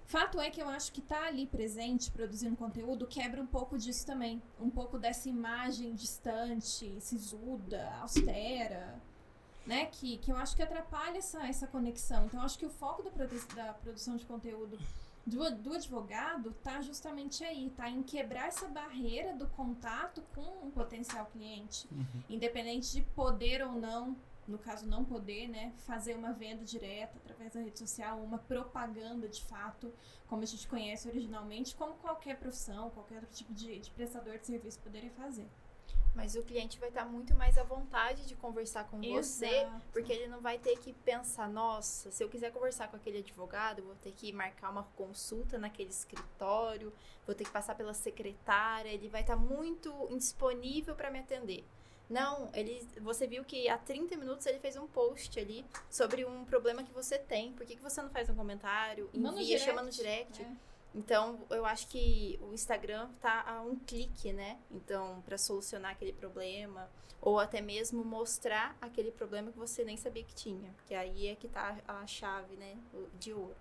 Fato 0.08 0.40
é 0.40 0.48
que 0.48 0.62
eu 0.62 0.68
acho 0.70 0.90
que 0.90 1.02
tá 1.02 1.26
ali 1.26 1.46
presente, 1.46 2.10
produzindo 2.10 2.56
conteúdo, 2.56 3.06
quebra 3.06 3.42
um 3.42 3.46
pouco 3.46 3.76
disso 3.76 4.06
também. 4.06 4.42
Um 4.58 4.70
pouco 4.70 4.98
dessa 4.98 5.28
imagem 5.28 5.94
distante, 5.94 6.98
sisuda, 6.98 7.92
austera, 8.00 8.98
né? 9.66 9.84
Que, 9.84 10.16
que 10.16 10.32
eu 10.32 10.36
acho 10.36 10.56
que 10.56 10.62
atrapalha 10.62 11.18
essa, 11.18 11.46
essa 11.46 11.66
conexão. 11.66 12.24
Então, 12.24 12.40
eu 12.40 12.46
acho 12.46 12.58
que 12.58 12.64
o 12.64 12.70
foco 12.70 13.02
da, 13.02 13.10
da 13.54 13.74
produção 13.74 14.16
de 14.16 14.24
conteúdo 14.24 14.78
do, 15.26 15.54
do 15.56 15.74
advogado 15.74 16.54
tá 16.64 16.80
justamente 16.80 17.44
aí, 17.44 17.68
tá 17.76 17.90
em 17.90 18.02
quebrar 18.02 18.48
essa 18.48 18.66
barreira 18.66 19.34
do 19.34 19.46
contato 19.48 20.22
com 20.34 20.66
um 20.66 20.70
potencial 20.70 21.26
cliente. 21.26 21.86
Uhum. 21.92 22.22
Independente 22.30 22.92
de 22.92 23.02
poder 23.14 23.62
ou 23.62 23.72
não 23.72 24.16
no 24.48 24.58
caso 24.58 24.86
não 24.86 25.04
poder, 25.04 25.48
né, 25.48 25.72
fazer 25.78 26.14
uma 26.14 26.32
venda 26.32 26.64
direta 26.64 27.18
através 27.18 27.52
da 27.52 27.60
rede 27.60 27.78
social, 27.78 28.18
uma 28.20 28.38
propaganda 28.38 29.28
de 29.28 29.42
fato, 29.44 29.92
como 30.26 30.42
a 30.42 30.46
gente 30.46 30.66
conhece 30.66 31.08
originalmente, 31.08 31.74
como 31.74 31.94
qualquer 31.94 32.38
profissão, 32.38 32.90
qualquer 32.90 33.16
outro 33.16 33.36
tipo 33.36 33.52
de, 33.52 33.78
de 33.78 33.90
prestador 33.90 34.38
de 34.38 34.46
serviço 34.46 34.80
poderia 34.80 35.10
fazer. 35.10 35.48
Mas 36.14 36.34
o 36.34 36.42
cliente 36.42 36.80
vai 36.80 36.88
estar 36.88 37.04
muito 37.04 37.34
mais 37.34 37.56
à 37.56 37.62
vontade 37.62 38.26
de 38.26 38.34
conversar 38.34 38.84
com 38.88 39.00
Exato. 39.02 39.22
você, 39.22 39.68
porque 39.92 40.12
ele 40.12 40.26
não 40.26 40.40
vai 40.40 40.58
ter 40.58 40.76
que 40.78 40.92
pensar, 40.92 41.48
nossa, 41.48 42.10
se 42.10 42.24
eu 42.24 42.28
quiser 42.28 42.50
conversar 42.50 42.88
com 42.88 42.96
aquele 42.96 43.18
advogado, 43.18 43.84
vou 43.84 43.94
ter 43.94 44.12
que 44.12 44.32
marcar 44.32 44.70
uma 44.70 44.82
consulta 44.96 45.58
naquele 45.58 45.90
escritório, 45.90 46.92
vou 47.24 47.34
ter 47.34 47.44
que 47.44 47.50
passar 47.50 47.76
pela 47.76 47.94
secretária, 47.94 48.88
ele 48.88 49.08
vai 49.08 49.20
estar 49.20 49.36
muito 49.36 50.08
indisponível 50.10 50.96
para 50.96 51.10
me 51.10 51.20
atender. 51.20 51.64
Não, 52.08 52.48
ele, 52.54 52.86
você 53.00 53.26
viu 53.26 53.44
que 53.44 53.68
há 53.68 53.76
30 53.76 54.16
minutos 54.16 54.46
ele 54.46 54.58
fez 54.58 54.76
um 54.76 54.86
post 54.86 55.38
ali 55.38 55.64
sobre 55.90 56.24
um 56.24 56.44
problema 56.44 56.82
que 56.82 56.92
você 56.92 57.18
tem. 57.18 57.52
Por 57.52 57.66
que, 57.66 57.76
que 57.76 57.82
você 57.82 58.00
não 58.00 58.08
faz 58.08 58.30
um 58.30 58.34
comentário? 58.34 59.10
Envia, 59.12 59.58
chama 59.58 59.82
no 59.82 59.90
direct. 59.90 60.42
É. 60.42 60.46
Então, 60.94 61.40
eu 61.50 61.66
acho 61.66 61.86
que 61.88 62.40
o 62.42 62.54
Instagram 62.54 63.10
tá 63.20 63.44
a 63.46 63.60
um 63.60 63.76
clique, 63.76 64.32
né? 64.32 64.58
Então, 64.70 65.22
para 65.26 65.36
solucionar 65.36 65.92
aquele 65.92 66.12
problema 66.12 66.88
ou 67.20 67.38
até 67.38 67.60
mesmo 67.60 68.04
mostrar 68.04 68.76
aquele 68.80 69.10
problema 69.10 69.50
que 69.50 69.58
você 69.58 69.84
nem 69.84 69.96
sabia 69.96 70.22
que 70.22 70.34
tinha, 70.34 70.74
que 70.86 70.94
aí 70.94 71.26
é 71.26 71.34
que 71.34 71.48
tá 71.48 71.76
a 71.86 72.06
chave, 72.06 72.56
né, 72.56 72.76
de 73.18 73.32
ouro. 73.32 73.56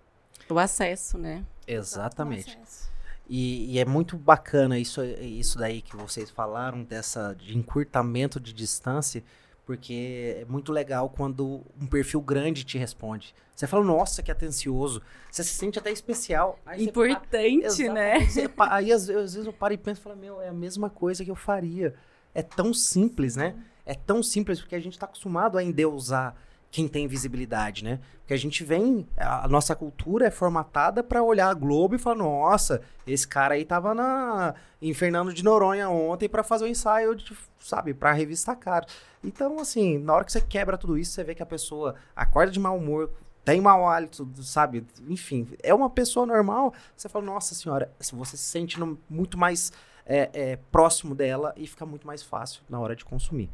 O 0.48 0.58
acesso, 0.58 1.18
né? 1.18 1.44
Exatamente. 1.66 2.56
O 2.56 2.62
acesso. 2.62 2.97
E, 3.28 3.74
e, 3.74 3.78
é 3.78 3.84
muito 3.84 4.16
bacana 4.16 4.78
isso, 4.78 5.04
isso 5.04 5.58
daí 5.58 5.82
que 5.82 5.94
vocês 5.94 6.30
falaram, 6.30 6.82
dessa 6.82 7.34
de 7.34 7.56
encurtamento 7.56 8.40
de 8.40 8.52
distância, 8.54 9.22
Porque 9.66 10.38
é 10.40 10.44
muito 10.46 10.72
legal 10.72 11.10
quando 11.10 11.62
um 11.78 11.86
perfil 11.86 12.22
grande 12.22 12.64
te 12.64 12.78
responde. 12.78 13.34
Você 13.54 13.66
fala, 13.66 13.84
nossa, 13.84 14.22
que 14.22 14.30
atencioso. 14.30 15.02
Você 15.30 15.44
se 15.44 15.50
sente 15.50 15.78
até 15.78 15.90
especial. 15.90 16.58
Aí 16.64 16.84
Importante, 16.84 17.86
né? 17.90 18.20
Você 18.20 18.48
Aí 18.60 18.90
às, 18.90 19.08
vezes 19.08 19.44
eu 19.44 19.52
paro 19.52 19.74
e 19.74 19.76
penso 19.76 20.00
e 20.00 20.04
falo, 20.04 20.16
meu, 20.16 20.40
é 20.40 20.48
a 20.48 20.54
mesma 20.54 20.88
coisa 20.88 21.22
que 21.22 21.30
eu 21.30 21.36
faria. 21.36 21.94
É 22.34 22.42
tão 22.42 22.72
simples, 22.72 23.36
né? 23.36 23.56
É 23.84 23.94
tão 23.94 24.22
simples 24.22 24.58
porque 24.58 24.74
a 24.74 24.80
gente 24.80 24.98
tá 24.98 25.04
acostumado 25.04 25.58
a 25.58 25.62
endeusar 25.62 26.34
quem 26.70 26.86
tem 26.86 27.06
visibilidade, 27.08 27.82
né? 27.82 27.98
Porque 28.20 28.34
a 28.34 28.36
gente 28.38 28.62
vem, 28.62 29.08
a 29.16 29.48
nossa 29.48 29.74
cultura 29.74 30.26
é 30.26 30.30
formatada 30.30 31.02
pra 31.02 31.22
olhar 31.22 31.48
a 31.48 31.54
Globo 31.54 31.94
e 31.94 31.98
falar, 31.98 32.16
nossa, 32.16 32.82
esse 33.06 33.26
cara 33.26 33.54
aí 33.54 33.64
tava 33.64 33.94
na 33.94 34.54
em 34.80 34.92
Fernando 34.92 35.32
de 35.32 35.42
Noronha 35.42 35.88
ontem 35.88 36.28
pra 36.28 36.42
fazer 36.44 36.66
um 36.66 36.68
ensaio, 36.68 37.14
de, 37.16 37.36
sabe, 37.58 37.94
pra 37.94 38.12
revista 38.12 38.54
Cara. 38.54 38.86
Então, 39.24 39.58
assim, 39.58 39.98
na 39.98 40.14
hora 40.14 40.24
que 40.24 40.30
você 40.32 40.40
quebra 40.42 40.76
tudo 40.76 40.98
isso, 40.98 41.12
você 41.12 41.24
vê 41.24 41.34
que 41.34 41.42
a 41.42 41.46
pessoa 41.46 41.94
acorda 42.14 42.52
de 42.52 42.60
mau 42.60 42.76
humor, 42.76 43.10
tem 43.44 43.62
mau 43.62 43.88
hálito, 43.88 44.28
sabe? 44.42 44.86
Enfim, 45.08 45.48
é 45.62 45.72
uma 45.74 45.88
pessoa 45.88 46.26
normal. 46.26 46.74
Você 46.94 47.08
fala, 47.08 47.24
nossa 47.24 47.54
senhora, 47.54 47.90
se 47.98 48.14
você 48.14 48.36
se 48.36 48.44
sente 48.44 48.78
no- 48.78 48.98
muito 49.08 49.38
mais 49.38 49.72
é, 50.04 50.30
é, 50.32 50.56
próximo 50.70 51.14
dela 51.14 51.52
e 51.56 51.66
fica 51.66 51.84
muito 51.86 52.06
mais 52.06 52.22
fácil 52.22 52.62
na 52.68 52.78
hora 52.78 52.94
de 52.94 53.04
consumir. 53.06 53.50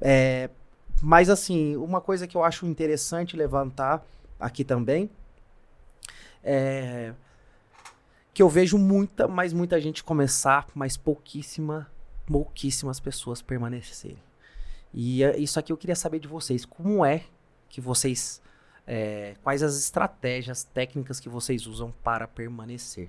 É, 0.00 0.48
mas, 1.02 1.28
assim, 1.28 1.76
uma 1.76 2.00
coisa 2.00 2.26
que 2.26 2.36
eu 2.36 2.44
acho 2.44 2.66
interessante 2.66 3.36
levantar 3.36 4.04
aqui 4.38 4.64
também 4.64 5.10
é 6.42 7.12
que 8.36 8.42
eu 8.42 8.50
vejo 8.50 8.76
muita, 8.76 9.26
mas 9.26 9.54
muita 9.54 9.80
gente 9.80 10.04
começar, 10.04 10.66
mas 10.74 10.94
pouquíssima, 10.94 11.90
pouquíssimas 12.26 13.00
pessoas 13.00 13.40
permanecerem. 13.40 14.22
E 14.92 15.24
é, 15.24 15.38
isso 15.38 15.58
aqui 15.58 15.72
eu 15.72 15.76
queria 15.76 15.96
saber 15.96 16.18
de 16.18 16.28
vocês. 16.28 16.66
Como 16.66 17.02
é 17.02 17.24
que 17.70 17.80
vocês. 17.80 18.42
é, 18.86 19.36
quais 19.42 19.62
as 19.62 19.78
estratégias 19.78 20.64
técnicas 20.64 21.18
que 21.18 21.30
vocês 21.30 21.66
usam 21.66 21.90
para 22.04 22.28
permanecer? 22.28 23.08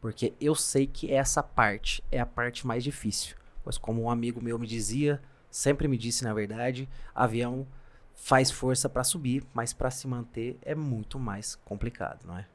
Porque 0.00 0.32
eu 0.40 0.54
sei 0.54 0.86
que 0.86 1.12
essa 1.12 1.42
parte 1.42 2.00
é 2.10 2.20
a 2.20 2.26
parte 2.26 2.64
mais 2.64 2.84
difícil. 2.84 3.36
Pois, 3.64 3.76
como 3.76 4.02
um 4.02 4.10
amigo 4.10 4.40
meu 4.40 4.60
me 4.60 4.66
dizia, 4.68 5.20
sempre 5.50 5.88
me 5.88 5.96
disse, 5.98 6.24
na 6.24 6.34
verdade, 6.34 6.88
avião 7.14 7.66
faz 8.14 8.50
força 8.50 8.88
para 8.88 9.04
subir, 9.04 9.44
mas 9.54 9.72
para 9.72 9.90
se 9.90 10.06
manter 10.08 10.58
é 10.62 10.74
muito 10.74 11.18
mais 11.18 11.54
complicado, 11.56 12.26
não 12.26 12.36
é? 12.38 12.46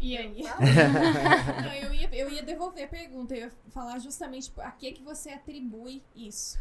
E 0.00 0.16
aí? 0.16 0.42
Não, 1.64 1.72
eu, 1.74 1.92
ia, 1.92 2.08
eu 2.14 2.30
ia 2.30 2.42
devolver 2.42 2.84
a 2.84 2.88
pergunta, 2.88 3.34
eu 3.34 3.46
ia 3.46 3.52
falar 3.70 3.98
justamente 3.98 4.52
a 4.58 4.70
que, 4.70 4.92
que 4.92 5.02
você 5.02 5.30
atribui 5.30 6.02
isso. 6.14 6.58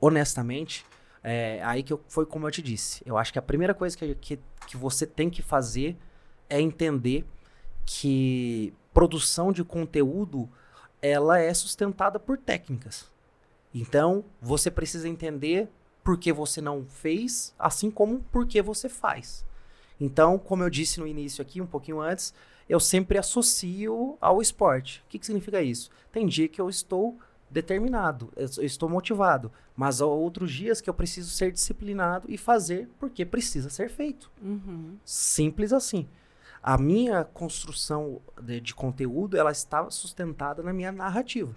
honestamente, 0.00 0.84
é, 1.22 1.62
aí 1.64 1.82
que 1.82 1.92
eu- 1.92 2.04
foi 2.08 2.26
como 2.26 2.46
eu 2.46 2.50
te 2.50 2.60
disse. 2.60 3.02
Eu 3.06 3.16
acho 3.16 3.32
que 3.32 3.38
a 3.38 3.42
primeira 3.42 3.72
coisa 3.74 3.96
que, 3.96 4.14
que, 4.16 4.38
que 4.66 4.76
você 4.76 5.06
tem 5.06 5.30
que 5.30 5.40
fazer 5.40 5.96
é 6.48 6.60
entender 6.60 7.24
que 7.86 8.74
produção 8.92 9.52
de 9.52 9.64
conteúdo 9.64 10.50
ela 11.04 11.38
é 11.38 11.52
sustentada 11.52 12.18
por 12.18 12.38
técnicas. 12.38 13.10
Então, 13.74 14.24
você 14.40 14.70
precisa 14.70 15.08
entender 15.08 15.68
por 16.02 16.16
que 16.16 16.32
você 16.32 16.60
não 16.60 16.86
fez, 16.86 17.54
assim 17.58 17.90
como 17.90 18.20
por 18.32 18.46
que 18.46 18.62
você 18.62 18.88
faz. 18.88 19.44
Então, 20.00 20.38
como 20.38 20.62
eu 20.62 20.70
disse 20.70 20.98
no 21.00 21.06
início 21.06 21.42
aqui, 21.42 21.60
um 21.60 21.66
pouquinho 21.66 22.00
antes, 22.00 22.32
eu 22.68 22.80
sempre 22.80 23.18
associo 23.18 24.16
ao 24.20 24.40
esporte. 24.40 25.02
O 25.06 25.10
que, 25.10 25.18
que 25.18 25.26
significa 25.26 25.60
isso? 25.60 25.90
Tem 26.10 26.26
dia 26.26 26.48
que 26.48 26.60
eu 26.60 26.70
estou 26.70 27.18
determinado, 27.50 28.32
eu 28.36 28.64
estou 28.64 28.88
motivado, 28.88 29.52
mas 29.76 30.00
há 30.00 30.06
outros 30.06 30.50
dias 30.50 30.80
que 30.80 30.88
eu 30.88 30.94
preciso 30.94 31.30
ser 31.30 31.52
disciplinado 31.52 32.26
e 32.30 32.38
fazer 32.38 32.88
porque 32.98 33.24
precisa 33.24 33.68
ser 33.68 33.90
feito. 33.90 34.30
Uhum. 34.42 34.96
Simples 35.04 35.72
assim. 35.72 36.08
A 36.66 36.78
minha 36.78 37.24
construção 37.24 38.22
de, 38.40 38.58
de 38.58 38.74
conteúdo, 38.74 39.36
ela 39.36 39.52
está 39.52 39.90
sustentada 39.90 40.62
na 40.62 40.72
minha 40.72 40.90
narrativa. 40.90 41.54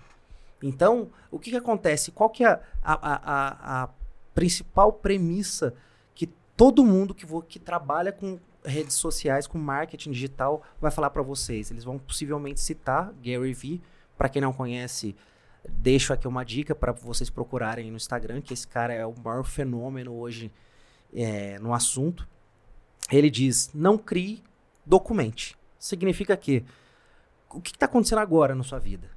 Então, 0.61 1.09
o 1.31 1.39
que, 1.39 1.51
que 1.51 1.55
acontece? 1.55 2.11
Qual 2.11 2.29
que 2.29 2.43
é 2.43 2.49
a, 2.49 2.59
a, 2.83 3.15
a, 3.15 3.83
a 3.83 3.89
principal 4.35 4.91
premissa 4.91 5.73
que 6.13 6.27
todo 6.57 6.83
mundo 6.83 7.15
que, 7.15 7.25
vo- 7.25 7.41
que 7.41 7.57
trabalha 7.57 8.11
com 8.11 8.37
redes 8.65 8.95
sociais, 8.95 9.47
com 9.47 9.57
marketing 9.57 10.11
digital, 10.11 10.61
vai 10.81 10.91
falar 10.91 11.09
para 11.09 11.21
vocês? 11.21 11.71
Eles 11.71 11.85
vão 11.85 11.97
possivelmente 11.97 12.59
citar 12.59 13.13
Gary 13.23 13.53
Vee. 13.53 13.81
Para 14.17 14.27
quem 14.27 14.41
não 14.41 14.51
conhece, 14.51 15.15
deixo 15.69 16.11
aqui 16.11 16.27
uma 16.27 16.43
dica 16.43 16.75
para 16.75 16.91
vocês 16.91 17.29
procurarem 17.29 17.89
no 17.89 17.95
Instagram, 17.95 18.41
que 18.41 18.53
esse 18.53 18.67
cara 18.67 18.93
é 18.93 19.05
o 19.05 19.15
maior 19.23 19.45
fenômeno 19.45 20.11
hoje 20.11 20.51
é, 21.13 21.57
no 21.59 21.73
assunto. 21.73 22.27
Ele 23.09 23.29
diz: 23.29 23.69
não 23.73 23.97
crie, 23.97 24.43
documente. 24.87 25.55
Significa 25.77 26.35
que 26.37 26.63
o 27.49 27.61
que 27.61 27.71
está 27.71 27.85
acontecendo 27.85 28.19
agora 28.19 28.55
na 28.55 28.63
sua 28.63 28.79
vida? 28.79 29.09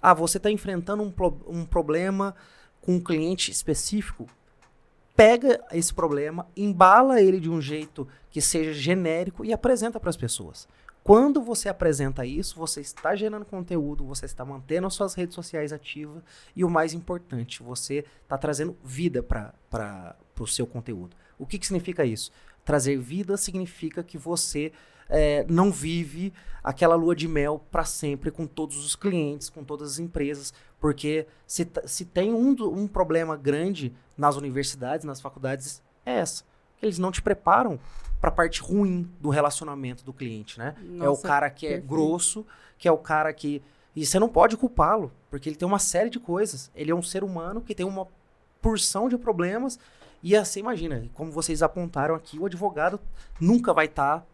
Ah, 0.00 0.14
você 0.14 0.36
está 0.36 0.50
enfrentando 0.50 1.02
um, 1.02 1.10
pro- 1.10 1.40
um 1.46 1.64
problema 1.64 2.34
com 2.80 2.96
um 2.96 3.00
cliente 3.00 3.50
específico. 3.50 4.28
Pega 5.16 5.64
esse 5.72 5.94
problema, 5.94 6.46
embala 6.56 7.20
ele 7.20 7.40
de 7.40 7.48
um 7.48 7.60
jeito 7.60 8.06
que 8.30 8.40
seja 8.40 8.72
genérico 8.72 9.44
e 9.44 9.52
apresenta 9.52 9.98
para 9.98 10.10
as 10.10 10.16
pessoas. 10.16 10.68
Quando 11.02 11.42
você 11.42 11.68
apresenta 11.68 12.24
isso, 12.24 12.56
você 12.56 12.80
está 12.80 13.14
gerando 13.14 13.44
conteúdo, 13.44 14.06
você 14.06 14.24
está 14.24 14.44
mantendo 14.44 14.86
as 14.86 14.94
suas 14.94 15.14
redes 15.14 15.34
sociais 15.34 15.72
ativas 15.72 16.22
e 16.56 16.64
o 16.64 16.70
mais 16.70 16.94
importante, 16.94 17.62
você 17.62 18.04
está 18.22 18.36
trazendo 18.38 18.76
vida 18.82 19.22
para 19.22 20.16
o 20.38 20.46
seu 20.46 20.66
conteúdo. 20.66 21.14
O 21.38 21.46
que, 21.46 21.58
que 21.58 21.66
significa 21.66 22.04
isso? 22.04 22.32
Trazer 22.64 22.98
vida 22.98 23.36
significa 23.36 24.02
que 24.02 24.16
você 24.16 24.72
é, 25.08 25.44
não 25.48 25.70
vive 25.70 26.32
aquela 26.62 26.94
lua 26.94 27.14
de 27.14 27.28
mel 27.28 27.62
para 27.70 27.84
sempre 27.84 28.30
com 28.30 28.46
todos 28.46 28.84
os 28.84 28.96
clientes, 28.96 29.50
com 29.50 29.62
todas 29.62 29.92
as 29.92 29.98
empresas, 29.98 30.52
porque 30.80 31.26
se, 31.46 31.68
se 31.84 32.04
tem 32.06 32.32
um, 32.32 32.54
um 32.72 32.86
problema 32.86 33.36
grande 33.36 33.92
nas 34.16 34.36
universidades, 34.36 35.04
nas 35.04 35.20
faculdades, 35.20 35.82
é 36.06 36.14
essa. 36.18 36.44
Eles 36.82 36.98
não 36.98 37.10
te 37.12 37.20
preparam 37.20 37.78
para 38.20 38.28
a 38.30 38.32
parte 38.32 38.62
ruim 38.62 39.10
do 39.20 39.28
relacionamento 39.28 40.02
do 40.04 40.12
cliente, 40.12 40.58
né? 40.58 40.74
é 40.78 41.02
o 41.02 41.10
Nossa, 41.10 41.28
cara 41.28 41.50
que 41.50 41.66
é 41.66 41.70
perfeito. 41.70 41.88
grosso, 41.88 42.46
que 42.78 42.88
é 42.88 42.92
o 42.92 42.98
cara 42.98 43.32
que. 43.32 43.62
E 43.94 44.04
você 44.04 44.18
não 44.18 44.28
pode 44.28 44.56
culpá-lo, 44.56 45.12
porque 45.30 45.48
ele 45.48 45.56
tem 45.56 45.68
uma 45.68 45.78
série 45.78 46.10
de 46.10 46.18
coisas. 46.18 46.70
Ele 46.74 46.90
é 46.90 46.94
um 46.94 47.02
ser 47.02 47.22
humano 47.22 47.60
que 47.60 47.74
tem 47.74 47.86
uma 47.86 48.08
porção 48.60 49.08
de 49.08 49.18
problemas. 49.18 49.78
E 50.24 50.34
assim, 50.34 50.60
imagina, 50.60 51.06
como 51.12 51.30
vocês 51.30 51.62
apontaram 51.62 52.14
aqui, 52.14 52.38
o 52.38 52.46
advogado 52.46 52.98
nunca 53.38 53.74
vai 53.74 53.84
estar. 53.84 54.26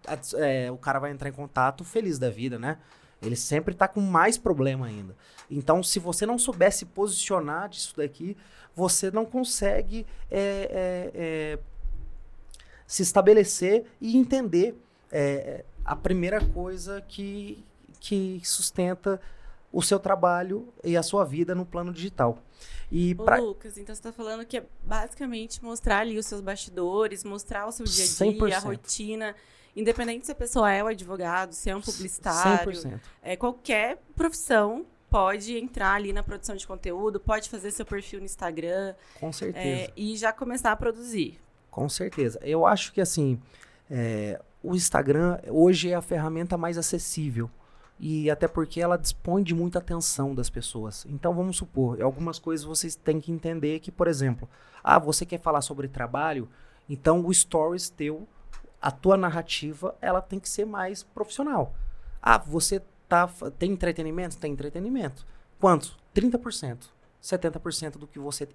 o 0.73 0.79
cara 0.79 1.01
vai 1.01 1.11
entrar 1.11 1.29
em 1.29 1.33
contato 1.33 1.83
feliz 1.83 2.17
da 2.17 2.31
vida, 2.31 2.61
né? 2.61 2.79
Ele 3.21 3.35
sempre 3.35 3.75
tá 3.75 3.89
com 3.89 4.01
mais 4.01 4.39
problema 4.39 4.87
ainda. 4.87 5.17
Então, 5.51 5.83
se 5.83 5.99
você 5.99 6.25
não 6.25 6.39
souber 6.39 6.73
se 6.73 6.87
posicionar 6.87 7.69
disso 7.69 7.97
daqui, 7.97 8.37
você 8.73 9.11
não 9.11 9.27
consegue 9.27 10.07
é, 10.31 10.39
é, 10.41 11.11
é, 11.13 11.59
se 12.87 13.03
estabelecer 13.03 13.85
e 14.01 14.17
entender 14.17 14.81
é, 15.11 15.65
a 15.85 15.97
primeira 15.97 16.41
coisa 16.41 17.01
que, 17.01 17.65
que 17.99 18.41
sustenta 18.45 19.21
o 19.73 19.83
seu 19.83 19.99
trabalho 19.99 20.73
e 20.83 20.97
a 20.97 21.03
sua 21.03 21.25
vida 21.25 21.55
no 21.55 21.65
plano 21.65 21.93
digital. 21.93 22.39
E 22.91 23.15
Ô, 23.19 23.25
pra, 23.25 23.37
Lucas, 23.39 23.79
então 23.79 23.95
você 23.95 24.03
tá 24.03 24.13
falando 24.13 24.45
que 24.45 24.57
é 24.59 24.65
basicamente 24.83 25.63
mostrar 25.63 25.99
ali 26.01 26.19
os 26.19 26.27
seus 26.27 26.41
bastidores, 26.41 27.23
mostrar 27.25 27.67
o 27.67 27.73
seu 27.73 27.87
dia 27.87 28.05
a 28.05 28.07
dia, 28.07 28.39
100%. 28.39 28.53
a 28.53 28.59
rotina. 28.59 29.37
Independente 29.77 30.27
se 30.27 30.33
a 30.33 30.35
pessoa 30.35 30.71
é 30.73 30.83
o 30.83 30.89
advogado, 30.89 31.53
se 31.53 31.71
é 31.71 31.77
um 31.77 31.81
publicitário, 31.81 32.73
100%. 32.73 33.01
é, 33.23 33.37
qualquer 33.37 34.03
profissão 34.17 34.85
pode 35.09 35.57
entrar 35.57 35.95
ali 35.95 36.13
na 36.13 36.23
produção 36.23 36.57
de 36.57 36.67
conteúdo, 36.67 37.21
pode 37.21 37.49
fazer 37.49 37.71
seu 37.71 37.87
perfil 37.87 38.19
no 38.19 38.25
Instagram 38.25 38.95
Com 39.19 39.33
certeza. 39.33 39.67
é, 39.67 39.93
e 39.97 40.17
já 40.17 40.33
começar 40.33 40.73
a 40.73 40.77
produzir. 40.77 41.39
Com 41.71 41.89
certeza. 41.89 42.41
Eu 42.43 42.67
acho 42.67 42.93
que 42.93 43.01
assim, 43.01 43.41
é, 43.89 44.41
o 44.63 44.75
Instagram 44.75 45.39
hoje 45.49 45.91
é 45.91 45.95
a 45.95 46.03
ferramenta 46.03 46.57
mais 46.57 46.77
acessível. 46.77 47.49
E 48.01 48.31
até 48.31 48.49
porque 48.49 48.81
ela 48.81 48.97
dispõe 48.97 49.43
de 49.43 49.55
muita 49.55 49.79
atenção 49.79 50.35
das 50.35 50.49
pessoas. 50.49 51.05
Então 51.07 51.35
vamos 51.35 51.59
supor, 51.59 52.01
algumas 52.01 52.39
coisas 52.39 52.65
vocês 52.65 52.97
têm 52.97 53.21
que 53.21 53.31
entender 53.31 53.79
que, 53.81 53.93
por 53.93 54.09
exemplo, 54.09 54.49
ah, 54.83 54.99
você 54.99 55.27
quer 55.27 55.39
falar 55.39 55.61
sobre 55.61 55.87
trabalho, 55.87 56.49
então 56.89 57.25
o 57.25 57.33
stories 57.33 57.91
teu, 57.91 58.27
a 58.81 58.91
tua 58.91 59.19
narrativa, 59.19 59.95
ela 60.01 60.23
tem 60.23 60.41
que 60.41 60.49
ser 60.49 60.65
mais 60.65 61.03
profissional. 61.03 61.75
Ah, 62.23 62.39
você 62.39 62.83
tá, 63.07 63.29
tem 63.59 63.73
entretenimento? 63.73 64.39
Tem 64.39 64.53
entretenimento. 64.53 65.27
Quanto? 65.59 65.95
30%. 66.15 66.89
70% 67.23 67.99
do 67.99 68.07
que 68.07 68.19
você 68.19 68.49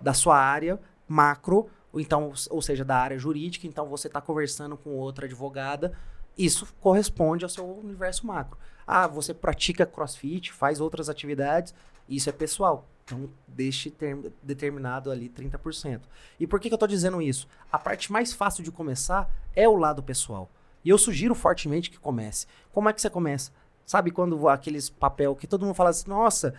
da 0.00 0.14
sua 0.14 0.38
área 0.38 0.78
macro, 1.08 1.68
ou 1.92 2.00
então, 2.00 2.32
ou 2.50 2.62
seja, 2.62 2.84
da 2.84 2.96
área 2.96 3.18
jurídica, 3.18 3.66
então 3.66 3.88
você 3.88 4.06
está 4.06 4.20
conversando 4.20 4.76
com 4.76 4.90
outra 4.90 5.26
advogada, 5.26 5.92
isso 6.38 6.66
corresponde 6.80 7.44
ao 7.44 7.50
seu 7.50 7.68
universo 7.78 8.26
macro. 8.26 8.58
Ah, 8.86 9.06
você 9.06 9.32
pratica 9.32 9.86
crossfit, 9.86 10.52
faz 10.52 10.80
outras 10.80 11.08
atividades, 11.08 11.74
Isso 12.08 12.28
é 12.28 12.32
pessoal. 12.32 12.86
Então, 13.04 13.28
deixe 13.46 13.90
ter, 13.90 14.16
determinado 14.42 15.10
ali 15.10 15.28
30%. 15.28 16.00
E 16.38 16.46
por 16.46 16.60
que, 16.60 16.68
que 16.68 16.74
eu 16.74 16.76
estou 16.76 16.88
dizendo 16.88 17.20
isso? 17.20 17.48
A 17.70 17.78
parte 17.78 18.12
mais 18.12 18.32
fácil 18.32 18.62
de 18.62 18.70
começar 18.70 19.30
é 19.54 19.68
o 19.68 19.76
lado 19.76 20.02
pessoal. 20.02 20.50
E 20.84 20.88
eu 20.88 20.98
sugiro 20.98 21.34
fortemente 21.34 21.90
que 21.90 21.98
comece. 21.98 22.46
Como 22.72 22.88
é 22.88 22.92
que 22.92 23.00
você 23.00 23.10
começa? 23.10 23.52
Sabe 23.84 24.10
quando 24.10 24.48
aqueles 24.48 24.88
papel 24.88 25.34
que 25.34 25.46
todo 25.46 25.64
mundo 25.64 25.74
fala 25.74 25.90
assim, 25.90 26.08
nossa, 26.08 26.54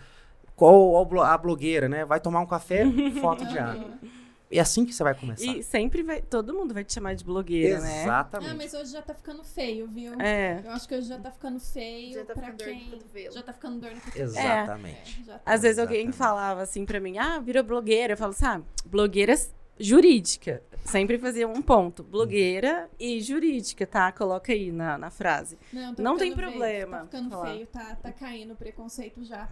qual 0.56 0.96
a 1.22 1.38
blogueira, 1.38 1.88
né? 1.88 2.04
Vai 2.04 2.20
tomar 2.20 2.40
um 2.40 2.46
café, 2.46 2.84
foto 3.20 3.44
de 3.46 3.58
água. 3.58 3.90
É 4.56 4.60
assim 4.60 4.84
que 4.84 4.92
você 4.92 5.02
vai 5.02 5.14
começar. 5.14 5.44
E 5.44 5.62
sempre 5.62 6.02
vai, 6.02 6.22
todo 6.22 6.54
mundo 6.54 6.72
vai 6.72 6.84
te 6.84 6.92
chamar 6.92 7.14
de 7.14 7.24
blogueira, 7.24 7.76
Exatamente. 7.76 7.94
né? 7.96 8.02
Exatamente. 8.04 8.50
Ah, 8.50 8.54
mas 8.54 8.74
hoje 8.74 8.92
já 8.92 9.02
tá 9.02 9.14
ficando 9.14 9.42
feio, 9.44 9.88
viu? 9.88 10.20
É. 10.20 10.60
Eu 10.64 10.70
acho 10.70 10.88
que 10.88 10.94
hoje 10.94 11.08
já 11.08 11.18
tá 11.18 11.30
ficando 11.30 11.58
feio 11.60 12.14
Já 12.14 12.24
tá 12.24 12.34
pra 12.34 12.42
ficando 12.52 12.58
dor 12.58 12.66
no 12.68 12.74
quem... 12.80 12.90
cotovelo. 12.90 13.34
Já 13.34 13.42
tá 13.42 13.52
ficando 13.52 13.80
dor 13.80 13.90
no 13.94 14.00
cotovelo. 14.00 14.24
Exatamente. 14.30 15.20
É, 15.20 15.24
já 15.24 15.38
tá. 15.38 15.52
Às 15.52 15.62
vezes 15.62 15.78
alguém 15.78 15.96
Exatamente. 16.02 16.16
falava 16.18 16.62
assim 16.62 16.84
pra 16.86 17.00
mim, 17.00 17.18
ah, 17.18 17.38
virou 17.40 17.62
blogueira. 17.64 18.12
Eu 18.12 18.16
falo 18.16 18.30
assim, 18.30 18.44
ah, 18.46 18.62
blogueira 18.86 19.34
jurídica. 19.78 20.62
Sempre 20.84 21.18
fazia 21.18 21.48
um 21.48 21.62
ponto. 21.62 22.02
Blogueira 22.02 22.88
e 23.00 23.20
jurídica, 23.20 23.86
tá? 23.86 24.12
Coloca 24.12 24.52
aí 24.52 24.70
na, 24.70 24.98
na 24.98 25.10
frase. 25.10 25.58
Não, 25.72 25.94
tá 25.94 26.02
Não 26.02 26.16
tem 26.16 26.30
ficando 26.30 26.46
feio, 26.50 26.58
problema 26.58 26.98
Tá 26.98 27.04
ficando 27.04 27.30
falar. 27.30 27.46
feio, 27.52 27.66
tá, 27.66 27.96
tá 27.96 28.12
caindo 28.12 28.52
o 28.52 28.56
preconceito 28.56 29.24
já. 29.24 29.48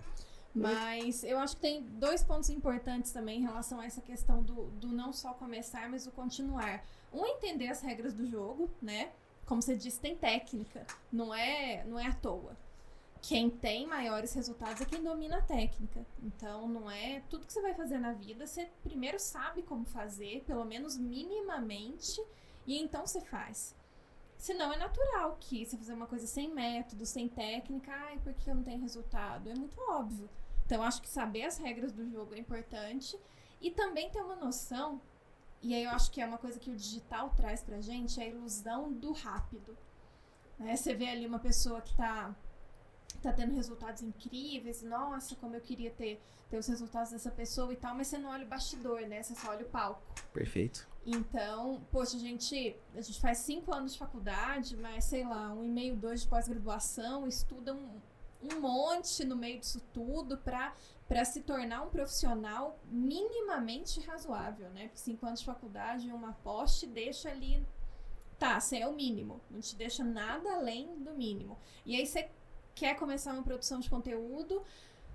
Mas 0.55 1.25
eu 1.25 1.39
acho 1.39 1.57
que 1.57 1.63
tem 1.63 1.83
dois 1.83 2.23
pontos 2.23 2.51
importantes 2.51 3.11
também 3.11 3.39
em 3.39 3.43
relação 3.43 3.81
a 3.81 3.87
essa 3.87 4.03
questão 4.03 4.43
do, 4.43 4.67
do 4.73 4.89
não 4.89 5.13
só 5.13 5.33
começar, 5.33 5.89
mas 5.89 6.07
o 6.07 6.11
continuar. 6.11 6.85
Um 7.13 7.25
entender 7.27 7.69
as 7.69 7.81
regras 7.81 8.13
do 8.13 8.27
jogo, 8.27 8.71
né? 8.81 9.13
Como 9.47 9.63
você 9.63 9.77
disse, 9.77 9.99
tem 9.99 10.17
técnica. 10.17 10.87
Não 11.11 11.35
é, 11.35 11.85
não 11.85 11.99
é 11.99 12.07
à 12.07 12.13
toa. 12.13 12.57
Quem 13.23 13.49
tem 13.49 13.87
maiores 13.87 14.35
resultados 14.35 14.81
é 14.83 14.85
quem 14.85 15.03
domina 15.03 15.39
a 15.39 15.43
técnica. 15.43 16.05
Então, 16.23 16.69
não 16.69 16.91
é 16.91 17.23
tudo 17.31 17.47
que 17.47 17.53
você 17.53 17.63
vai 17.63 17.73
fazer 17.73 17.99
na 17.99 18.13
vida, 18.13 18.47
você 18.47 18.69
primeiro 18.83 19.19
sabe 19.19 19.63
como 19.63 19.85
fazer, 19.85 20.43
pelo 20.45 20.65
menos 20.65 20.99
minimamente, 20.99 22.21
e 22.67 22.79
então 22.79 23.07
você 23.07 23.21
faz. 23.21 23.77
Senão 24.37 24.73
é 24.73 24.77
natural 24.77 25.37
que 25.39 25.65
você 25.65 25.77
fazer 25.77 25.93
uma 25.93 26.09
coisa 26.09 26.27
sem 26.27 26.53
método, 26.53 27.07
sem 27.07 27.29
técnica, 27.29 27.93
ai, 27.93 28.19
por 28.19 28.35
que 28.35 28.51
eu 28.51 28.57
não 28.57 28.65
tenho 28.65 28.81
resultado? 28.81 29.49
É 29.49 29.55
muito 29.55 29.81
óbvio. 29.89 30.29
Então, 30.73 30.83
acho 30.83 31.03
que 31.03 31.09
saber 31.11 31.45
as 31.45 31.59
regras 31.59 31.93
do 31.93 32.09
jogo 32.09 32.35
é 32.35 32.39
importante 32.39 33.15
e 33.61 33.71
também 33.71 34.09
ter 34.09 34.23
uma 34.23 34.37
noção, 34.37 35.03
e 35.61 35.75
aí 35.75 35.85
eu 35.85 35.91
acho 35.91 36.11
que 36.11 36.19
é 36.19 36.25
uma 36.25 36.39
coisa 36.39 36.59
que 36.59 36.71
o 36.71 36.75
digital 36.75 37.29
traz 37.37 37.63
pra 37.63 37.83
gente, 37.83 38.19
é 38.19 38.25
a 38.25 38.29
ilusão 38.29 38.91
do 38.91 39.13
rápido. 39.13 39.77
Né? 40.59 40.75
Você 40.75 40.95
vê 40.95 41.11
ali 41.11 41.27
uma 41.27 41.39
pessoa 41.39 41.83
que 41.83 41.95
tá, 41.95 42.35
tá 43.21 43.35
tendo 43.35 43.55
resultados 43.55 44.01
incríveis, 44.01 44.81
nossa, 44.83 45.37
como 45.37 45.55
eu 45.55 45.61
queria 45.61 45.91
ter, 45.91 46.19
ter 46.49 46.57
os 46.57 46.67
resultados 46.67 47.13
dessa 47.13 47.31
pessoa 47.31 47.71
e 47.71 47.77
tal, 47.77 47.95
mas 47.95 48.07
você 48.07 48.17
não 48.17 48.31
olha 48.31 48.47
o 48.47 48.49
bastidor, 48.49 49.03
né? 49.03 49.23
Você 49.23 49.35
só 49.35 49.51
olha 49.51 49.67
o 49.67 49.69
palco. 49.69 50.01
Perfeito. 50.33 50.89
Então, 51.05 51.83
poxa, 51.91 52.17
a 52.17 52.21
gente, 52.21 52.75
a 52.95 53.01
gente 53.03 53.21
faz 53.21 53.41
cinco 53.41 53.75
anos 53.75 53.93
de 53.93 53.99
faculdade, 53.99 54.75
mas 54.79 55.05
sei 55.05 55.23
lá, 55.23 55.53
um 55.53 55.63
e 55.63 55.69
meio, 55.69 55.95
dois 55.95 56.23
de 56.23 56.29
pós-graduação, 56.29 57.27
estuda 57.29 57.75
um, 57.75 58.01
um 58.43 58.61
monte 58.61 59.25
no 59.25 59.37
meio 59.37 59.61
disso 59.61 59.81
tudo 59.93 60.39
pra, 60.39 60.75
pra 61.09 61.25
se 61.25 61.43
tornar 61.43 61.83
um 61.83 61.91
profissional 61.91 62.79
minimamente 62.87 64.01
razoável, 64.01 64.71
né? 64.71 64.89
Porque 64.89 64.99
cinco 64.99 65.27
anos 65.27 65.41
de 65.41 65.47
faculdade 65.47 66.09
e 66.09 66.13
uma 66.13 66.33
pós 66.33 66.79
te 66.79 66.87
deixa 66.87 67.31
ali. 67.31 67.65
Tá, 68.39 68.59
você 68.59 68.79
é 68.79 68.89
o 68.89 68.93
mínimo, 68.93 69.41
não 69.49 69.61
te 69.61 69.77
deixa 69.77 70.03
nada 70.03 70.53
além 70.55 70.99
do 70.99 71.13
mínimo. 71.13 71.57
E 71.87 71.95
aí 71.95 72.05
você 72.05 72.29
quer 72.75 72.97
começar 72.97 73.33
uma 73.33 73.43
produção 73.43 73.79
de 73.79 73.89
conteúdo. 73.89 74.63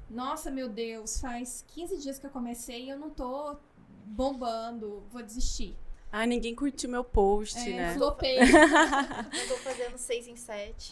Nossa, 0.10 0.50
meu 0.50 0.70
Deus, 0.70 1.20
faz 1.20 1.66
15 1.68 1.98
dias 1.98 2.18
que 2.18 2.26
eu 2.26 2.32
comecei 2.32 2.86
e 2.86 2.90
eu 2.90 2.98
não 2.98 3.10
tô 3.10 3.58
bombando, 4.06 5.04
vou 5.10 5.22
desistir. 5.22 5.76
Ah, 6.12 6.26
ninguém 6.26 6.56
curtiu 6.56 6.90
meu 6.90 7.04
post, 7.04 7.58
É, 7.60 7.74
né? 7.76 7.94
flopei. 7.94 8.38
Eu 8.40 9.48
tô 9.50 9.58
fazendo 9.58 9.98
6 9.98 10.28
em 10.28 10.36
7. 10.36 10.90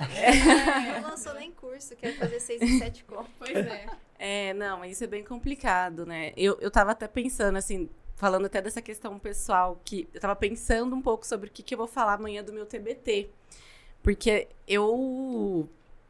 Não 1.02 1.10
lançou 1.10 1.34
nem 1.36 1.52
curso, 1.52 1.96
quero 1.96 2.16
fazer 2.18 2.40
6 2.40 2.62
em 2.62 2.80
7 2.80 3.04
como. 3.06 3.28
Pois 3.40 3.56
é. 3.56 3.86
É, 4.20 4.54
não, 4.54 4.80
mas 4.80 4.92
isso 4.94 5.04
é 5.04 5.08
bem 5.08 5.24
complicado, 5.24 6.06
né? 6.06 6.34
Eu, 6.36 6.58
eu 6.60 6.70
tava 6.70 6.92
até 6.92 7.08
pensando, 7.08 7.58
assim, 7.58 7.90
falando 8.16 8.46
até 8.46 8.62
dessa 8.62 8.82
questão 8.82 9.18
pessoal, 9.18 9.80
que 9.86 10.08
eu 10.14 10.20
tava 10.20 10.36
pensando 10.36 10.96
um 10.96 11.02
pouco 11.02 11.26
sobre 11.26 11.50
o 11.50 11.52
que, 11.52 11.64
que 11.64 11.74
eu 11.74 11.78
vou 11.78 11.88
falar 11.88 12.14
amanhã 12.14 12.44
do 12.44 12.52
meu 12.54 12.66
TBT. 12.66 13.30
Porque 14.04 14.48
eu. 14.68 15.68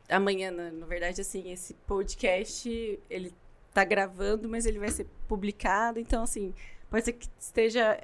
Amanhã, 0.10 0.52
na, 0.52 0.72
na 0.72 0.86
verdade, 0.86 1.22
assim, 1.22 1.52
esse 1.52 1.74
podcast, 1.88 3.00
ele 3.10 3.34
tá 3.74 3.84
gravando, 3.84 4.48
mas 4.50 4.66
ele 4.66 4.80
vai 4.80 4.90
ser 4.90 5.06
publicado, 5.28 6.00
então, 6.00 6.24
assim, 6.24 6.54
pode 6.90 7.06
ser 7.06 7.14
que 7.14 7.28
esteja 7.40 8.00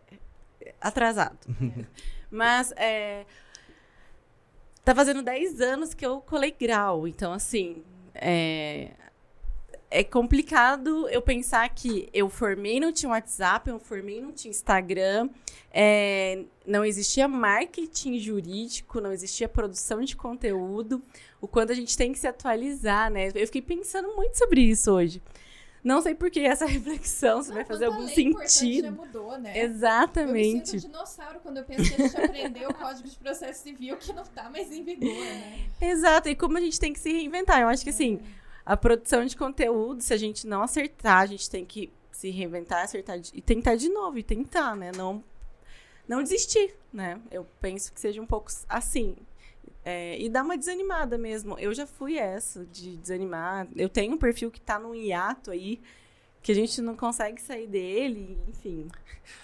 atrasado. 0.80 1.40
mas, 2.30 2.72
é. 2.76 3.26
Tá 4.84 4.96
fazendo 4.96 5.22
10 5.22 5.62
anos 5.62 5.94
que 5.94 6.06
eu 6.06 6.22
colei 6.22 6.52
grau, 6.52 7.08
então, 7.08 7.34
assim. 7.34 7.84
É, 8.14 8.92
é 9.92 10.06
complicado 10.06 11.08
eu 11.10 11.22
pensar 11.22 11.68
que 11.70 12.08
eu 12.14 12.30
formei, 12.30 12.80
não 12.80 12.94
tinha 12.94 13.10
WhatsApp, 13.10 13.70
eu 13.70 13.78
formei, 13.78 14.22
não 14.22 14.32
tinha 14.32 14.50
Instagram, 14.50 15.30
é, 15.70 16.44
não 16.66 16.86
existia 16.86 17.28
marketing 17.28 18.18
jurídico, 18.18 19.02
não 19.02 19.12
existia 19.12 19.50
produção 19.50 20.02
de 20.02 20.16
conteúdo, 20.16 21.04
o 21.42 21.48
quanto 21.48 21.74
a 21.74 21.76
gente 21.76 21.98
tem 21.98 22.14
que 22.14 22.20
se 22.20 22.28
atualizar, 22.28 23.12
né? 23.12 23.28
Eu 23.36 23.46
fiquei 23.46 23.62
pensando 23.62 24.16
muito 24.16 24.38
sobre 24.38 24.62
isso 24.62 24.92
hoje. 24.92 25.22
Não 25.84 26.02
sei 26.02 26.14
por 26.14 26.30
que 26.30 26.40
essa 26.42 26.66
reflexão, 26.68 27.42
se 27.42 27.52
vai 27.52 27.66
fazer 27.66 27.86
algum 27.86 28.08
importante 28.08 28.52
sentido. 28.52 28.86
Já 28.86 28.92
mudou, 28.92 29.38
né? 29.40 29.52
Eu 29.52 29.70
me 29.70 29.76
Exatamente. 29.76 30.70
sinto 30.72 30.88
dinossauro 30.88 31.40
quando 31.40 31.58
eu 31.58 31.64
penso 31.64 31.96
que 31.96 32.02
a 32.02 32.08
gente 32.08 32.18
aprendeu 32.18 32.70
o 32.70 32.74
Código 32.74 33.08
de 33.08 33.16
Processo 33.18 33.64
Civil 33.64 33.98
que 33.98 34.14
não 34.14 34.24
tá 34.24 34.50
mais 34.50 34.72
em 34.72 34.84
vigor, 34.84 35.10
né? 35.10 35.66
Exato, 35.82 36.30
e 36.30 36.36
como 36.36 36.58
a 36.58 36.62
gente 36.62 36.80
tem 36.80 36.94
que 36.94 37.00
se 37.00 37.12
reinventar. 37.12 37.62
Eu 37.62 37.68
acho 37.68 37.84
que 37.84 37.90
assim, 37.90 38.20
a 38.66 38.78
produção 38.78 39.26
de 39.26 39.36
conteúdo, 39.36 40.02
se 40.02 40.14
a 40.14 40.18
gente 40.18 40.46
não 40.46 40.62
acertar, 40.62 41.20
a 41.20 41.26
gente 41.26 41.50
tem 41.50 41.66
que 41.66 41.92
se 42.12 42.30
reinventar, 42.30 42.84
acertar 42.84 43.20
e 43.34 43.42
tentar 43.42 43.76
de 43.76 43.90
novo, 43.90 44.20
e 44.20 44.24
tentar, 44.24 44.76
né? 44.76 44.92
Não, 44.96 45.24
não 46.08 46.22
desistir, 46.22 46.76
né? 46.94 47.20
Eu 47.32 47.48
penso 47.60 47.92
que 47.92 48.00
seja 48.00 48.22
um 48.22 48.28
pouco 48.28 48.52
assim. 48.70 49.16
É, 49.84 50.20
e 50.20 50.30
dar 50.30 50.44
uma 50.44 50.58
desanimada 50.58 51.18
mesmo. 51.18 51.58
Eu 51.58 51.74
já 51.74 51.88
fui 51.88 52.18
essa, 52.18 52.66
de 52.66 52.98
desanimar. 52.98 53.68
Eu 53.76 53.90
tenho 53.90 54.14
um 54.14 54.18
perfil 54.18 54.52
que 54.52 54.62
tá 54.62 54.78
num 54.78 54.94
hiato 54.94 55.52
aí, 55.52 55.82
que 56.42 56.52
a 56.52 56.56
gente 56.56 56.82
não 56.82 56.96
consegue 56.96 57.42
sair 57.42 57.68
dele, 57.68 58.38
enfim. 58.48 58.88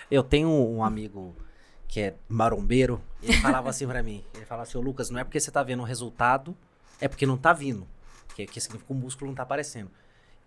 Eu 0.10 0.24
tenho 0.24 0.50
um 0.50 0.84
amigo 0.84 1.36
que 1.88 2.02
é 2.02 2.16
marombeiro, 2.28 3.02
ele 3.24 3.34
falava 3.42 3.70
assim 3.70 3.88
pra 3.88 4.04
mim, 4.04 4.24
ele 4.36 4.46
falava 4.46 4.68
assim, 4.68 4.78
ô 4.78 4.82
Lucas, 4.82 5.10
não 5.10 5.20
é 5.20 5.24
porque 5.24 5.40
você 5.40 5.50
tá 5.50 5.64
vendo 5.64 5.82
o 5.82 5.86
resultado, 5.86 6.56
é 7.00 7.08
porque 7.08 7.26
não 7.26 7.38
tá 7.38 7.54
vindo. 7.54 7.88
Que, 8.36 8.46
que 8.46 8.62
significa 8.62 8.86
que 8.88 8.94
o 8.94 8.96
músculo 8.96 9.32
não 9.32 9.36
tá 9.36 9.44
aparecendo. 9.44 9.90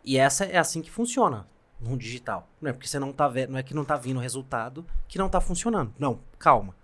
E 0.04 0.16
essa 0.16 0.44
é 0.44 0.58
assim 0.58 0.80
que 0.80 0.90
funciona 0.90 1.46
no 1.80 1.96
digital. 1.96 2.48
Não 2.60 2.70
é 2.70 2.72
porque 2.72 2.86
você 2.86 2.98
não 2.98 3.12
tá 3.12 3.26
vendo, 3.26 3.50
não 3.50 3.58
é 3.58 3.62
que 3.62 3.74
não 3.74 3.84
tá 3.84 3.96
vindo 3.96 4.18
o 4.18 4.20
resultado 4.20 4.86
que 5.08 5.18
não 5.18 5.28
tá 5.28 5.40
funcionando. 5.40 5.92
Não, 5.98 6.20
calma. 6.38 6.74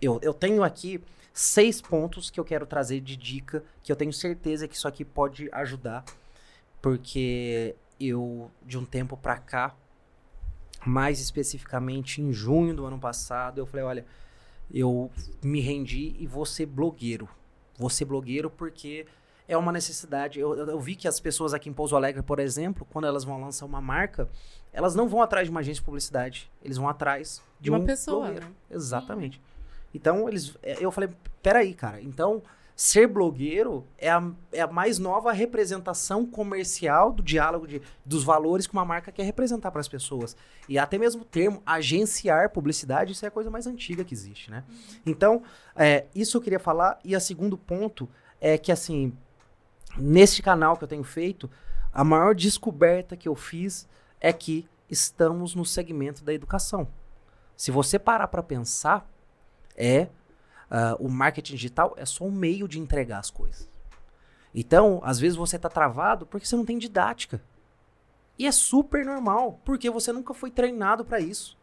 Eu, 0.00 0.18
eu 0.22 0.34
tenho 0.34 0.62
aqui 0.62 1.00
seis 1.32 1.80
pontos 1.80 2.30
que 2.30 2.38
eu 2.40 2.44
quero 2.44 2.66
trazer 2.66 3.00
de 3.00 3.16
dica, 3.16 3.62
que 3.82 3.90
eu 3.92 3.96
tenho 3.96 4.12
certeza 4.12 4.66
que 4.68 4.74
isso 4.74 4.88
aqui 4.88 5.04
pode 5.04 5.48
ajudar, 5.52 6.04
porque 6.80 7.74
eu, 8.00 8.50
de 8.64 8.78
um 8.78 8.84
tempo 8.84 9.16
pra 9.16 9.36
cá, 9.38 9.74
mais 10.84 11.20
especificamente 11.20 12.20
em 12.22 12.32
junho 12.32 12.74
do 12.74 12.86
ano 12.86 12.98
passado, 12.98 13.58
eu 13.58 13.66
falei, 13.66 13.84
olha, 13.84 14.06
eu 14.72 15.10
me 15.42 15.60
rendi 15.60 16.14
e 16.18 16.26
vou 16.26 16.44
ser 16.46 16.66
blogueiro. 16.66 17.28
Vou 17.78 17.90
ser 17.90 18.04
blogueiro 18.04 18.48
porque 18.50 19.06
é 19.48 19.56
uma 19.56 19.72
necessidade. 19.72 20.38
Eu, 20.38 20.56
eu- 20.56 20.66
eu 20.70 20.80
vi 20.80 20.94
que 20.94 21.08
as 21.08 21.18
pessoas 21.20 21.52
aqui 21.54 21.68
em 21.68 21.72
Pouso 21.72 21.96
Alegre, 21.96 22.22
por 22.22 22.38
exemplo, 22.38 22.86
quando 22.90 23.06
elas 23.06 23.24
vão 23.24 23.40
lançar 23.40 23.66
uma 23.66 23.80
marca, 23.80 24.28
elas 24.72 24.94
não 24.94 25.08
vão 25.08 25.20
atrás 25.22 25.46
de 25.46 25.50
uma 25.50 25.60
agência 25.60 25.80
de 25.80 25.84
publicidade. 25.84 26.50
Eles 26.62 26.76
vão 26.76 26.88
atrás 26.88 27.42
de 27.60 27.70
uma 27.70 27.78
um 27.78 27.84
pessoa, 27.86 28.24
blogueiro. 28.26 28.46
né? 28.46 28.52
Exatamente. 28.70 29.40
Então, 29.96 30.28
eles, 30.28 30.56
é, 30.62 30.76
eu 30.78 30.90
falei, 30.90 31.10
peraí, 31.42 31.74
cara. 31.74 32.00
Então, 32.02 32.42
ser 32.76 33.06
blogueiro 33.06 33.86
é 33.96 34.10
a, 34.10 34.22
é 34.52 34.60
a 34.60 34.66
mais 34.66 34.98
nova 34.98 35.32
representação 35.32 36.26
comercial 36.26 37.10
do 37.10 37.22
diálogo 37.22 37.66
de, 37.66 37.80
dos 38.04 38.22
valores 38.22 38.66
que 38.66 38.74
uma 38.74 38.84
marca 38.84 39.10
quer 39.10 39.22
representar 39.22 39.70
para 39.70 39.80
as 39.80 39.88
pessoas. 39.88 40.36
E 40.68 40.78
até 40.78 40.98
mesmo 40.98 41.22
o 41.22 41.24
termo 41.24 41.62
agenciar 41.64 42.50
publicidade, 42.50 43.12
isso 43.12 43.24
é 43.24 43.28
a 43.28 43.30
coisa 43.30 43.50
mais 43.50 43.66
antiga 43.66 44.04
que 44.04 44.12
existe, 44.12 44.50
né? 44.50 44.62
Então, 45.06 45.42
é, 45.74 46.04
isso 46.14 46.36
eu 46.36 46.42
queria 46.42 46.60
falar. 46.60 46.98
E 47.02 47.16
o 47.16 47.20
segundo 47.20 47.56
ponto 47.56 48.06
é 48.38 48.58
que, 48.58 48.70
assim, 48.70 49.16
neste 49.96 50.42
canal 50.42 50.76
que 50.76 50.84
eu 50.84 50.88
tenho 50.88 51.04
feito, 51.04 51.50
a 51.90 52.04
maior 52.04 52.34
descoberta 52.34 53.16
que 53.16 53.26
eu 53.26 53.34
fiz 53.34 53.88
é 54.20 54.30
que 54.34 54.68
estamos 54.90 55.54
no 55.54 55.64
segmento 55.64 56.22
da 56.22 56.34
educação. 56.34 56.86
Se 57.56 57.70
você 57.70 57.98
parar 57.98 58.28
para 58.28 58.42
pensar, 58.42 59.10
é 59.76 60.08
ah, 60.70 60.96
o 60.98 61.08
marketing 61.08 61.54
digital 61.54 61.94
é 61.96 62.04
só 62.04 62.24
um 62.24 62.32
meio 62.32 62.66
de 62.66 62.78
entregar 62.78 63.18
as 63.18 63.30
coisas. 63.30 63.68
Então, 64.54 65.00
às 65.04 65.18
vezes 65.18 65.36
você 65.36 65.56
está 65.56 65.68
travado 65.68 66.26
porque 66.26 66.46
você 66.46 66.56
não 66.56 66.64
tem 66.64 66.78
didática. 66.78 67.40
E 68.38 68.46
é 68.46 68.52
super 68.52 69.04
normal, 69.04 69.60
porque 69.64 69.88
você 69.90 70.12
nunca 70.12 70.34
foi 70.34 70.50
treinado 70.50 71.04
para 71.04 71.20
isso. 71.20 71.56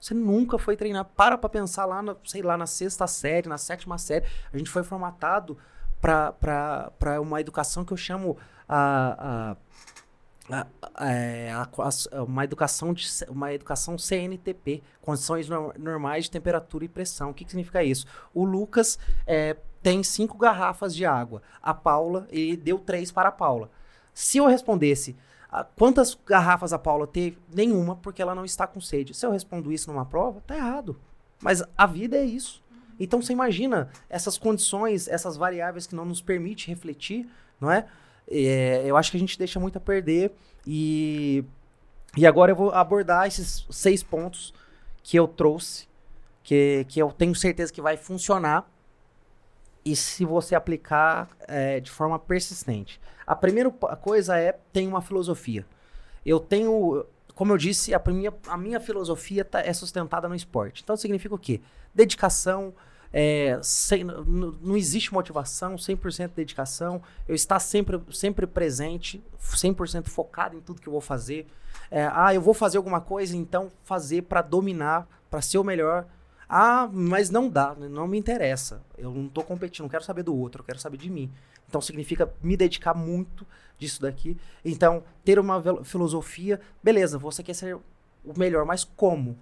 Você 0.00 0.14
nunca 0.14 0.58
foi 0.58 0.76
treinado. 0.76 1.08
Para 1.16 1.36
pra 1.36 1.48
pensar 1.48 1.84
lá, 1.84 2.02
na, 2.02 2.16
sei 2.24 2.42
lá, 2.42 2.56
na 2.56 2.66
sexta 2.66 3.06
série, 3.06 3.48
na 3.48 3.58
sétima 3.58 3.98
série. 3.98 4.26
A 4.52 4.58
gente 4.58 4.70
foi 4.70 4.82
formatado 4.82 5.58
para 6.00 7.20
uma 7.20 7.40
educação 7.40 7.84
que 7.84 7.92
eu 7.92 7.96
chamo 7.96 8.36
a, 8.68 9.16
a, 9.18 9.56
a, 10.50 10.66
é, 11.06 11.52
a, 11.52 12.22
uma 12.22 12.44
educação 12.44 12.92
de 12.92 13.06
uma 13.28 13.52
educação 13.52 13.96
CNTP, 13.96 14.82
condições 15.00 15.48
normais 15.48 16.24
de 16.24 16.30
temperatura 16.30 16.84
e 16.84 16.88
pressão. 16.88 17.30
O 17.30 17.34
que, 17.34 17.44
que 17.44 17.50
significa 17.50 17.82
isso? 17.82 18.06
O 18.34 18.44
Lucas 18.44 18.98
é, 19.26 19.56
tem 19.82 20.02
cinco 20.02 20.36
garrafas 20.36 20.94
de 20.94 21.06
água. 21.06 21.42
A 21.62 21.72
Paula, 21.72 22.26
ele 22.30 22.56
deu 22.56 22.78
três 22.78 23.10
para 23.10 23.28
a 23.28 23.32
Paula. 23.32 23.70
Se 24.12 24.38
eu 24.38 24.46
respondesse 24.46 25.16
quantas 25.76 26.16
garrafas 26.26 26.72
a 26.72 26.78
Paula 26.78 27.06
teve, 27.06 27.38
nenhuma, 27.52 27.96
porque 27.96 28.22
ela 28.22 28.34
não 28.34 28.44
está 28.44 28.66
com 28.66 28.80
sede. 28.80 29.14
Se 29.14 29.26
eu 29.26 29.30
respondo 29.30 29.72
isso 29.72 29.90
numa 29.90 30.04
prova, 30.04 30.40
tá 30.46 30.56
errado. 30.56 30.98
Mas 31.42 31.62
a 31.76 31.86
vida 31.86 32.16
é 32.16 32.24
isso. 32.24 32.62
Então 32.98 33.22
você 33.22 33.32
imagina 33.32 33.88
essas 34.08 34.36
condições, 34.36 35.08
essas 35.08 35.36
variáveis 35.36 35.86
que 35.86 35.94
não 35.94 36.04
nos 36.04 36.20
permite 36.20 36.68
refletir, 36.68 37.26
não 37.58 37.70
é? 37.70 37.86
É 38.28 38.82
eu 38.86 38.96
acho 38.96 39.10
que 39.10 39.16
a 39.16 39.20
gente 39.20 39.38
deixa 39.38 39.60
muito 39.60 39.78
a 39.78 39.80
perder 39.80 40.32
e 40.66 41.44
e 42.16 42.26
agora 42.26 42.50
eu 42.50 42.56
vou 42.56 42.70
abordar 42.72 43.26
esses 43.26 43.66
seis 43.70 44.02
pontos 44.02 44.52
que 45.02 45.16
eu 45.16 45.28
trouxe, 45.28 45.88
que, 46.42 46.84
que 46.88 47.00
eu 47.00 47.12
tenho 47.12 47.34
certeza 47.34 47.72
que 47.72 47.80
vai 47.80 47.96
funcionar 47.96 48.68
e 49.84 49.94
se 49.94 50.24
você 50.24 50.54
aplicar 50.54 51.28
é, 51.46 51.80
de 51.80 51.90
forma 51.90 52.18
persistente. 52.18 53.00
A 53.26 53.36
primeira 53.36 53.70
coisa 53.70 54.36
é 54.36 54.58
tem 54.72 54.88
uma 54.88 55.00
filosofia. 55.00 55.64
Eu 56.26 56.40
tenho, 56.40 57.06
como 57.34 57.52
eu 57.52 57.56
disse, 57.56 57.94
a 57.94 58.02
minha, 58.06 58.34
a 58.48 58.56
minha 58.56 58.80
filosofia 58.80 59.44
tá, 59.44 59.60
é 59.60 59.72
sustentada 59.72 60.28
no 60.28 60.34
esporte. 60.34 60.82
Então 60.82 60.96
significa 60.96 61.34
o 61.34 61.38
quê? 61.38 61.60
Dedicação, 61.94 62.74
é, 63.12 63.58
sem, 63.62 64.04
não 64.04 64.76
existe 64.76 65.12
motivação, 65.12 65.76
100% 65.76 66.30
dedicação. 66.34 67.02
Eu 67.28 67.34
estar 67.34 67.58
sempre, 67.58 68.00
sempre 68.12 68.46
presente, 68.46 69.22
100% 69.40 70.08
focado 70.08 70.56
em 70.56 70.60
tudo 70.60 70.80
que 70.80 70.88
eu 70.88 70.92
vou 70.92 71.00
fazer. 71.00 71.46
É, 71.90 72.08
ah, 72.12 72.34
eu 72.34 72.40
vou 72.40 72.54
fazer 72.54 72.76
alguma 72.76 73.00
coisa, 73.00 73.36
então 73.36 73.70
fazer 73.84 74.22
para 74.22 74.42
dominar, 74.42 75.08
para 75.28 75.42
ser 75.42 75.58
o 75.58 75.64
melhor 75.64 76.06
ah, 76.52 76.90
mas 76.92 77.30
não 77.30 77.48
dá, 77.48 77.76
não 77.76 78.08
me 78.08 78.18
interessa. 78.18 78.82
Eu 78.98 79.12
não 79.12 79.28
tô 79.28 79.40
competindo, 79.44 79.84
não 79.84 79.88
quero 79.88 80.02
saber 80.02 80.24
do 80.24 80.36
outro, 80.36 80.62
eu 80.62 80.66
quero 80.66 80.80
saber 80.80 80.96
de 80.96 81.08
mim. 81.08 81.30
Então 81.68 81.80
significa 81.80 82.34
me 82.42 82.56
dedicar 82.56 82.92
muito 82.92 83.46
disso 83.78 84.02
daqui. 84.02 84.36
Então, 84.64 85.04
ter 85.24 85.38
uma 85.38 85.62
filosofia, 85.84 86.60
beleza, 86.82 87.18
você 87.18 87.40
quer 87.44 87.54
ser 87.54 87.76
o 87.76 88.36
melhor, 88.36 88.66
mas 88.66 88.82
como? 88.82 89.38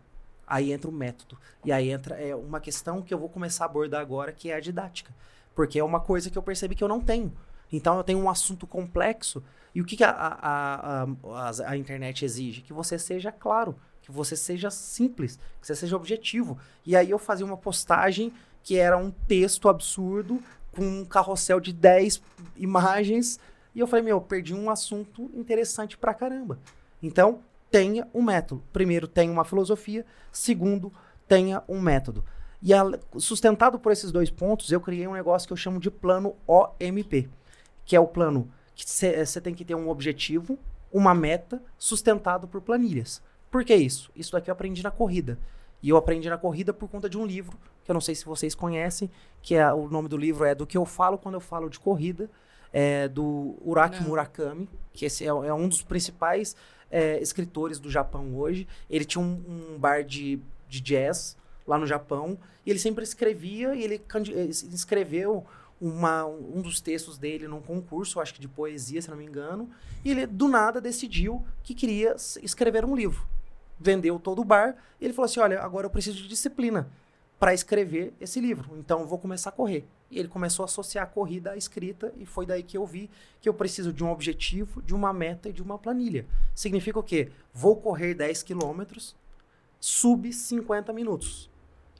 Aí 0.48 0.72
entra 0.72 0.88
o 0.88 0.92
método. 0.92 1.38
E 1.64 1.70
aí 1.70 1.90
entra 1.90 2.16
é, 2.16 2.34
uma 2.34 2.60
questão 2.60 3.02
que 3.02 3.12
eu 3.12 3.18
vou 3.18 3.28
começar 3.28 3.64
a 3.64 3.66
abordar 3.66 4.00
agora, 4.00 4.32
que 4.32 4.50
é 4.50 4.54
a 4.54 4.60
didática. 4.60 5.14
Porque 5.54 5.78
é 5.78 5.84
uma 5.84 6.00
coisa 6.00 6.30
que 6.30 6.38
eu 6.38 6.42
percebi 6.42 6.74
que 6.74 6.82
eu 6.82 6.88
não 6.88 7.00
tenho. 7.00 7.32
Então 7.72 7.96
eu 7.98 8.04
tenho 8.04 8.18
um 8.18 8.30
assunto 8.30 8.66
complexo. 8.66 9.42
E 9.74 9.80
o 9.80 9.84
que, 9.84 9.96
que 9.96 10.04
a, 10.04 10.10
a, 10.10 11.02
a, 11.04 11.70
a, 11.70 11.76
internet 11.76 12.24
exige? 12.24 12.62
Que 12.62 12.72
você 12.72 12.98
seja 12.98 13.30
claro 13.30 13.76
que 14.00 14.10
você 14.10 14.34
seja 14.36 14.70
simples, 14.70 15.38
que 15.60 15.66
você 15.66 15.74
seja 15.74 15.96
objetivo. 15.96 16.58
E 16.86 16.96
aí 16.96 17.10
eu 17.10 17.18
fazia 17.18 17.44
uma 17.44 17.58
postagem 17.58 18.32
que 18.62 18.76
era 18.76 18.96
um 18.96 19.10
texto 19.10 19.68
absurdo 19.68 20.40
com 20.72 20.82
um 20.82 21.04
carrossel 21.04 21.60
de 21.60 21.72
10 21.72 22.22
imagens 22.56 23.38
e 23.74 23.80
eu 23.80 23.86
falei, 23.86 24.04
meu, 24.04 24.20
perdi 24.20 24.54
um 24.54 24.70
assunto 24.70 25.30
interessante 25.34 25.96
pra 25.96 26.14
caramba. 26.14 26.58
Então, 27.02 27.40
tenha 27.70 28.06
um 28.14 28.22
método. 28.22 28.62
Primeiro, 28.72 29.06
tenha 29.06 29.30
uma 29.30 29.44
filosofia. 29.44 30.04
Segundo, 30.32 30.92
tenha 31.26 31.62
um 31.68 31.80
método. 31.80 32.24
E 32.60 32.74
a, 32.74 32.82
sustentado 33.16 33.78
por 33.78 33.92
esses 33.92 34.10
dois 34.10 34.30
pontos, 34.30 34.72
eu 34.72 34.80
criei 34.80 35.06
um 35.06 35.12
negócio 35.12 35.46
que 35.46 35.52
eu 35.52 35.56
chamo 35.56 35.78
de 35.78 35.90
plano 35.90 36.34
OMP, 36.46 37.28
que 37.84 37.94
é 37.94 38.00
o 38.00 38.06
plano 38.06 38.50
que 38.74 38.84
você 38.84 39.40
tem 39.40 39.54
que 39.54 39.64
ter 39.64 39.74
um 39.74 39.88
objetivo, 39.88 40.58
uma 40.92 41.14
meta, 41.14 41.62
sustentado 41.76 42.46
por 42.48 42.60
planilhas. 42.60 43.22
Por 43.50 43.64
que 43.64 43.74
isso? 43.74 44.10
Isso 44.14 44.32
daqui 44.32 44.50
eu 44.50 44.52
aprendi 44.52 44.82
na 44.82 44.90
corrida. 44.90 45.38
E 45.82 45.88
eu 45.88 45.96
aprendi 45.96 46.28
na 46.28 46.36
corrida 46.36 46.72
por 46.72 46.88
conta 46.88 47.08
de 47.08 47.16
um 47.16 47.24
livro, 47.24 47.56
que 47.84 47.90
eu 47.90 47.94
não 47.94 48.00
sei 48.00 48.14
se 48.14 48.24
vocês 48.24 48.54
conhecem, 48.54 49.10
que 49.40 49.54
é 49.54 49.72
o 49.72 49.88
nome 49.88 50.08
do 50.08 50.16
livro 50.16 50.44
é 50.44 50.54
Do 50.54 50.66
que 50.66 50.76
eu 50.76 50.84
falo 50.84 51.16
quando 51.16 51.34
eu 51.36 51.40
falo 51.40 51.70
de 51.70 51.78
corrida, 51.78 52.28
é 52.72 53.08
do 53.08 53.56
Uraki 53.64 54.00
não. 54.00 54.08
Murakami, 54.08 54.68
que 54.92 55.06
esse 55.06 55.24
é, 55.24 55.28
é 55.28 55.54
um 55.54 55.68
dos 55.68 55.82
principais 55.82 56.56
é, 56.90 57.20
escritores 57.20 57.78
do 57.78 57.90
Japão 57.90 58.36
hoje. 58.36 58.66
Ele 58.88 59.04
tinha 59.04 59.22
um, 59.22 59.74
um 59.74 59.78
bar 59.78 60.02
de, 60.02 60.40
de 60.68 60.80
jazz 60.80 61.36
lá 61.66 61.78
no 61.78 61.86
Japão, 61.86 62.38
e 62.64 62.70
ele 62.70 62.78
sempre 62.78 63.04
escrevia, 63.04 63.74
e 63.74 63.84
ele 63.84 64.02
escreveu 64.72 65.44
uma, 65.80 66.24
um 66.24 66.62
dos 66.62 66.80
textos 66.80 67.18
dele 67.18 67.46
num 67.46 67.60
concurso, 67.60 68.20
acho 68.20 68.34
que 68.34 68.40
de 68.40 68.48
poesia, 68.48 69.02
se 69.02 69.10
não 69.10 69.16
me 69.16 69.24
engano, 69.24 69.68
e 70.04 70.10
ele 70.10 70.26
do 70.26 70.48
nada 70.48 70.80
decidiu 70.80 71.44
que 71.62 71.74
queria 71.74 72.16
escrever 72.42 72.84
um 72.84 72.96
livro 72.96 73.26
vendeu 73.78 74.18
todo 74.18 74.40
o 74.40 74.44
bar 74.44 74.76
e 75.00 75.04
ele 75.04 75.14
falou 75.14 75.26
assim: 75.26 75.40
Olha, 75.40 75.60
agora 75.60 75.86
eu 75.86 75.90
preciso 75.90 76.22
de 76.22 76.28
disciplina 76.28 76.88
para 77.38 77.54
escrever 77.54 78.12
esse 78.20 78.40
livro, 78.40 78.76
então 78.76 79.00
eu 79.00 79.06
vou 79.06 79.18
começar 79.18 79.50
a 79.50 79.52
correr. 79.52 79.86
E 80.10 80.18
ele 80.18 80.28
começou 80.28 80.62
a 80.62 80.66
associar 80.66 81.04
a 81.04 81.06
corrida 81.06 81.52
à 81.52 81.56
escrita, 81.56 82.12
e 82.16 82.24
foi 82.24 82.46
daí 82.46 82.62
que 82.62 82.76
eu 82.76 82.86
vi 82.86 83.10
que 83.40 83.48
eu 83.48 83.54
preciso 83.54 83.92
de 83.92 84.02
um 84.02 84.10
objetivo, 84.10 84.80
de 84.82 84.94
uma 84.94 85.12
meta 85.12 85.48
e 85.48 85.52
de 85.52 85.62
uma 85.62 85.78
planilha. 85.78 86.26
Significa 86.54 86.98
o 86.98 87.02
quê? 87.02 87.30
Vou 87.52 87.76
correr 87.76 88.14
10 88.14 88.42
quilômetros, 88.42 89.14
sub 89.78 90.32
50 90.32 90.92
minutos. 90.92 91.50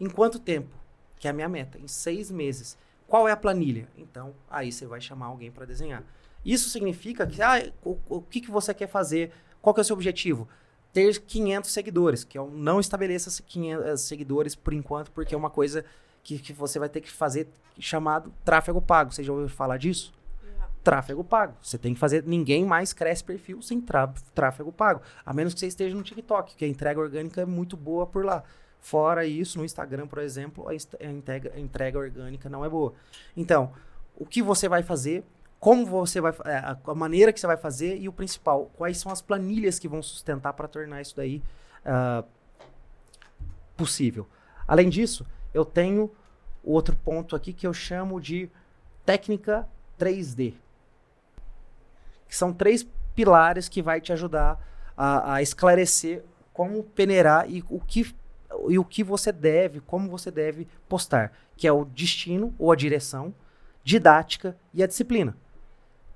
Em 0.00 0.08
quanto 0.08 0.38
tempo? 0.38 0.74
Que 1.18 1.28
é 1.28 1.30
a 1.30 1.34
minha 1.34 1.48
meta, 1.48 1.78
em 1.78 1.88
seis 1.88 2.30
meses. 2.30 2.78
Qual 3.06 3.28
é 3.28 3.32
a 3.32 3.36
planilha? 3.36 3.88
Então, 3.96 4.34
aí 4.48 4.72
você 4.72 4.86
vai 4.86 5.00
chamar 5.00 5.26
alguém 5.26 5.50
para 5.50 5.66
desenhar. 5.66 6.04
Isso 6.44 6.70
significa 6.70 7.26
que, 7.26 7.42
ah, 7.42 7.70
o, 7.84 7.98
o 8.08 8.22
que, 8.22 8.40
que 8.40 8.50
você 8.50 8.72
quer 8.72 8.86
fazer? 8.86 9.32
Qual 9.60 9.74
que 9.74 9.80
é 9.80 9.82
o 9.82 9.84
seu 9.84 9.94
objetivo? 9.94 10.48
ter 10.92 11.20
500 11.20 11.70
seguidores, 11.70 12.24
que 12.24 12.38
eu 12.38 12.50
não 12.50 12.80
estabeleça 12.80 13.42
500 13.42 13.86
eh, 13.86 13.96
seguidores 13.96 14.54
por 14.54 14.72
enquanto, 14.72 15.10
porque 15.12 15.34
é 15.34 15.38
uma 15.38 15.50
coisa 15.50 15.84
que, 16.28 16.38
que 16.38 16.52
você 16.52 16.78
vai 16.78 16.88
ter 16.88 17.00
que 17.00 17.10
fazer 17.10 17.48
chamado 17.78 18.32
tráfego 18.44 18.82
pago. 18.82 19.12
Você 19.12 19.24
já 19.24 19.32
ouviu 19.32 19.48
falar 19.48 19.78
disso? 19.78 20.12
Tráfego 20.84 21.24
pago. 21.24 21.54
Você 21.62 21.78
tem 21.78 21.94
que 21.94 22.00
fazer. 22.00 22.22
Ninguém 22.24 22.64
mais 22.64 22.92
cresce 22.92 23.24
perfil 23.24 23.62
sem 23.62 23.82
tráfego 24.34 24.70
pago. 24.72 25.00
A 25.24 25.32
menos 25.32 25.54
que 25.54 25.60
você 25.60 25.66
esteja 25.66 25.96
no 25.96 26.02
TikTok, 26.02 26.54
que 26.54 26.64
a 26.64 26.68
entrega 26.68 27.00
orgânica 27.00 27.40
é 27.40 27.46
muito 27.46 27.76
boa 27.76 28.06
por 28.06 28.24
lá. 28.24 28.42
Fora 28.80 29.26
isso, 29.26 29.58
no 29.58 29.64
Instagram, 29.64 30.06
por 30.06 30.18
exemplo, 30.18 30.68
a 30.68 30.74
entrega, 31.10 31.52
a 31.54 31.58
entrega 31.58 31.98
orgânica 31.98 32.48
não 32.48 32.64
é 32.64 32.68
boa. 32.68 32.94
Então, 33.36 33.72
o 34.14 34.24
que 34.24 34.42
você 34.42 34.68
vai 34.68 34.82
fazer 34.82 35.24
como 35.58 35.84
você 35.84 36.20
vai 36.20 36.32
é, 36.44 36.58
a 36.84 36.94
maneira 36.94 37.32
que 37.32 37.40
você 37.40 37.46
vai 37.46 37.56
fazer 37.56 37.98
e 37.98 38.08
o 38.08 38.12
principal 38.12 38.70
quais 38.76 38.98
são 38.98 39.10
as 39.10 39.20
planilhas 39.20 39.76
que 39.76 39.88
vão 39.88 40.00
sustentar 40.00 40.52
para 40.52 40.68
tornar 40.68 41.00
isso 41.00 41.16
daí 41.16 41.42
uh, 41.84 42.24
possível 43.76 44.24
além 44.68 44.88
disso 44.88 45.26
eu 45.52 45.64
tenho 45.64 46.12
outro 46.72 46.96
ponto 46.96 47.34
aqui 47.34 47.52
que 47.52 47.66
eu 47.66 47.72
chamo 47.72 48.20
de 48.20 48.50
técnica 49.04 49.68
3D 49.98 50.54
que 52.28 52.36
são 52.36 52.52
três 52.52 52.86
pilares 53.14 53.68
que 53.68 53.80
vai 53.80 54.00
te 54.00 54.12
ajudar 54.12 54.60
a, 54.96 55.34
a 55.34 55.42
esclarecer 55.42 56.22
como 56.52 56.82
peneirar 56.82 57.50
e 57.50 57.64
o 57.68 57.80
que 57.80 58.14
e 58.68 58.78
o 58.78 58.84
que 58.84 59.04
você 59.04 59.30
deve 59.30 59.80
como 59.80 60.08
você 60.08 60.30
deve 60.30 60.66
postar 60.88 61.32
que 61.56 61.66
é 61.66 61.72
o 61.72 61.84
destino 61.84 62.54
ou 62.58 62.72
a 62.72 62.76
direção 62.76 63.34
didática 63.84 64.56
e 64.72 64.82
a 64.82 64.86
disciplina 64.86 65.36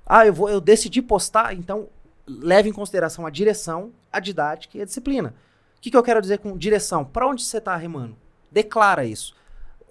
ah, 0.07 0.27
eu, 0.27 0.33
vou, 0.33 0.49
eu 0.49 0.61
decidi 0.61 1.01
postar, 1.01 1.55
então 1.55 1.89
leve 2.27 2.69
em 2.69 2.73
consideração 2.73 3.27
a 3.27 3.31
direção, 3.31 3.93
a 4.13 4.21
didática 4.21 4.77
e 4.77 4.83
a 4.83 4.85
disciplina. 4.85 5.35
O 5.77 5.81
que, 5.81 5.91
que 5.91 5.97
eu 5.97 6.03
quero 6.03 6.21
dizer 6.21 6.39
com 6.39 6.57
direção? 6.57 7.05
Para 7.05 7.27
onde 7.27 7.43
você 7.43 7.59
está 7.59 7.77
remando? 7.77 8.17
Declara 8.51 9.05
isso. 9.05 9.35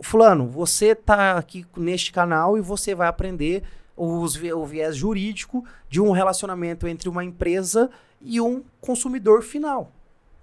Fulano, 0.04 0.48
você 0.48 0.88
está 0.88 1.38
aqui 1.38 1.66
neste 1.78 2.12
canal 2.12 2.58
e 2.58 2.62
você 2.62 2.96
vai 2.96 3.08
aprender 3.08 3.64
os, 3.96 4.36
o 4.36 4.66
viés 4.66 4.96
jurídico 4.96 5.64
de 5.90 6.02
um 6.02 6.12
relacionamento 6.12 6.88
entre 6.88 7.08
uma 7.08 7.24
empresa 7.24 7.90
e 8.20 8.42
um 8.42 8.64
consumidor 8.80 9.42
final. 9.42 9.92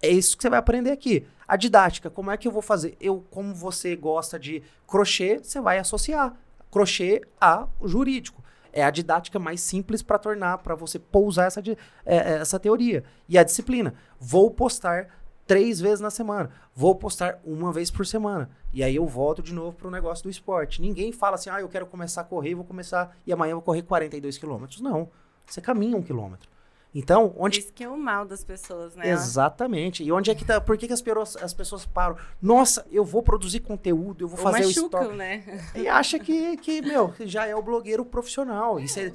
É 0.00 0.08
isso 0.08 0.36
que 0.36 0.42
você 0.42 0.50
vai 0.50 0.58
aprender 0.58 0.92
aqui. 0.92 1.26
A 1.46 1.56
didática, 1.56 2.08
como 2.08 2.30
é 2.30 2.36
que 2.36 2.46
eu 2.46 2.52
vou 2.52 2.62
fazer? 2.62 2.96
Eu, 3.00 3.24
como 3.30 3.54
você 3.54 3.96
gosta 3.96 4.38
de 4.38 4.62
crochê, 4.86 5.40
você 5.42 5.60
vai 5.60 5.78
associar 5.78 6.36
crochê 6.70 7.22
a 7.40 7.66
jurídico 7.82 8.42
é 8.72 8.84
a 8.84 8.90
didática 8.90 9.38
mais 9.38 9.60
simples 9.60 10.02
para 10.02 10.18
tornar, 10.18 10.58
para 10.58 10.74
você 10.74 10.98
pousar 10.98 11.46
essa, 11.46 11.60
é, 11.60 12.16
é, 12.16 12.32
essa 12.34 12.60
teoria. 12.60 13.02
E 13.28 13.38
a 13.38 13.42
disciplina. 13.42 13.94
Vou 14.20 14.50
postar 14.50 15.08
três 15.48 15.80
vezes 15.80 15.98
na 15.98 16.10
semana. 16.10 16.50
Vou 16.74 16.94
postar 16.94 17.40
uma 17.42 17.72
vez 17.72 17.90
por 17.90 18.06
semana. 18.06 18.50
E 18.72 18.84
aí 18.84 18.94
eu 18.94 19.06
volto 19.06 19.42
de 19.42 19.52
novo 19.52 19.76
para 19.76 19.88
o 19.88 19.90
negócio 19.90 20.22
do 20.22 20.30
esporte. 20.30 20.80
Ninguém 20.80 21.10
fala 21.10 21.34
assim, 21.36 21.48
ah, 21.50 21.60
eu 21.60 21.68
quero 21.68 21.86
começar 21.86 22.20
a 22.20 22.24
correr, 22.24 22.54
vou 22.54 22.64
começar 22.64 23.16
e 23.26 23.32
amanhã 23.32 23.52
eu 23.52 23.56
vou 23.56 23.62
correr 23.62 23.82
42 23.82 24.36
quilômetros. 24.36 24.80
Não. 24.80 25.08
Você 25.46 25.60
caminha 25.62 25.96
um 25.96 26.02
quilômetro. 26.02 26.48
Então, 26.94 27.34
onde. 27.36 27.60
Isso 27.60 27.72
que 27.72 27.84
é 27.84 27.88
o 27.88 27.96
mal 27.96 28.24
das 28.24 28.44
pessoas, 28.44 28.94
né? 28.94 29.10
Exatamente. 29.10 30.02
E 30.02 30.10
onde 30.10 30.30
é 30.30 30.34
que 30.34 30.44
tá. 30.44 30.60
Por 30.60 30.76
que, 30.76 30.86
que 30.86 30.92
as, 30.92 31.02
pessoas, 31.02 31.36
as 31.36 31.52
pessoas 31.54 31.86
param? 31.86 32.16
Nossa, 32.40 32.86
eu 32.90 33.04
vou 33.04 33.22
produzir 33.22 33.60
conteúdo, 33.60 34.24
eu 34.24 34.28
vou 34.28 34.38
Ou 34.38 34.42
fazer 34.42 34.64
o 34.64 34.68
machucam, 34.68 35.00
story. 35.00 35.16
né? 35.16 35.62
E 35.74 35.86
acha 35.86 36.18
que, 36.18 36.56
que, 36.56 36.80
meu, 36.80 37.12
já 37.20 37.46
é 37.46 37.54
o 37.54 37.62
blogueiro 37.62 38.04
profissional. 38.04 38.80
Isso 38.80 38.98
é, 38.98 39.12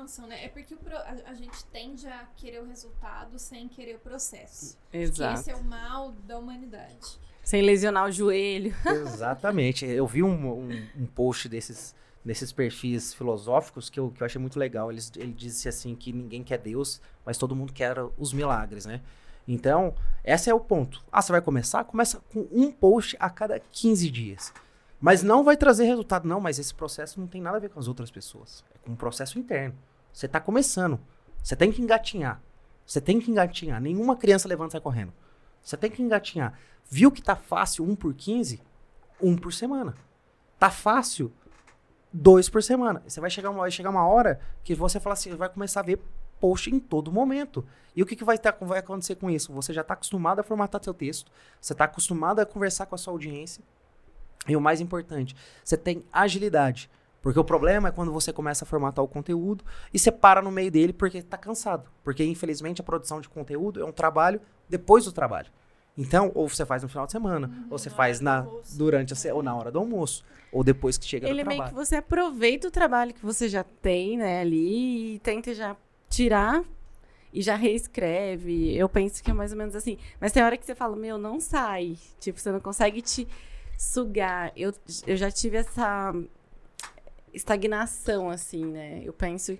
Cansam, 0.00 0.26
né? 0.26 0.44
É 0.44 0.48
porque 0.48 0.74
o 0.74 0.78
pro- 0.78 0.96
a, 0.96 1.16
a 1.26 1.34
gente 1.34 1.62
tende 1.66 2.06
a 2.06 2.26
querer 2.36 2.60
o 2.62 2.66
resultado 2.66 3.38
sem 3.38 3.68
querer 3.68 3.96
o 3.96 3.98
processo. 3.98 4.78
Que 4.90 4.98
Exato. 4.98 5.40
esse 5.40 5.50
é 5.50 5.56
o 5.56 5.62
mal 5.62 6.12
da 6.12 6.38
humanidade. 6.38 7.18
Sem 7.42 7.62
lesionar 7.62 8.06
o 8.06 8.12
joelho. 8.12 8.74
Exatamente. 8.86 9.84
Eu 9.84 10.06
vi 10.06 10.22
um, 10.22 10.52
um, 10.52 10.88
um 10.96 11.06
post 11.06 11.48
desses, 11.48 11.94
desses 12.24 12.50
perfis 12.52 13.12
filosóficos 13.12 13.90
que 13.90 14.00
eu, 14.00 14.10
que 14.10 14.22
eu 14.22 14.24
achei 14.26 14.40
muito 14.40 14.58
legal. 14.58 14.90
Eles, 14.90 15.12
ele 15.16 15.32
disse 15.32 15.68
assim 15.68 15.94
que 15.94 16.12
ninguém 16.12 16.42
quer 16.42 16.58
Deus, 16.58 17.00
mas 17.24 17.36
todo 17.36 17.54
mundo 17.54 17.72
quer 17.72 17.96
os 18.16 18.32
milagres, 18.32 18.86
né? 18.86 19.00
Então, 19.46 19.94
esse 20.24 20.48
é 20.48 20.54
o 20.54 20.60
ponto. 20.60 21.04
Ah, 21.10 21.20
você 21.20 21.32
vai 21.32 21.40
começar? 21.40 21.84
Começa 21.84 22.20
com 22.32 22.46
um 22.52 22.70
post 22.70 23.16
a 23.18 23.28
cada 23.28 23.58
15 23.58 24.10
dias. 24.10 24.52
Mas 25.00 25.22
não 25.22 25.42
vai 25.42 25.56
trazer 25.56 25.84
resultado, 25.84 26.28
não. 26.28 26.40
Mas 26.40 26.58
esse 26.58 26.74
processo 26.74 27.18
não 27.18 27.26
tem 27.26 27.40
nada 27.40 27.56
a 27.56 27.60
ver 27.60 27.70
com 27.70 27.80
as 27.80 27.88
outras 27.88 28.10
pessoas. 28.10 28.62
É 28.74 28.78
com 28.78 28.92
um 28.92 28.96
processo 28.96 29.38
interno. 29.38 29.74
Você 30.12 30.26
está 30.26 30.40
começando. 30.40 31.00
Você 31.42 31.56
tem 31.56 31.72
que 31.72 31.80
engatinhar. 31.82 32.40
Você 32.86 33.00
tem 33.00 33.20
que 33.20 33.30
engatinhar. 33.30 33.80
Nenhuma 33.80 34.16
criança 34.16 34.48
levanta 34.48 34.70
e 34.70 34.72
sai 34.72 34.80
correndo. 34.80 35.12
Você 35.62 35.76
tem 35.76 35.90
que 35.90 36.02
engatinhar. 36.02 36.58
Viu 36.90 37.10
que 37.10 37.22
tá 37.22 37.36
fácil 37.36 37.84
1 37.84 37.96
por 37.96 38.14
15? 38.14 38.60
Um 39.22 39.36
por 39.36 39.52
semana. 39.52 39.94
Tá 40.58 40.70
fácil 40.70 41.32
dois 42.12 42.48
por 42.48 42.62
semana. 42.62 43.02
Você 43.06 43.20
vai 43.20 43.30
chegar 43.30 43.50
uma, 43.50 43.60
vai 43.60 43.70
chegar 43.70 43.90
uma 43.90 44.06
hora 44.06 44.40
que 44.64 44.74
você 44.74 44.98
fala 44.98 45.14
assim, 45.14 45.34
vai 45.34 45.48
começar 45.48 45.80
a 45.80 45.84
ver 45.84 46.00
post 46.40 46.70
em 46.70 46.80
todo 46.80 47.12
momento. 47.12 47.64
E 47.94 48.02
o 48.02 48.06
que, 48.06 48.16
que 48.16 48.24
vai, 48.24 48.38
ter, 48.38 48.54
vai 48.60 48.78
acontecer 48.78 49.14
com 49.16 49.30
isso? 49.30 49.52
Você 49.52 49.72
já 49.72 49.82
está 49.82 49.94
acostumado 49.94 50.40
a 50.40 50.42
formatar 50.42 50.82
seu 50.82 50.94
texto, 50.94 51.30
você 51.60 51.72
está 51.72 51.84
acostumado 51.84 52.40
a 52.40 52.46
conversar 52.46 52.86
com 52.86 52.94
a 52.94 52.98
sua 52.98 53.12
audiência. 53.12 53.62
E 54.48 54.56
o 54.56 54.60
mais 54.60 54.80
importante, 54.80 55.36
você 55.62 55.76
tem 55.76 56.02
agilidade. 56.12 56.90
Porque 57.22 57.38
o 57.38 57.44
problema 57.44 57.88
é 57.88 57.92
quando 57.92 58.12
você 58.12 58.32
começa 58.32 58.64
a 58.64 58.66
formatar 58.66 59.04
o 59.04 59.08
conteúdo 59.08 59.64
e 59.92 59.98
você 59.98 60.10
para 60.10 60.40
no 60.40 60.50
meio 60.50 60.70
dele 60.70 60.92
porque 60.92 61.18
está 61.18 61.36
cansado. 61.36 61.88
Porque, 62.02 62.24
infelizmente, 62.24 62.80
a 62.80 62.84
produção 62.84 63.20
de 63.20 63.28
conteúdo 63.28 63.80
é 63.80 63.84
um 63.84 63.92
trabalho 63.92 64.40
depois 64.68 65.04
do 65.04 65.12
trabalho. 65.12 65.48
Então, 65.98 66.32
ou 66.34 66.48
você 66.48 66.64
faz 66.64 66.82
no 66.82 66.88
final 66.88 67.04
de 67.04 67.12
semana, 67.12 67.66
ou 67.68 67.76
você 67.76 67.90
faz 67.90 68.20
na, 68.20 68.46
durante 68.74 69.12
a 69.12 69.34
ou 69.34 69.42
na 69.42 69.54
hora 69.54 69.70
do 69.70 69.78
almoço, 69.78 70.24
ou 70.50 70.64
depois 70.64 70.96
que 70.96 71.04
chega 71.04 71.28
Ele 71.28 71.42
do 71.42 71.46
meio 71.48 71.58
trabalho. 71.58 71.76
que 71.76 71.86
você 71.86 71.96
aproveita 71.96 72.68
o 72.68 72.70
trabalho 72.70 73.12
que 73.12 73.24
você 73.24 73.48
já 73.48 73.64
tem, 73.64 74.16
né, 74.16 74.40
ali 74.40 75.16
e 75.16 75.18
tenta 75.18 75.52
já 75.52 75.76
tirar 76.08 76.64
e 77.32 77.42
já 77.42 77.54
reescreve. 77.54 78.74
Eu 78.74 78.88
penso 78.88 79.22
que 79.22 79.30
é 79.30 79.34
mais 79.34 79.52
ou 79.52 79.58
menos 79.58 79.74
assim. 79.74 79.98
Mas 80.18 80.32
tem 80.32 80.42
hora 80.42 80.56
que 80.56 80.64
você 80.64 80.74
fala, 80.74 80.96
meu, 80.96 81.18
não 81.18 81.38
sai. 81.38 81.98
Tipo, 82.18 82.40
você 82.40 82.50
não 82.50 82.60
consegue 82.60 83.02
te 83.02 83.28
sugar. 83.78 84.52
Eu, 84.56 84.72
eu 85.06 85.16
já 85.16 85.30
tive 85.30 85.58
essa 85.58 86.14
estagnação, 87.32 88.30
assim, 88.30 88.64
né? 88.66 89.00
Eu 89.04 89.12
penso. 89.12 89.56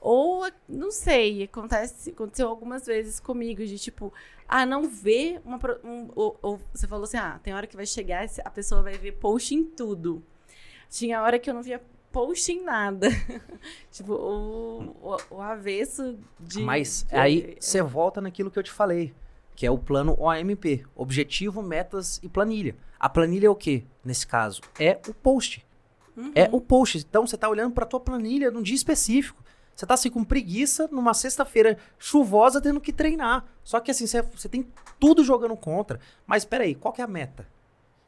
Ou, 0.00 0.50
não 0.66 0.90
sei, 0.90 1.42
acontece, 1.42 2.10
aconteceu 2.10 2.48
algumas 2.48 2.86
vezes 2.86 3.20
comigo, 3.20 3.64
de 3.66 3.78
tipo, 3.78 4.12
ah, 4.48 4.64
não 4.64 4.88
ver 4.88 5.40
uma. 5.44 5.58
Um, 5.84 6.08
ou, 6.14 6.38
ou 6.40 6.60
você 6.72 6.86
falou 6.88 7.04
assim, 7.04 7.18
ah, 7.18 7.38
tem 7.42 7.52
hora 7.52 7.66
que 7.66 7.76
vai 7.76 7.84
chegar, 7.84 8.26
a 8.44 8.50
pessoa 8.50 8.82
vai 8.82 8.94
ver 8.94 9.12
post 9.12 9.54
em 9.54 9.62
tudo. 9.64 10.22
Tinha 10.88 11.22
hora 11.22 11.38
que 11.38 11.50
eu 11.50 11.54
não 11.54 11.62
via 11.62 11.82
post 12.10 12.50
em 12.50 12.62
nada. 12.64 13.08
tipo, 13.92 14.14
o, 14.14 14.96
o, 15.02 15.36
o 15.36 15.40
avesso 15.42 16.18
de. 16.38 16.60
Mas 16.62 17.04
de- 17.08 17.14
aí 17.14 17.56
você 17.60 17.82
volta 17.82 18.20
naquilo 18.22 18.50
que 18.50 18.58
eu 18.58 18.62
te 18.62 18.70
falei, 18.72 19.14
que 19.54 19.66
é 19.66 19.70
o 19.70 19.78
plano 19.78 20.16
OMP, 20.18 20.84
objetivo, 20.96 21.62
metas 21.62 22.18
e 22.22 22.28
planilha. 22.28 22.74
A 22.98 23.08
planilha 23.08 23.46
é 23.46 23.50
o 23.50 23.54
quê? 23.54 23.84
Nesse 24.02 24.26
caso, 24.26 24.62
é 24.78 24.98
o 25.08 25.12
post. 25.14 25.64
Uhum. 26.16 26.32
É 26.34 26.48
o 26.52 26.60
post. 26.60 26.98
Então 26.98 27.26
você 27.26 27.36
tá 27.36 27.48
olhando 27.48 27.72
para 27.72 27.86
tua 27.86 28.00
planilha 28.00 28.50
num 28.50 28.62
dia 28.62 28.74
específico. 28.74 29.42
Você 29.74 29.86
tá 29.86 29.94
assim 29.94 30.10
com 30.10 30.22
preguiça 30.22 30.88
numa 30.92 31.14
sexta-feira 31.14 31.78
chuvosa 31.98 32.60
tendo 32.60 32.80
que 32.80 32.92
treinar. 32.92 33.46
Só 33.64 33.80
que 33.80 33.90
assim, 33.90 34.06
você, 34.06 34.20
você 34.22 34.48
tem 34.48 34.66
tudo 34.98 35.24
jogando 35.24 35.56
contra. 35.56 35.98
Mas 36.26 36.44
peraí, 36.44 36.74
qual 36.74 36.92
que 36.92 37.00
é 37.00 37.04
a 37.04 37.08
meta? 37.08 37.46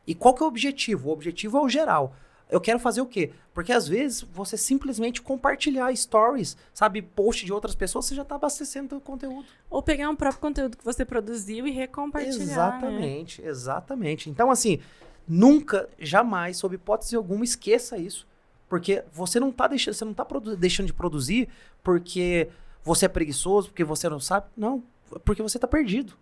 E 0.06 0.14
qual 0.14 0.34
que 0.34 0.42
é 0.42 0.44
o 0.44 0.48
objetivo? 0.48 1.08
O 1.08 1.12
objetivo 1.12 1.56
é 1.56 1.60
o 1.62 1.68
geral. 1.68 2.14
Eu 2.50 2.60
quero 2.60 2.78
fazer 2.78 3.00
o 3.00 3.06
quê? 3.06 3.32
Porque 3.54 3.72
às 3.72 3.88
vezes 3.88 4.20
você 4.20 4.58
simplesmente 4.58 5.22
compartilhar 5.22 5.94
stories, 5.96 6.54
sabe, 6.74 7.00
post 7.00 7.46
de 7.46 7.52
outras 7.52 7.74
pessoas, 7.74 8.04
você 8.04 8.14
já 8.14 8.24
tá 8.26 8.34
abastecendo 8.34 8.90
teu 8.90 9.00
conteúdo. 9.00 9.46
Ou 9.70 9.82
pegar 9.82 10.10
um 10.10 10.14
próprio 10.14 10.40
conteúdo 10.40 10.76
que 10.76 10.84
você 10.84 11.02
produziu 11.02 11.66
e 11.66 11.70
recompartilhar. 11.70 12.36
né? 12.36 12.42
Exatamente, 12.52 13.42
exatamente. 13.42 14.28
Então, 14.28 14.50
assim, 14.50 14.80
nunca, 15.28 15.88
jamais, 15.98 16.56
sob 16.56 16.74
hipótese 16.74 17.16
alguma, 17.16 17.44
esqueça 17.44 17.96
isso. 17.96 18.26
Porque 18.68 19.04
você 19.12 19.38
não 19.38 19.52
tá 19.52 19.66
deixando, 19.66 19.94
você 19.94 20.04
não 20.04 20.14
tá 20.14 20.26
deixando 20.58 20.86
de 20.86 20.92
produzir 20.92 21.48
porque 21.82 22.48
você 22.82 23.06
é 23.06 23.08
preguiçoso, 23.08 23.68
porque 23.68 23.84
você 23.84 24.08
não 24.08 24.18
sabe. 24.18 24.46
Não, 24.56 24.82
porque 25.24 25.42
você 25.42 25.58
tá 25.58 25.68
perdido. 25.68 26.14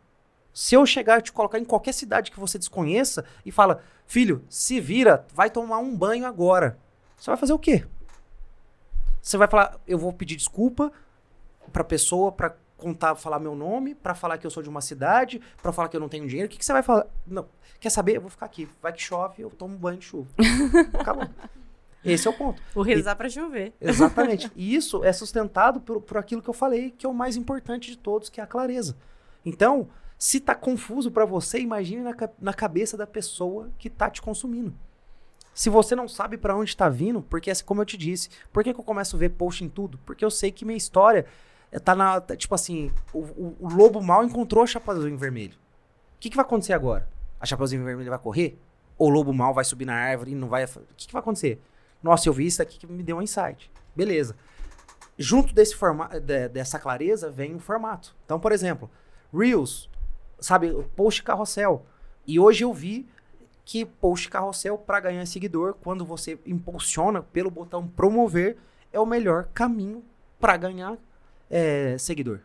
Se 0.52 0.74
eu 0.74 0.84
chegar 0.84 1.20
e 1.20 1.22
te 1.22 1.32
colocar 1.32 1.58
em 1.58 1.64
qualquer 1.64 1.92
cidade 1.92 2.30
que 2.30 2.40
você 2.40 2.58
desconheça 2.58 3.24
e 3.46 3.52
fala, 3.52 3.82
filho, 4.04 4.44
se 4.48 4.80
vira, 4.80 5.24
vai 5.32 5.48
tomar 5.48 5.78
um 5.78 5.96
banho 5.96 6.26
agora. 6.26 6.76
Você 7.16 7.30
vai 7.30 7.36
fazer 7.36 7.52
o 7.52 7.58
quê? 7.58 7.86
Você 9.22 9.36
vai 9.36 9.46
falar, 9.46 9.78
eu 9.86 9.98
vou 9.98 10.12
pedir 10.12 10.36
desculpa 10.36 10.90
pra 11.72 11.84
pessoa, 11.84 12.32
pra 12.32 12.56
contar, 12.80 13.14
falar 13.14 13.38
meu 13.38 13.54
nome, 13.54 13.94
pra 13.94 14.14
falar 14.14 14.38
que 14.38 14.46
eu 14.46 14.50
sou 14.50 14.62
de 14.62 14.68
uma 14.68 14.80
cidade, 14.80 15.40
pra 15.62 15.72
falar 15.72 15.88
que 15.88 15.96
eu 15.96 16.00
não 16.00 16.08
tenho 16.08 16.26
dinheiro. 16.26 16.46
O 16.46 16.50
que, 16.50 16.58
que 16.58 16.64
você 16.64 16.72
vai 16.72 16.82
falar? 16.82 17.06
Não, 17.26 17.46
quer 17.78 17.90
saber? 17.90 18.16
Eu 18.16 18.20
vou 18.22 18.30
ficar 18.30 18.46
aqui. 18.46 18.68
Vai 18.82 18.92
que 18.92 19.02
chove, 19.02 19.42
eu 19.42 19.50
tomo 19.50 19.76
banho 19.76 19.98
de 19.98 20.04
chuva. 20.04 20.28
Acabou. 20.98 21.28
Esse 22.04 22.26
é 22.26 22.30
o 22.30 22.34
ponto. 22.34 22.62
Vou 22.74 22.82
rezar 22.82 23.14
pra 23.14 23.28
chover. 23.28 23.74
Exatamente. 23.80 24.50
E 24.56 24.74
isso 24.74 25.04
é 25.04 25.12
sustentado 25.12 25.80
por, 25.80 26.00
por 26.00 26.16
aquilo 26.16 26.42
que 26.42 26.48
eu 26.48 26.54
falei, 26.54 26.90
que 26.90 27.04
é 27.04 27.08
o 27.08 27.14
mais 27.14 27.36
importante 27.36 27.90
de 27.90 27.96
todos, 27.96 28.28
que 28.28 28.40
é 28.40 28.44
a 28.44 28.46
clareza. 28.46 28.96
Então, 29.44 29.88
se 30.18 30.40
tá 30.40 30.54
confuso 30.54 31.10
pra 31.10 31.24
você, 31.24 31.60
imagine 31.60 32.02
na, 32.02 32.14
na 32.40 32.54
cabeça 32.54 32.96
da 32.96 33.06
pessoa 33.06 33.70
que 33.78 33.88
tá 33.88 34.10
te 34.10 34.20
consumindo. 34.20 34.74
Se 35.54 35.68
você 35.68 35.94
não 35.94 36.08
sabe 36.08 36.36
pra 36.38 36.56
onde 36.56 36.76
tá 36.76 36.88
vindo, 36.88 37.22
porque 37.22 37.50
assim, 37.50 37.64
como 37.64 37.82
eu 37.82 37.86
te 37.86 37.96
disse, 37.96 38.30
por 38.52 38.62
que, 38.62 38.72
que 38.72 38.80
eu 38.80 38.84
começo 38.84 39.16
a 39.16 39.18
ver 39.18 39.30
post 39.30 39.64
em 39.64 39.68
tudo? 39.68 39.98
Porque 40.06 40.24
eu 40.24 40.30
sei 40.30 40.50
que 40.50 40.64
minha 40.64 40.76
história 40.76 41.26
tá 41.78 41.94
na. 41.94 42.20
tá, 42.20 42.34
tipo 42.36 42.54
assim, 42.54 42.90
o, 43.12 43.18
o- 43.20 43.56
o 43.60 43.68
lobo 43.68 44.02
mal 44.02 44.24
encontrou 44.24 44.64
a 44.64 44.66
Chapeuzinho 44.66 45.16
Vermelho. 45.16 45.54
O 46.16 46.20
que, 46.20 46.30
que 46.30 46.36
vai 46.36 46.44
acontecer 46.44 46.72
agora? 46.72 47.08
A 47.38 47.46
Chapeuzinho 47.46 47.84
Vermelho 47.84 48.10
vai 48.10 48.18
correr? 48.18 48.58
Ou 48.98 49.08
o 49.08 49.10
lobo 49.10 49.32
mal 49.32 49.54
vai 49.54 49.64
subir 49.64 49.84
na 49.84 49.94
árvore 49.94 50.32
e 50.32 50.34
não 50.34 50.48
vai. 50.48 50.64
O 50.64 50.68
que, 50.96 51.06
que 51.06 51.12
vai 51.12 51.20
acontecer? 51.20 51.60
Nossa, 52.02 52.28
eu 52.28 52.32
vi 52.32 52.46
isso 52.46 52.60
aqui 52.62 52.78
que 52.78 52.86
me 52.86 53.02
deu 53.02 53.18
um 53.18 53.22
insight. 53.22 53.70
Beleza. 53.94 54.34
Junto 55.18 55.54
desse 55.54 55.74
forma 55.76 56.08
de- 56.20 56.48
dessa 56.48 56.78
clareza 56.78 57.30
vem 57.30 57.54
o 57.54 57.58
formato. 57.60 58.14
Então, 58.24 58.40
por 58.40 58.52
exemplo, 58.52 58.90
Reels, 59.32 59.88
sabe, 60.38 60.72
post 60.96 61.22
carrossel. 61.22 61.84
E 62.26 62.38
hoje 62.40 62.64
eu 62.64 62.72
vi 62.72 63.08
que 63.64 63.84
post 63.84 64.28
carrossel 64.28 64.76
para 64.78 64.98
ganhar 65.00 65.24
seguidor, 65.26 65.74
quando 65.82 66.04
você 66.04 66.38
impulsiona 66.46 67.22
pelo 67.22 67.50
botão 67.50 67.86
promover, 67.86 68.56
é 68.92 68.98
o 68.98 69.06
melhor 69.06 69.44
caminho 69.54 70.02
para 70.38 70.56
ganhar 70.56 70.96
é, 71.50 71.96
seguidor. 71.98 72.40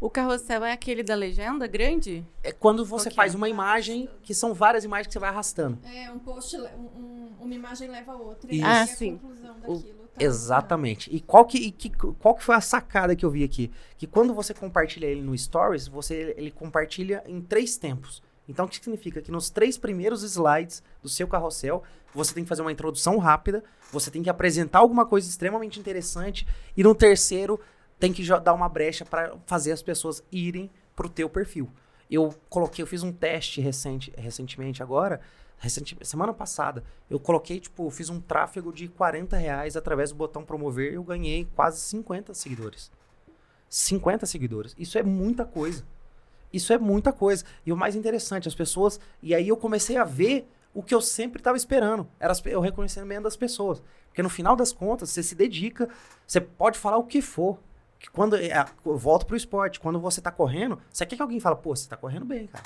O 0.00 0.08
carrossel 0.08 0.64
é 0.64 0.72
aquele 0.72 1.02
da 1.02 1.14
legenda 1.14 1.66
grande? 1.66 2.24
É 2.42 2.52
quando 2.52 2.84
você 2.86 3.10
faz 3.10 3.34
uma 3.34 3.48
imagem, 3.48 4.08
que 4.22 4.34
são 4.34 4.54
várias 4.54 4.82
imagens 4.84 5.06
que 5.08 5.12
você 5.12 5.18
vai 5.18 5.28
arrastando. 5.28 5.78
É, 5.84 6.10
um 6.10 6.18
post, 6.18 6.56
um- 6.56 6.60
um- 6.60 7.32
uma 7.40 7.54
imagem 7.54 7.88
leva 7.90 8.12
a 8.12 8.16
outra. 8.16 8.50
E 8.50 8.56
Isso. 8.56 8.64
aí 8.66 8.72
Ah, 8.72 8.82
a 8.82 8.86
sim. 8.86 9.18
conclusão 9.18 9.54
O- 9.66 9.74
daquilo 9.76 9.98
tá 10.14 10.24
Exatamente. 10.24 11.14
E 11.14 11.20
qual 11.20 11.44
que, 11.44 11.58
e 11.58 11.70
que- 11.70 11.90
qual 11.90 12.34
que 12.34 12.42
foi 12.42 12.54
a 12.54 12.60
sacada 12.62 13.14
que 13.14 13.24
eu 13.24 13.30
vi 13.30 13.44
aqui? 13.44 13.70
Que 13.98 14.06
quando 14.06 14.32
você 14.32 14.54
compartilha 14.54 15.06
ele 15.06 15.20
no 15.20 15.36
Stories, 15.36 15.86
você 15.86 16.34
ele 16.36 16.50
compartilha 16.50 17.22
em 17.26 17.40
três 17.42 17.76
tempos. 17.76 18.22
Então, 18.48 18.64
o 18.64 18.68
que 18.68 18.76
significa? 18.76 19.20
Que 19.22 19.30
nos 19.30 19.50
três 19.50 19.76
primeiros 19.78 20.22
slides 20.22 20.82
do 21.02 21.08
seu 21.10 21.28
carrossel, 21.28 21.82
você 22.14 22.32
tem 22.34 22.42
que 22.42 22.48
fazer 22.48 22.62
uma 22.62 22.72
introdução 22.72 23.18
rápida, 23.18 23.62
você 23.92 24.10
tem 24.10 24.22
que 24.22 24.30
apresentar 24.30 24.78
alguma 24.80 25.04
coisa 25.06 25.28
extremamente 25.28 25.78
interessante, 25.78 26.46
e 26.76 26.82
no 26.82 26.94
terceiro, 26.94 27.60
tem 28.00 28.12
que 28.12 28.26
dar 28.40 28.54
uma 28.54 28.68
brecha 28.68 29.04
para 29.04 29.36
fazer 29.46 29.72
as 29.72 29.82
pessoas 29.82 30.24
irem 30.32 30.70
pro 30.96 31.08
teu 31.08 31.28
perfil. 31.28 31.70
Eu 32.10 32.34
coloquei, 32.48 32.82
eu 32.82 32.86
fiz 32.86 33.02
um 33.02 33.12
teste 33.12 33.60
recente, 33.60 34.12
recentemente 34.16 34.82
agora, 34.82 35.20
recente, 35.58 35.96
semana 36.02 36.32
passada. 36.32 36.82
Eu 37.08 37.20
coloquei, 37.20 37.60
tipo, 37.60 37.88
fiz 37.90 38.08
um 38.08 38.20
tráfego 38.20 38.72
de 38.72 38.88
40 38.88 39.36
reais 39.36 39.76
através 39.76 40.10
do 40.10 40.16
botão 40.16 40.42
promover 40.42 40.90
e 40.90 40.94
eu 40.96 41.04
ganhei 41.04 41.46
quase 41.54 41.78
50 41.80 42.34
seguidores. 42.34 42.90
50 43.68 44.26
seguidores. 44.26 44.74
Isso 44.76 44.98
é 44.98 45.02
muita 45.02 45.44
coisa. 45.44 45.84
Isso 46.52 46.72
é 46.72 46.78
muita 46.78 47.12
coisa. 47.12 47.44
E 47.64 47.72
o 47.72 47.76
mais 47.76 47.94
interessante, 47.94 48.48
as 48.48 48.54
pessoas. 48.54 48.98
E 49.22 49.34
aí 49.34 49.46
eu 49.46 49.56
comecei 49.56 49.96
a 49.96 50.04
ver 50.04 50.48
o 50.74 50.82
que 50.82 50.94
eu 50.94 51.00
sempre 51.00 51.40
estava 51.40 51.56
esperando. 51.56 52.08
Era 52.18 52.32
o 52.56 52.60
reconhecimento 52.60 53.24
das 53.24 53.36
pessoas. 53.36 53.80
Porque 54.08 54.22
no 54.22 54.28
final 54.28 54.56
das 54.56 54.72
contas, 54.72 55.10
você 55.10 55.22
se 55.22 55.36
dedica, 55.36 55.88
você 56.26 56.40
pode 56.40 56.78
falar 56.78 56.96
o 56.96 57.04
que 57.04 57.22
for. 57.22 57.58
Que 58.00 58.10
quando 58.10 58.34
é, 58.34 58.64
eu 58.84 58.96
volto 58.96 59.26
pro 59.26 59.36
esporte, 59.36 59.78
quando 59.78 60.00
você 60.00 60.20
tá 60.20 60.30
correndo, 60.32 60.78
você 60.90 61.04
quer 61.06 61.14
que 61.16 61.22
alguém 61.22 61.38
fale, 61.38 61.56
pô, 61.56 61.76
você 61.76 61.86
tá 61.88 61.96
correndo 61.96 62.24
bem, 62.24 62.46
cara. 62.48 62.64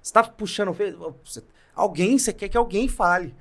Você 0.00 0.12
tá 0.12 0.22
puxando, 0.22 0.76
você- 1.24 1.42
alguém, 1.74 2.18
você 2.18 2.32
quer 2.32 2.48
que 2.50 2.56
alguém 2.56 2.86
fale. 2.86 3.34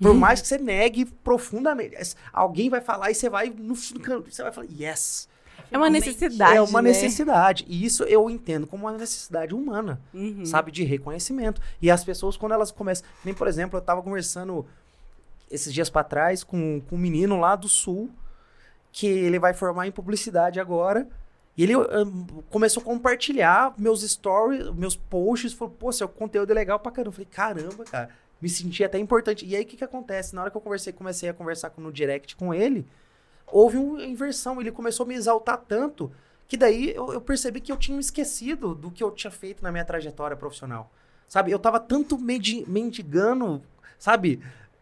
Por 0.00 0.14
mais 0.14 0.40
que 0.42 0.48
você 0.48 0.58
negue 0.58 1.04
profundamente, 1.04 2.14
alguém 2.32 2.68
vai 2.68 2.80
falar 2.80 3.10
e 3.10 3.14
você 3.14 3.28
vai 3.30 3.50
no 3.50 3.74
canto, 4.00 4.30
você 4.32 4.42
vai 4.42 4.50
falar, 4.50 4.66
yes. 4.76 5.28
É 5.70 5.76
uma 5.78 5.88
necessidade. 5.90 6.56
é 6.56 6.60
uma 6.62 6.82
né? 6.82 6.88
necessidade. 6.88 7.64
E 7.68 7.84
isso 7.84 8.02
eu 8.04 8.28
entendo 8.28 8.66
como 8.66 8.86
uma 8.86 8.96
necessidade 8.98 9.54
humana 9.54 10.00
Uhum. 10.12 10.44
sabe, 10.44 10.72
de 10.72 10.82
reconhecimento. 10.82 11.60
E 11.80 11.88
as 11.90 12.02
pessoas, 12.02 12.36
quando 12.36 12.52
elas 12.52 12.72
começam. 12.72 13.06
Nem, 13.24 13.32
por 13.34 13.46
exemplo, 13.46 13.78
eu 13.78 13.82
tava 13.82 14.02
conversando 14.02 14.66
esses 15.50 15.72
dias 15.72 15.88
pra 15.90 16.02
trás 16.02 16.42
com, 16.42 16.80
com 16.88 16.96
um 16.96 16.98
menino 16.98 17.38
lá 17.38 17.54
do 17.54 17.68
sul, 17.68 18.10
que 18.92 19.06
ele 19.06 19.38
vai 19.38 19.54
formar 19.54 19.86
em 19.86 19.92
publicidade 19.92 20.58
agora. 20.60 21.08
E 21.56 21.62
ele 21.64 21.74
ahn, 21.74 22.26
começou 22.48 22.80
a 22.80 22.84
compartilhar 22.84 23.74
meus 23.76 24.02
stories, 24.02 24.70
meus 24.70 24.96
posts, 24.96 25.52
falou, 25.52 25.74
pô, 25.78 25.92
seu 25.92 26.08
conteúdo 26.08 26.50
é 26.50 26.54
legal 26.54 26.78
pra 26.78 26.90
caramba. 26.92 27.08
Eu 27.08 27.12
falei, 27.12 27.28
caramba, 27.30 27.84
cara, 27.84 28.08
me 28.40 28.48
senti 28.48 28.82
até 28.82 28.98
importante. 28.98 29.44
E 29.44 29.54
aí, 29.54 29.62
o 29.62 29.66
que 29.66 29.76
que 29.76 29.84
acontece? 29.84 30.34
Na 30.34 30.42
hora 30.42 30.50
que 30.50 30.56
eu 30.56 30.60
conversei, 30.60 30.92
comecei 30.92 31.28
a 31.28 31.34
conversar 31.34 31.72
no 31.76 31.92
direct 31.92 32.36
com 32.36 32.54
ele, 32.54 32.86
houve 33.46 33.76
uma 33.76 34.02
inversão. 34.02 34.60
Ele 34.60 34.72
começou 34.72 35.04
a 35.04 35.08
me 35.08 35.14
exaltar 35.14 35.58
tanto 35.58 36.10
que 36.48 36.56
daí 36.56 36.92
eu, 36.94 37.12
eu 37.12 37.20
percebi 37.20 37.60
que 37.60 37.70
eu 37.70 37.76
tinha 37.76 37.98
esquecido 38.00 38.74
do 38.74 38.90
que 38.90 39.04
eu 39.04 39.10
tinha 39.10 39.30
feito 39.30 39.62
na 39.62 39.70
minha 39.70 39.84
trajetória 39.84 40.36
profissional. 40.36 40.90
Sabe? 41.28 41.52
Eu 41.52 41.58
tava 41.60 41.78
tanto 41.78 42.18
mendi- 42.18 42.64
mendigando, 42.66 43.62
sabe? 43.98 44.40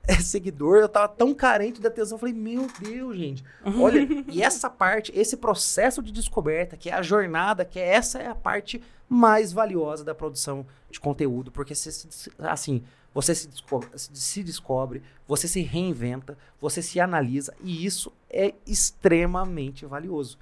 É, 0.09 0.15
seguidor, 0.21 0.79
eu 0.79 0.89
tava 0.89 1.07
tão 1.09 1.35
carente 1.35 1.81
da 1.83 1.89
atenção. 1.89 2.17
Eu 2.17 2.19
falei, 2.21 2.35
meu 2.35 2.67
Deus, 2.81 3.17
gente. 3.17 3.45
Olha, 3.79 4.09
e 4.33 4.43
essa 4.43 4.71
parte, 4.71 5.13
esse 5.15 5.37
processo 5.37 6.03
de 6.03 6.11
descoberta, 6.11 6.77
que 6.79 6.89
é 6.89 6.95
a 6.95 7.03
jornada, 7.03 7.63
que 7.65 7.79
é 7.79 7.87
essa 7.95 8.19
é 8.19 8.27
a 8.27 8.35
parte 8.35 8.83
mais 9.09 9.53
valiosa 9.53 10.03
da 10.05 10.15
produção 10.15 10.67
de 10.91 10.99
conteúdo, 10.99 11.51
porque 11.53 11.75
você 11.75 11.93
se- 11.93 12.31
assim, 12.39 12.83
você 13.15 13.35
se 13.35 13.49
descobre, 13.49 13.89
se 13.97 14.43
descobre, 14.43 15.03
você 15.27 15.47
se 15.47 15.61
reinventa, 15.61 16.37
você 16.61 16.81
se 16.83 16.99
analisa, 17.01 17.55
e 17.63 17.85
isso 17.85 18.11
é 18.31 18.55
extremamente 18.67 19.87
valioso. 19.87 20.39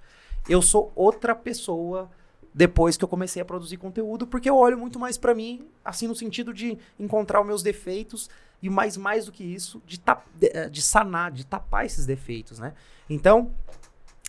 Eu 0.49 0.63
sou 0.63 0.93
outra 0.95 1.35
pessoa 1.35 2.11
depois 2.55 2.97
que 2.97 3.05
eu 3.05 3.09
comecei 3.09 3.43
a 3.43 3.45
produzir 3.45 3.77
conteúdo, 3.77 4.27
porque 4.27 4.49
eu 4.49 4.57
olho 4.57 4.79
muito 4.79 4.99
mais 4.99 5.19
pra 5.19 5.35
mim, 5.35 5.67
assim, 5.85 6.09
no 6.09 6.15
sentido 6.15 6.55
de 6.55 6.79
encontrar 6.99 7.41
os 7.41 7.47
meus 7.47 7.63
defeitos 7.63 8.31
e 8.63 8.71
mais, 8.71 8.97
mais 8.97 9.27
do 9.27 9.33
que 9.33 9.45
isso, 9.45 9.83
de, 9.87 9.99
tap- 10.01 10.27
de, 10.35 10.47
eh, 10.53 10.69
de 10.69 10.83
sanar, 10.83 11.31
de 11.31 11.45
tapar 11.47 11.85
esses 11.87 12.07
defeitos, 12.07 12.59
né? 12.59 12.73
Então, 13.09 13.53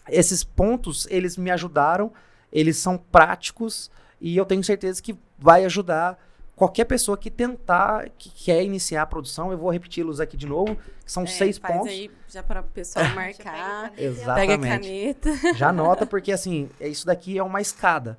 esses 0.09 0.43
pontos, 0.43 1.07
eles 1.09 1.37
me 1.37 1.51
ajudaram, 1.51 2.11
eles 2.51 2.77
são 2.77 2.97
práticos 2.97 3.89
e 4.21 4.35
eu 4.37 4.45
tenho 4.45 4.63
certeza 4.63 5.01
que 5.01 5.17
vai 5.37 5.65
ajudar 5.65 6.17
qualquer 6.55 6.85
pessoa 6.85 7.17
que 7.17 7.29
tentar, 7.29 8.09
que 8.17 8.29
quer 8.29 8.63
iniciar 8.63 9.03
a 9.03 9.05
produção. 9.05 9.51
Eu 9.51 9.57
vou 9.57 9.69
repeti-los 9.69 10.19
aqui 10.19 10.35
de 10.35 10.47
novo, 10.47 10.75
que 11.05 11.11
são 11.11 11.23
É, 11.23 11.27
seis 11.27 11.57
faz 11.57 11.73
pontos. 11.75 11.89
aí 11.91 12.09
já 12.27 12.41
para 12.41 12.61
o 12.61 12.63
pessoal 12.63 13.05
pega 13.13 13.15
marcar. 13.15 13.83
e 13.85 13.87
a 13.87 13.91
Pega 13.91 14.07
a 14.07 14.09
Exatamente. 14.55 14.67
caneta. 14.67 15.53
Já 15.55 15.69
anota, 15.69 16.05
porque 16.07 16.31
assim, 16.31 16.69
é- 16.79 16.87
isso 16.87 17.05
daqui 17.05 17.37
é 17.37 17.43
uma 17.43 17.61
escada. 17.61 18.17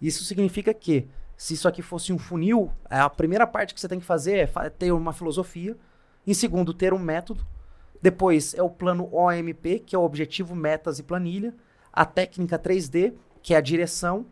Isso 0.00 0.24
significa 0.24 0.72
que, 0.72 1.06
se 1.36 1.54
isso 1.54 1.68
aqui 1.68 1.82
fosse 1.82 2.12
um 2.12 2.18
funil, 2.18 2.70
a 2.88 3.08
primeira 3.10 3.46
parte 3.46 3.74
que 3.74 3.80
você 3.80 3.88
tem 3.88 4.00
que 4.00 4.06
fazer 4.06 4.38
é 4.38 4.46
fa- 4.46 4.70
ter 4.70 4.90
uma 4.92 5.12
filosofia. 5.12 5.76
Em 6.26 6.34
segundo, 6.34 6.72
ter 6.74 6.92
um 6.94 6.98
método. 6.98 7.46
Depois 8.02 8.54
é 8.54 8.62
o 8.62 8.70
plano 8.70 9.08
OMP, 9.14 9.80
que 9.80 9.94
é 9.94 9.98
o 9.98 10.02
objetivo, 10.02 10.54
metas 10.54 10.98
e 10.98 11.02
planilha. 11.02 11.54
A 11.92 12.04
técnica 12.04 12.58
3D, 12.58 13.14
que 13.42 13.54
é 13.54 13.56
a 13.56 13.60
direção, 13.60 14.26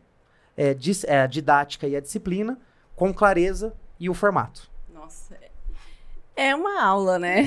é, 0.57 0.75
dis- 0.75 1.05
é 1.05 1.21
a 1.21 1.27
didática 1.27 1.87
e 1.87 1.97
a 1.97 2.01
disciplina, 2.01 2.59
com 2.97 3.13
clareza 3.13 3.75
e 3.99 4.09
o 4.11 4.15
formato. 4.15 4.71
Nossa, 4.93 5.35
é- 5.35 5.51
é 6.49 6.55
uma 6.55 6.83
aula, 6.83 7.19
né? 7.19 7.45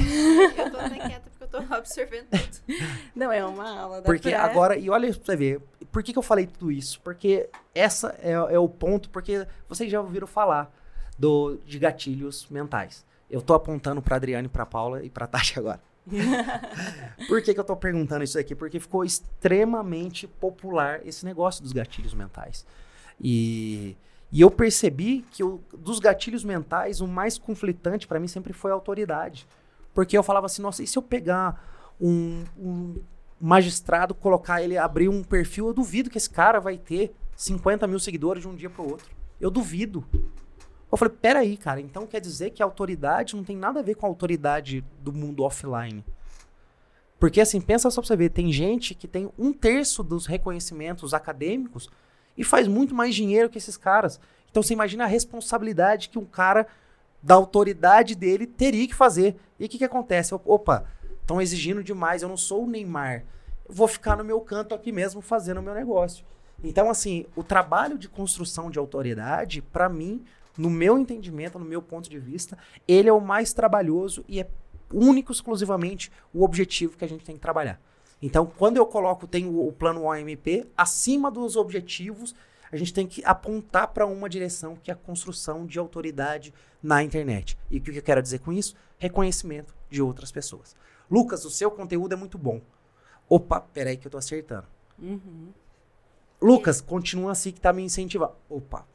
Eu 0.58 0.72
tô 0.72 0.78
até 0.78 0.98
quieta 1.00 1.30
eu 1.54 1.68
tô 1.68 1.74
absorvendo 1.74 2.28
tudo. 2.30 2.78
Não, 3.16 3.32
é 3.32 3.44
uma 3.46 3.70
aula. 3.80 3.98
dá 3.98 4.04
Porque 4.04 4.30
pra- 4.30 4.44
agora, 4.46 4.78
e 4.78 4.90
olha 4.90 5.14
pra 5.14 5.24
você 5.26 5.36
ver, 5.36 5.62
por 5.92 6.04
que, 6.04 6.12
que 6.14 6.20
eu 6.20 6.24
falei 6.24 6.46
tudo 6.48 6.72
isso? 6.72 7.00
Porque 7.02 7.50
essa 7.74 8.16
é, 8.22 8.32
é 8.32 8.60
o 8.60 8.68
ponto, 8.70 9.10
porque 9.10 9.48
vocês 9.68 9.92
já 9.92 10.00
ouviram 10.02 10.28
falar 10.28 10.72
do, 11.18 11.58
de 11.66 11.80
gatilhos 11.80 12.48
mentais. 12.50 13.06
Eu 13.30 13.42
tô 13.42 13.54
apontando 13.54 14.02
pra 14.02 14.16
Adriane, 14.16 14.48
pra 14.48 14.66
Paula 14.66 15.04
e 15.04 15.10
pra 15.10 15.28
Tati 15.28 15.58
agora. 15.60 15.82
Por 17.28 17.42
que, 17.42 17.54
que 17.54 17.60
eu 17.60 17.64
tô 17.64 17.76
perguntando 17.76 18.24
isso 18.24 18.40
aqui? 18.40 18.56
Porque 18.56 18.80
ficou 18.80 19.04
extremamente 19.04 20.28
popular 20.28 21.02
esse 21.06 21.26
negócio 21.26 21.62
dos 21.62 21.74
gatilhos 21.74 22.14
mentais. 22.14 22.66
E, 23.20 23.98
e 24.32 24.40
eu 24.42 24.50
percebi 24.52 25.26
que 25.32 25.44
o- 25.44 25.60
dos 25.78 26.00
gatilhos 26.00 26.44
mentais, 26.44 27.02
o 27.02 27.08
mais 27.08 27.38
conflitante 27.38 28.08
pra 28.08 28.20
mim 28.20 28.28
sempre 28.28 28.54
foi 28.54 28.72
a 28.72 28.74
autoridade. 28.74 29.48
Porque 29.98 30.16
eu 30.16 30.22
falava 30.22 30.46
assim, 30.46 30.62
nossa, 30.62 30.84
e 30.84 30.86
se 30.86 30.96
eu 30.96 31.02
pegar 31.02 31.60
um, 32.00 32.44
um 32.56 33.02
magistrado, 33.42 34.14
colocar 34.14 34.62
ele, 34.62 34.78
abrir 34.78 35.10
um 35.10 35.24
perfil, 35.24 35.66
eu 35.66 35.74
duvido 35.74 36.08
que 36.08 36.20
esse 36.20 36.30
cara 36.30 36.60
vai 36.60 36.78
ter 36.78 37.16
50 37.36 37.88
mil 37.88 37.98
seguidores 37.98 38.44
de 38.44 38.48
um 38.48 38.54
dia 38.54 38.70
pro 38.70 38.88
outro. 38.88 39.10
Eu 39.42 39.50
duvido. 39.50 40.06
Eu 40.92 41.00
falei, 41.00 41.16
peraí, 41.20 41.58
cara, 41.58 41.82
então 41.82 42.06
quer 42.06 42.22
dizer 42.22 42.52
que 42.52 42.62
a 42.62 42.66
autoridade 42.68 43.36
não 43.36 43.44
tem 43.44 43.58
nada 43.58 43.80
a 43.80 43.82
ver 43.82 43.96
com 43.96 44.06
a 44.06 44.10
autoridade 44.10 44.86
do 45.00 45.12
mundo 45.12 45.42
offline. 45.44 46.06
Porque 47.20 47.42
assim, 47.42 47.60
pensa 47.60 47.90
só 47.90 48.00
pra 48.00 48.08
você 48.08 48.16
ver, 48.16 48.30
tem 48.30 48.52
gente 48.52 48.94
que 48.94 49.08
tem 49.08 49.32
um 49.36 49.52
terço 49.52 50.04
dos 50.04 50.28
reconhecimentos 50.28 51.12
acadêmicos 51.12 51.90
e 52.38 52.44
faz 52.44 52.68
muito 52.68 52.94
mais 52.94 53.16
dinheiro 53.16 53.50
que 53.50 53.58
esses 53.58 53.78
caras. 53.78 54.20
Então 54.52 54.62
você 54.62 54.74
imagina 54.74 55.06
a 55.06 55.08
responsabilidade 55.08 56.10
que 56.10 56.20
um 56.20 56.26
cara 56.26 56.68
da 57.22 57.36
autoridade 57.36 58.16
dele 58.16 58.46
teria 58.46 58.88
que 58.88 58.96
fazer. 58.96 59.36
E 59.60 59.66
o 59.66 59.70
que, 59.70 59.78
que 59.78 59.86
acontece? 59.86 60.34
Opa, 60.34 60.86
estão 61.22 61.42
exigindo 61.42 61.84
demais, 61.84 62.22
eu 62.22 62.30
não 62.30 62.38
sou 62.38 62.64
o 62.64 62.70
Neymar. 62.70 63.24
Eu 63.68 63.76
vou 63.76 63.88
ficar 63.88 64.16
no 64.16 64.24
meu 64.24 64.40
canto 64.40 64.74
aqui 64.74 64.92
mesmo 64.92 65.22
fazendo 65.22 65.60
o 65.60 65.64
meu 65.64 65.74
negócio. 65.74 66.26
Então, 66.64 66.90
assim, 66.90 67.26
o 67.36 67.44
trabalho 67.44 67.98
de 67.98 68.08
construção 68.08 68.72
de 68.72 68.80
autoridade, 68.80 69.62
pra 69.62 69.88
mim, 69.90 70.24
no 70.58 70.70
meu 70.70 70.98
entendimento, 70.98 71.60
no 71.60 71.66
meu 71.66 71.82
ponto 71.82 72.10
de 72.10 72.18
vista, 72.18 72.58
ele 72.88 73.10
é 73.10 73.14
o 73.14 73.22
mais 73.22 73.54
trabalhoso 73.54 74.24
e 74.28 74.40
é 74.40 74.48
único, 74.92 75.32
exclusivamente, 75.32 76.12
o 76.34 76.44
objetivo 76.44 76.98
que 76.98 77.06
a 77.06 77.10
gente 77.10 77.24
tem 77.24 77.36
que 77.36 77.42
trabalhar. 77.42 77.80
Então, 78.22 78.52
quando 78.58 78.78
eu 78.78 78.86
coloco, 78.86 79.28
tem 79.28 79.46
o 79.46 79.72
plano 79.72 80.06
OMP, 80.06 80.66
acima 80.76 81.30
dos 81.30 81.56
objetivos, 81.56 82.34
a 82.72 82.78
gente 82.78 82.94
tem 82.94 83.08
que 83.08 83.24
apontar 83.26 83.88
para 83.90 84.06
uma 84.06 84.30
direção, 84.30 84.76
que 84.76 84.92
é 84.92 84.94
a 84.94 84.98
construção 84.98 85.66
de 85.66 85.80
autoridade 85.80 86.54
na 86.82 87.04
internet. 87.04 87.58
E 87.70 87.78
o 87.78 87.82
que 87.82 87.98
eu 87.98 88.04
quero 88.04 88.22
dizer 88.22 88.40
com 88.40 88.52
isso? 88.52 88.76
Reconhecimento 88.98 89.76
de 89.90 90.02
outras 90.02 90.32
pessoas. 90.32 90.76
Lucas, 91.10 91.46
o 91.46 91.50
seu 91.50 91.72
conteúdo 91.72 92.14
é 92.14 92.16
muito 92.16 92.38
bom. 92.38 92.62
Opa, 93.30 93.62
peraí 93.62 93.98
que 93.98 94.08
eu 94.08 94.12
tô 94.12 94.18
acertando. 94.18 94.68
Uhum. 95.00 95.50
Lucas, 96.42 96.82
continua 96.82 97.32
assim 97.32 97.52
que 97.52 97.62
tá 97.62 97.72
me 97.72 97.84
incentivando. 97.84 98.34
Opa. 98.50 98.86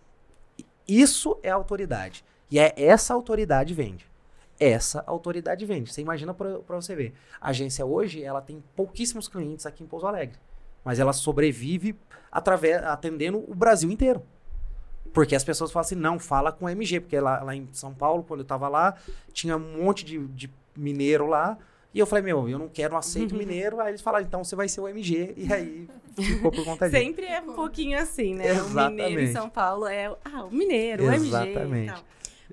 Isso 0.87 1.39
é 1.43 1.51
autoridade. 1.51 2.25
E 2.51 2.59
é 2.59 2.75
essa 2.77 3.15
autoridade 3.15 3.73
vende. 3.73 4.11
Essa 4.61 5.03
autoridade 5.07 5.65
vende. 5.65 5.93
Você 5.93 6.01
imagina 6.01 6.35
pra 6.35 6.77
você 6.77 6.95
ver. 6.95 7.15
A 7.41 7.49
agência 7.49 7.85
hoje, 7.85 8.23
ela 8.23 8.41
tem 8.41 8.63
pouquíssimos 8.77 9.27
clientes 9.27 9.67
aqui 9.67 9.83
em 9.83 9.87
Pouso 9.87 10.07
Alegre. 10.07 10.39
Mas 10.85 10.99
ela 10.99 11.13
sobrevive 11.13 11.95
através, 12.31 12.83
atendendo 12.85 13.45
o 13.49 13.55
Brasil 13.55 13.91
inteiro. 13.91 14.23
Porque 15.13 15.35
as 15.37 15.45
pessoas 15.45 15.71
falam 15.71 15.85
assim, 15.85 15.95
não, 15.95 16.19
fala 16.19 16.51
com 16.51 16.69
MG. 16.69 17.01
Porque 17.01 17.19
lá, 17.21 17.43
lá 17.43 17.55
em 17.55 17.69
São 17.73 17.93
Paulo, 17.93 18.23
quando 18.23 18.41
eu 18.41 18.47
tava 18.47 18.69
lá, 18.69 18.95
tinha 19.33 19.57
um 19.57 19.83
monte 19.83 20.05
de, 20.05 20.19
de 20.19 20.51
mineiro 20.77 21.27
lá. 21.27 21.59
E 21.95 21.99
eu 21.99 22.07
falei, 22.07 22.25
meu, 22.25 22.49
eu 22.49 22.59
não 22.59 22.69
quero, 22.69 22.93
não 22.93 22.99
aceito 22.99 23.35
mineiro. 23.35 23.79
Aí 23.81 23.91
eles 23.91 24.01
falaram, 24.01 24.25
então 24.25 24.43
você 24.43 24.57
vai 24.57 24.67
ser 24.69 24.81
o 24.81 24.89
MG. 24.89 25.35
E 25.37 25.53
aí 25.53 25.89
ficou 26.17 26.51
por 26.51 26.65
conta 26.65 26.89
disso. 26.89 27.03
Sempre 27.03 27.27
é 27.27 27.41
um 27.43 27.53
pouquinho 27.53 27.99
assim, 27.99 28.35
né? 28.35 28.51
O 28.63 28.71
mineiro 28.71 29.21
em 29.21 29.25
Exatamente. 29.25 29.33
São 29.33 29.51
Paulo 29.51 29.87
é 29.87 30.11
o- 30.11 30.17
ah, 30.25 30.45
o 30.45 30.51
mineiro, 30.51 31.05
o 31.05 31.11
MG 31.13 31.27
e 31.27 31.51
Exatamente. 31.51 31.93
tal. 31.93 32.03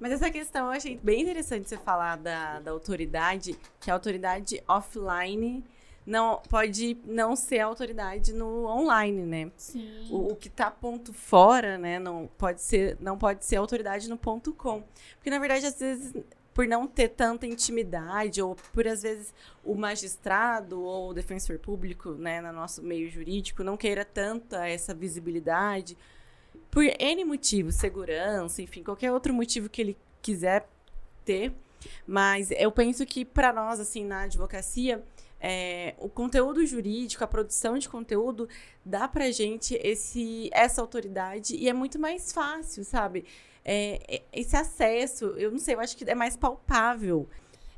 Mas 0.01 0.11
essa 0.13 0.29
questão 0.29 0.65
eu 0.67 0.71
achei 0.71 0.99
bem 1.01 1.21
interessante 1.21 1.69
você 1.69 1.77
falar 1.77 2.17
da, 2.17 2.59
da 2.59 2.71
autoridade, 2.71 3.57
que 3.79 3.89
a 3.89 3.93
autoridade 3.93 4.61
offline 4.67 5.63
não 6.05 6.41
pode 6.49 6.97
não 7.05 7.35
ser 7.35 7.59
autoridade 7.59 8.33
no 8.33 8.65
online, 8.65 9.25
né? 9.25 9.51
Sim. 9.57 10.07
O, 10.09 10.33
o 10.33 10.35
que 10.35 10.49
tá 10.49 10.71
ponto 10.71 11.13
fora, 11.13 11.77
né, 11.77 11.99
não 11.99 12.29
pode 12.37 12.61
ser, 12.61 12.97
não 12.99 13.17
pode 13.17 13.45
ser 13.45 13.57
autoridade 13.57 14.09
no 14.09 14.17
ponto 14.17 14.53
com. 14.53 14.83
Porque, 15.15 15.29
na 15.29 15.39
verdade, 15.39 15.65
às 15.65 15.79
vezes, 15.79 16.13
por 16.53 16.67
não 16.67 16.87
ter 16.87 17.09
tanta 17.09 17.45
intimidade, 17.45 18.41
ou 18.41 18.55
por, 18.73 18.87
às 18.87 19.03
vezes, 19.03 19.33
o 19.63 19.75
magistrado 19.75 20.81
ou 20.81 21.09
o 21.09 21.13
defensor 21.13 21.59
público, 21.59 22.11
né, 22.11 22.41
no 22.41 22.51
nosso 22.51 22.81
meio 22.81 23.09
jurídico, 23.09 23.63
não 23.63 23.77
queira 23.77 24.03
tanta 24.03 24.67
essa 24.67 24.93
visibilidade, 24.93 25.97
por 26.71 26.83
N 26.83 27.23
motivos, 27.23 27.75
segurança, 27.75 28.61
enfim, 28.61 28.83
qualquer 28.83 29.11
outro 29.11 29.33
motivo 29.33 29.69
que 29.69 29.81
ele 29.81 29.97
quiser 30.21 30.67
ter. 31.23 31.53
Mas 32.05 32.51
eu 32.51 32.71
penso 32.71 33.05
que, 33.05 33.23
para 33.23 33.53
nós, 33.53 33.79
assim, 33.79 34.03
na 34.03 34.21
advocacia, 34.23 35.03
é, 35.39 35.95
o 35.97 36.09
conteúdo 36.09 36.65
jurídico, 36.65 37.23
a 37.23 37.27
produção 37.27 37.77
de 37.77 37.87
conteúdo, 37.87 38.47
dá 38.85 39.07
pra 39.07 39.31
gente 39.31 39.75
esse, 39.81 40.49
essa 40.51 40.81
autoridade 40.81 41.55
e 41.55 41.69
é 41.69 41.73
muito 41.73 41.97
mais 41.97 42.31
fácil, 42.31 42.83
sabe? 42.83 43.25
É, 43.63 43.99
é 44.07 44.23
esse 44.33 44.55
acesso, 44.55 45.25
eu 45.37 45.51
não 45.51 45.59
sei, 45.59 45.75
eu 45.75 45.79
acho 45.79 45.95
que 45.95 46.09
é 46.09 46.15
mais 46.15 46.35
palpável. 46.35 47.27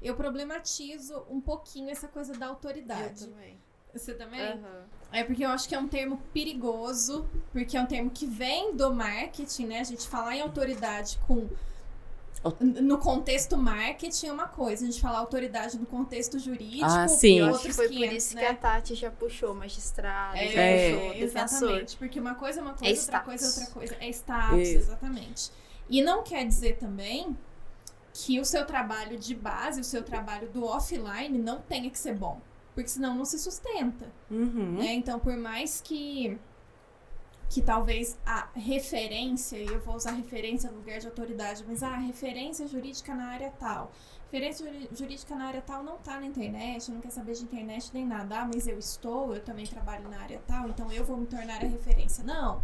Eu 0.01 0.15
problematizo 0.15 1.23
um 1.29 1.39
pouquinho 1.39 1.89
essa 1.89 2.07
coisa 2.07 2.33
da 2.33 2.47
autoridade. 2.47 3.25
Eu 3.25 3.31
também. 3.31 3.57
Você 3.93 4.13
também? 4.13 4.41
Aham. 4.41 4.85
É 5.11 5.23
porque 5.23 5.43
eu 5.43 5.49
acho 5.49 5.67
que 5.67 5.75
é 5.75 5.79
um 5.79 5.87
termo 5.87 6.17
perigoso, 6.33 7.27
porque 7.51 7.75
é 7.75 7.81
um 7.81 7.85
termo 7.85 8.09
que 8.09 8.25
vem 8.25 8.73
do 8.75 8.93
marketing, 8.93 9.65
né? 9.67 9.79
A 9.81 9.83
gente 9.83 10.07
falar 10.07 10.37
em 10.37 10.41
autoridade 10.41 11.19
com 11.27 11.49
no 12.59 12.97
contexto 12.97 13.55
marketing 13.57 14.27
é 14.27 14.31
uma 14.33 14.47
coisa, 14.47 14.83
a 14.83 14.89
gente 14.89 14.99
falar 14.99 15.19
autoridade 15.19 15.77
no 15.77 15.85
contexto 15.85 16.39
jurídico, 16.39 16.85
Ah, 16.85 17.07
sim. 17.07 17.39
Eu 17.39 17.45
acho 17.45 17.53
outros 17.57 17.69
que 17.69 17.73
foi 17.75 17.87
500, 17.89 18.07
por 18.09 18.15
isso 18.17 18.35
né? 18.35 18.41
que 18.41 18.47
a 18.47 18.55
Tati 18.55 18.95
já 18.95 19.11
puxou 19.11 19.53
magistrado, 19.53 20.37
já 20.37 20.43
É, 20.61 20.93
puxou 20.95 21.13
defensor. 21.13 21.23
exatamente, 21.69 21.97
porque 21.97 22.19
uma 22.19 22.33
coisa 22.35 22.59
é 22.59 22.63
uma 22.63 22.73
coisa, 22.73 22.89
outra 22.89 23.01
status. 23.01 23.25
coisa 23.25 23.45
é 23.45 23.47
outra 23.59 23.73
coisa, 23.73 23.95
é 23.99 24.09
status, 24.09 24.59
Isso. 24.67 24.77
exatamente. 24.77 25.51
E 25.89 26.01
não 26.01 26.23
quer 26.23 26.45
dizer 26.47 26.77
também 26.77 27.37
que 28.13 28.39
o 28.39 28.45
seu 28.45 28.65
trabalho 28.65 29.17
de 29.19 29.35
base, 29.35 29.79
o 29.79 29.83
seu 29.83 30.01
trabalho 30.03 30.49
do 30.49 30.65
offline 30.65 31.37
não 31.37 31.61
tenha 31.61 31.89
que 31.89 31.99
ser 31.99 32.15
bom, 32.15 32.41
porque 32.73 32.89
senão 32.89 33.13
não 33.15 33.23
se 33.25 33.37
sustenta. 33.37 34.07
Uhum. 34.29 34.77
né? 34.79 34.93
Então, 34.93 35.19
por 35.19 35.37
mais 35.37 35.79
que 35.79 36.37
que 37.51 37.61
talvez 37.61 38.17
a 38.25 38.47
referência, 38.55 39.57
e 39.57 39.67
eu 39.67 39.81
vou 39.81 39.95
usar 39.95 40.11
referência 40.11 40.71
no 40.71 40.77
lugar 40.77 40.99
de 40.99 41.07
autoridade, 41.07 41.65
mas 41.67 41.83
a 41.83 41.97
referência 41.97 42.65
jurídica 42.65 43.13
na 43.13 43.25
área 43.25 43.51
tal. 43.59 43.91
Referência 44.31 44.71
jurídica 44.93 45.35
na 45.35 45.47
área 45.47 45.61
tal 45.61 45.83
não 45.83 45.97
tá 45.97 46.17
na 46.17 46.25
internet, 46.25 46.89
não 46.89 47.01
quer 47.01 47.09
saber 47.09 47.33
de 47.33 47.43
internet 47.43 47.91
nem 47.93 48.05
nada. 48.05 48.39
Ah, 48.39 48.45
mas 48.45 48.67
eu 48.67 48.79
estou, 48.79 49.35
eu 49.35 49.41
também 49.43 49.65
trabalho 49.65 50.07
na 50.07 50.21
área 50.21 50.41
tal, 50.47 50.69
então 50.69 50.89
eu 50.93 51.03
vou 51.03 51.17
me 51.17 51.25
tornar 51.25 51.61
a 51.61 51.67
referência. 51.67 52.23
Não. 52.23 52.63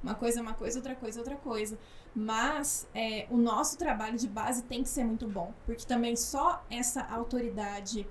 Uma 0.00 0.14
coisa 0.14 0.38
é 0.38 0.42
uma 0.42 0.54
coisa, 0.54 0.78
outra 0.78 0.94
coisa 0.94 1.18
é 1.18 1.20
outra 1.20 1.36
coisa. 1.36 1.76
Mas 2.14 2.86
é, 2.94 3.26
o 3.30 3.36
nosso 3.36 3.76
trabalho 3.76 4.16
de 4.16 4.28
base 4.28 4.62
tem 4.62 4.84
que 4.84 4.88
ser 4.88 5.02
muito 5.02 5.26
bom, 5.26 5.52
porque 5.66 5.84
também 5.84 6.14
só 6.14 6.64
essa 6.70 7.02
autoridade 7.10 8.06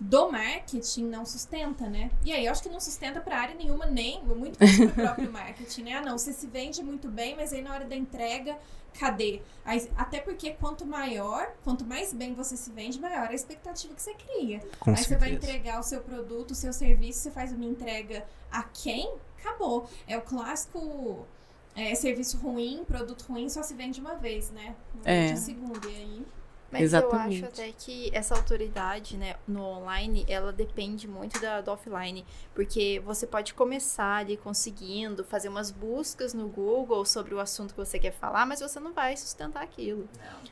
do 0.00 0.30
marketing 0.30 1.04
não 1.06 1.26
sustenta, 1.26 1.88
né? 1.88 2.10
E 2.24 2.32
aí 2.32 2.46
eu 2.46 2.52
acho 2.52 2.62
que 2.62 2.68
não 2.68 2.80
sustenta 2.80 3.20
pra 3.20 3.38
área 3.40 3.54
nenhuma, 3.54 3.86
nem 3.86 4.22
muito 4.24 4.58
menos 4.58 4.76
pro 4.76 4.90
próprio 4.90 5.30
marketing, 5.32 5.82
né? 5.82 5.94
Ah, 5.94 6.00
não, 6.02 6.16
você 6.16 6.32
se 6.32 6.46
vende 6.46 6.82
muito 6.82 7.08
bem, 7.08 7.34
mas 7.34 7.52
aí 7.52 7.62
na 7.62 7.72
hora 7.74 7.84
da 7.84 7.96
entrega, 7.96 8.56
cadê? 8.98 9.42
Aí, 9.64 9.88
até 9.96 10.20
porque 10.20 10.52
quanto 10.52 10.86
maior, 10.86 11.52
quanto 11.64 11.84
mais 11.84 12.12
bem 12.12 12.32
você 12.34 12.56
se 12.56 12.70
vende, 12.70 13.00
maior 13.00 13.28
a 13.28 13.34
expectativa 13.34 13.92
que 13.92 14.02
você 14.02 14.14
cria. 14.14 14.60
Com 14.78 14.90
aí 14.90 14.96
você 14.98 15.16
vai 15.16 15.30
certeza. 15.30 15.52
entregar 15.52 15.80
o 15.80 15.82
seu 15.82 16.00
produto, 16.00 16.52
o 16.52 16.54
seu 16.54 16.72
serviço, 16.72 17.20
você 17.20 17.30
faz 17.30 17.52
uma 17.52 17.64
entrega 17.64 18.24
a 18.50 18.62
quem? 18.62 19.12
Acabou. 19.40 19.88
É 20.06 20.16
o 20.16 20.22
clássico 20.22 21.26
é, 21.74 21.94
serviço 21.94 22.38
ruim, 22.38 22.84
produto 22.86 23.22
ruim, 23.28 23.48
só 23.48 23.62
se 23.62 23.74
vende 23.74 24.00
uma 24.00 24.14
vez, 24.14 24.50
né? 24.50 24.74
Não 24.94 25.02
É. 25.04 25.34
segunda. 25.36 25.88
E 25.88 25.96
aí. 25.96 26.26
Mas 26.70 26.82
Exatamente. 26.82 27.40
eu 27.40 27.48
acho 27.48 27.60
até 27.60 27.72
que 27.72 28.10
essa 28.12 28.34
autoridade, 28.34 29.16
né, 29.16 29.36
no 29.46 29.62
online, 29.62 30.26
ela 30.28 30.52
depende 30.52 31.08
muito 31.08 31.40
da, 31.40 31.62
do 31.62 31.70
offline. 31.70 32.26
Porque 32.54 33.00
você 33.04 33.26
pode 33.26 33.54
começar 33.54 34.16
ali 34.16 34.36
conseguindo 34.36 35.24
fazer 35.24 35.48
umas 35.48 35.70
buscas 35.70 36.34
no 36.34 36.46
Google 36.46 37.04
sobre 37.06 37.34
o 37.34 37.40
assunto 37.40 37.72
que 37.72 37.80
você 37.80 37.98
quer 37.98 38.12
falar, 38.12 38.44
mas 38.44 38.60
você 38.60 38.78
não 38.78 38.92
vai 38.92 39.16
sustentar 39.16 39.62
aquilo. 39.62 40.06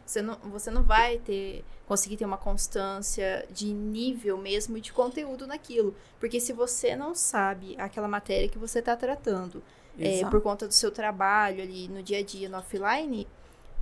Você 0.06 0.22
não, 0.22 0.36
você 0.44 0.70
não 0.70 0.82
vai 0.82 1.18
ter 1.18 1.64
conseguir 1.86 2.16
ter 2.16 2.24
uma 2.24 2.36
constância 2.36 3.46
de 3.50 3.72
nível 3.72 4.36
mesmo 4.36 4.80
de 4.80 4.92
conteúdo 4.92 5.46
naquilo. 5.46 5.94
Porque 6.18 6.40
se 6.40 6.52
você 6.52 6.96
não 6.96 7.14
sabe 7.14 7.76
aquela 7.78 8.08
matéria 8.08 8.48
que 8.48 8.58
você 8.58 8.80
está 8.80 8.96
tratando, 8.96 9.62
é, 9.98 10.24
por 10.28 10.42
conta 10.42 10.66
do 10.66 10.74
seu 10.74 10.90
trabalho 10.90 11.62
ali 11.62 11.88
no 11.88 12.02
dia 12.02 12.18
a 12.18 12.22
dia, 12.22 12.48
no 12.48 12.58
offline, 12.58 13.26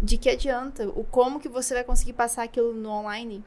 de 0.00 0.18
que 0.18 0.30
adianta? 0.30 0.88
O 0.88 1.04
como 1.04 1.40
que 1.40 1.48
você 1.48 1.74
vai 1.74 1.84
conseguir 1.84 2.12
passar 2.12 2.42
aquilo 2.42 2.72
no 2.72 2.90
online? 2.90 3.42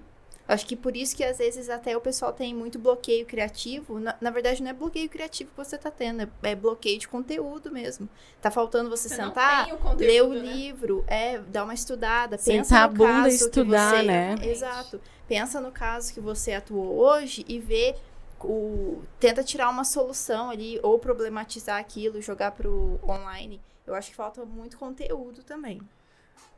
Acho 0.47 0.65
que 0.65 0.77
por 0.77 0.95
isso 0.95 1.13
que 1.13 1.25
às 1.25 1.39
vezes 1.39 1.69
até 1.69 1.97
o 1.97 1.99
pessoal 1.99 2.31
tem 2.31 2.53
muito 2.53 2.79
bloqueio 2.79 3.25
criativo. 3.25 3.99
Na, 3.99 4.15
na 4.21 4.29
verdade, 4.29 4.63
não 4.63 4.69
é 4.69 4.73
bloqueio 4.73 5.09
criativo 5.09 5.51
que 5.51 5.57
você 5.57 5.77
tá 5.77 5.91
tendo, 5.91 6.21
é, 6.21 6.29
é 6.43 6.55
bloqueio 6.55 6.97
de 6.97 7.07
conteúdo 7.07 7.69
mesmo. 7.69 8.07
Tá 8.41 8.49
faltando 8.49 8.89
você, 8.89 9.09
Você 9.09 9.15
sentar, 9.15 9.73
o 9.73 9.77
conteúdo, 9.77 9.99
ler 9.99 10.23
o 10.23 10.29
né? 10.29 10.39
livro, 10.39 11.03
é, 11.05 11.37
dar 11.39 11.65
uma 11.65 11.73
estudada, 11.73 12.37
Sentar 12.37 12.59
pensa 12.59 12.77
a 12.79 12.87
no 12.87 12.93
bunda 12.93 13.11
caso 13.11 13.27
e 13.27 13.35
estudar, 13.35 13.91
que 13.91 13.97
você, 13.97 14.03
né? 14.03 14.35
Exato. 14.41 15.01
Pensa 15.27 15.59
no 15.59 15.71
caso 15.71 16.13
que 16.13 16.21
você 16.21 16.53
atuou 16.53 16.95
hoje 16.95 17.43
e 17.45 17.59
vê 17.59 17.93
o 18.39 19.01
tenta 19.19 19.43
tirar 19.43 19.69
uma 19.69 19.83
solução 19.83 20.49
ali 20.49 20.79
ou 20.81 20.97
problematizar 20.97 21.77
aquilo, 21.77 22.21
jogar 22.21 22.51
pro 22.51 22.97
online. 23.03 23.59
Eu 23.85 23.93
acho 23.95 24.11
que 24.11 24.15
falta 24.15 24.45
muito 24.45 24.77
conteúdo 24.77 25.43
também. 25.43 25.81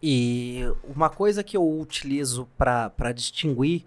E 0.02 0.62
uma 0.84 1.10
coisa 1.10 1.44
que 1.44 1.58
eu 1.58 1.80
utilizo 1.80 2.48
para 2.58 3.12
distinguir 3.14 3.86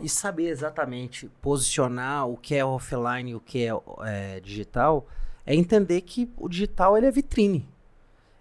e 0.00 0.08
saber 0.08 0.48
exatamente 0.48 1.30
posicionar 1.40 2.28
o 2.28 2.36
que 2.36 2.54
é 2.54 2.64
offline 2.64 3.30
e 3.30 3.34
o 3.34 3.40
que 3.40 3.66
é, 3.66 3.72
é, 4.06 4.40
digital 4.40 5.06
é 5.46 5.54
entender 5.54 6.02
que 6.02 6.30
o 6.36 6.48
digital 6.48 6.96
ele 6.96 7.06
é 7.06 7.10
vitrine. 7.10 7.66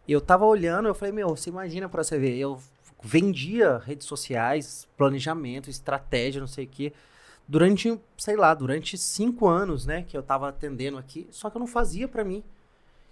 Eu 0.08 0.22
tava 0.22 0.46
olhando, 0.46 0.88
eu 0.88 0.96
falei, 0.96 1.14
meu, 1.14 1.30
você 1.30 1.50
imagina 1.50 1.88
para 1.88 2.04
você 2.04 2.18
ver, 2.18 2.38
eu 2.38 2.60
vendia 3.02 3.78
redes 3.78 4.08
sociais, 4.08 4.88
planejamento, 4.98 5.70
estratégia, 5.70 6.42
não 6.42 6.48
sei 6.48 6.66
o 6.66 6.68
quê, 6.68 6.94
durante, 7.48 7.98
sei 8.18 8.36
lá, 8.36 8.54
durante 8.54 8.98
cinco 8.98 9.48
anos, 9.48 9.86
né, 9.86 10.04
que 10.04 10.18
eu 10.18 10.24
tava 10.24 10.50
atendendo 10.50 10.98
aqui, 10.98 11.28
só 11.32 11.50
que 11.50 11.58
eu 11.58 11.60
não 11.60 11.68
fazia 11.68 12.08
para 12.08 12.24
mim. 12.24 12.44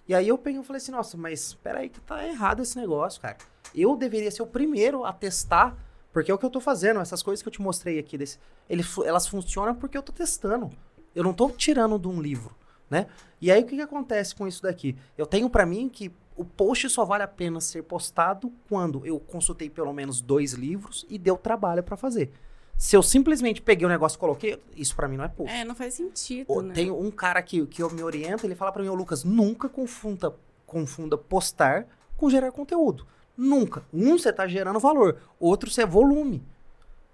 E 0.07 0.13
aí 0.13 0.27
eu 0.27 0.37
peguei 0.37 0.61
e 0.61 0.63
falei 0.63 0.77
assim, 0.77 0.91
nossa, 0.91 1.17
mas 1.17 1.47
espera 1.47 1.79
aí 1.79 1.89
que 1.89 1.99
tá 1.99 2.25
errado 2.25 2.61
esse 2.61 2.77
negócio, 2.77 3.21
cara. 3.21 3.37
Eu 3.73 3.95
deveria 3.95 4.29
ser 4.29 4.43
o 4.43 4.47
primeiro 4.47 5.03
a 5.03 5.11
testar, 5.11 5.75
porque 6.13 6.29
é 6.29 6.33
o 6.33 6.37
que 6.37 6.45
eu 6.45 6.49
tô 6.49 6.61
fazendo, 6.61 6.99
essas 6.99 7.23
coisas 7.23 7.41
que 7.41 7.47
eu 7.47 7.51
te 7.51 7.61
mostrei 7.61 7.97
aqui, 7.97 8.17
desse, 8.17 8.39
ele, 8.69 8.83
elas 9.03 9.27
funcionam 9.27 9.73
porque 9.75 9.97
eu 9.97 10.03
tô 10.03 10.11
testando. 10.11 10.69
Eu 11.15 11.23
não 11.23 11.33
tô 11.33 11.49
tirando 11.49 11.97
de 11.97 12.07
um 12.07 12.21
livro, 12.21 12.55
né? 12.89 13.07
E 13.41 13.51
aí 13.51 13.63
o 13.63 13.65
que, 13.65 13.75
que 13.75 13.81
acontece 13.81 14.35
com 14.35 14.47
isso 14.47 14.61
daqui? 14.61 14.95
Eu 15.17 15.25
tenho 15.25 15.49
pra 15.49 15.65
mim 15.65 15.89
que 15.89 16.13
o 16.35 16.43
post 16.43 16.89
só 16.89 17.05
vale 17.05 17.23
a 17.23 17.27
pena 17.27 17.61
ser 17.61 17.83
postado 17.83 18.51
quando 18.67 19.05
eu 19.05 19.19
consultei 19.19 19.69
pelo 19.69 19.93
menos 19.93 20.21
dois 20.21 20.53
livros 20.53 21.05
e 21.09 21.17
deu 21.17 21.37
trabalho 21.37 21.81
pra 21.81 21.95
fazer. 21.95 22.31
Se 22.77 22.95
eu 22.95 23.01
simplesmente 23.01 23.61
peguei 23.61 23.85
o 23.85 23.89
negócio 23.89 24.17
e 24.17 24.19
coloquei, 24.19 24.61
isso 24.75 24.95
pra 24.95 25.07
mim 25.07 25.17
não 25.17 25.23
é 25.23 25.29
post. 25.29 25.53
É, 25.53 25.63
não 25.63 25.75
faz 25.75 25.93
sentido, 25.93 26.51
Ô, 26.51 26.61
né? 26.61 26.73
Tem 26.73 26.91
um 26.91 27.09
cara 27.09 27.41
que, 27.41 27.65
que 27.67 27.81
eu 27.81 27.89
me 27.89 28.03
orienta, 28.03 28.45
ele 28.45 28.55
fala 28.55 28.71
pra 28.71 28.83
mim, 28.83 28.89
ô 28.89 28.95
Lucas, 28.95 29.23
nunca 29.23 29.69
confunda, 29.69 30.35
confunda 30.65 31.17
postar 31.17 31.87
com 32.17 32.29
gerar 32.29 32.51
conteúdo. 32.51 33.05
Nunca. 33.37 33.83
Um, 33.93 34.17
você 34.17 34.31
tá 34.31 34.47
gerando 34.47 34.79
valor. 34.79 35.17
Outro, 35.39 35.69
você 35.69 35.83
é 35.83 35.85
volume. 35.85 36.43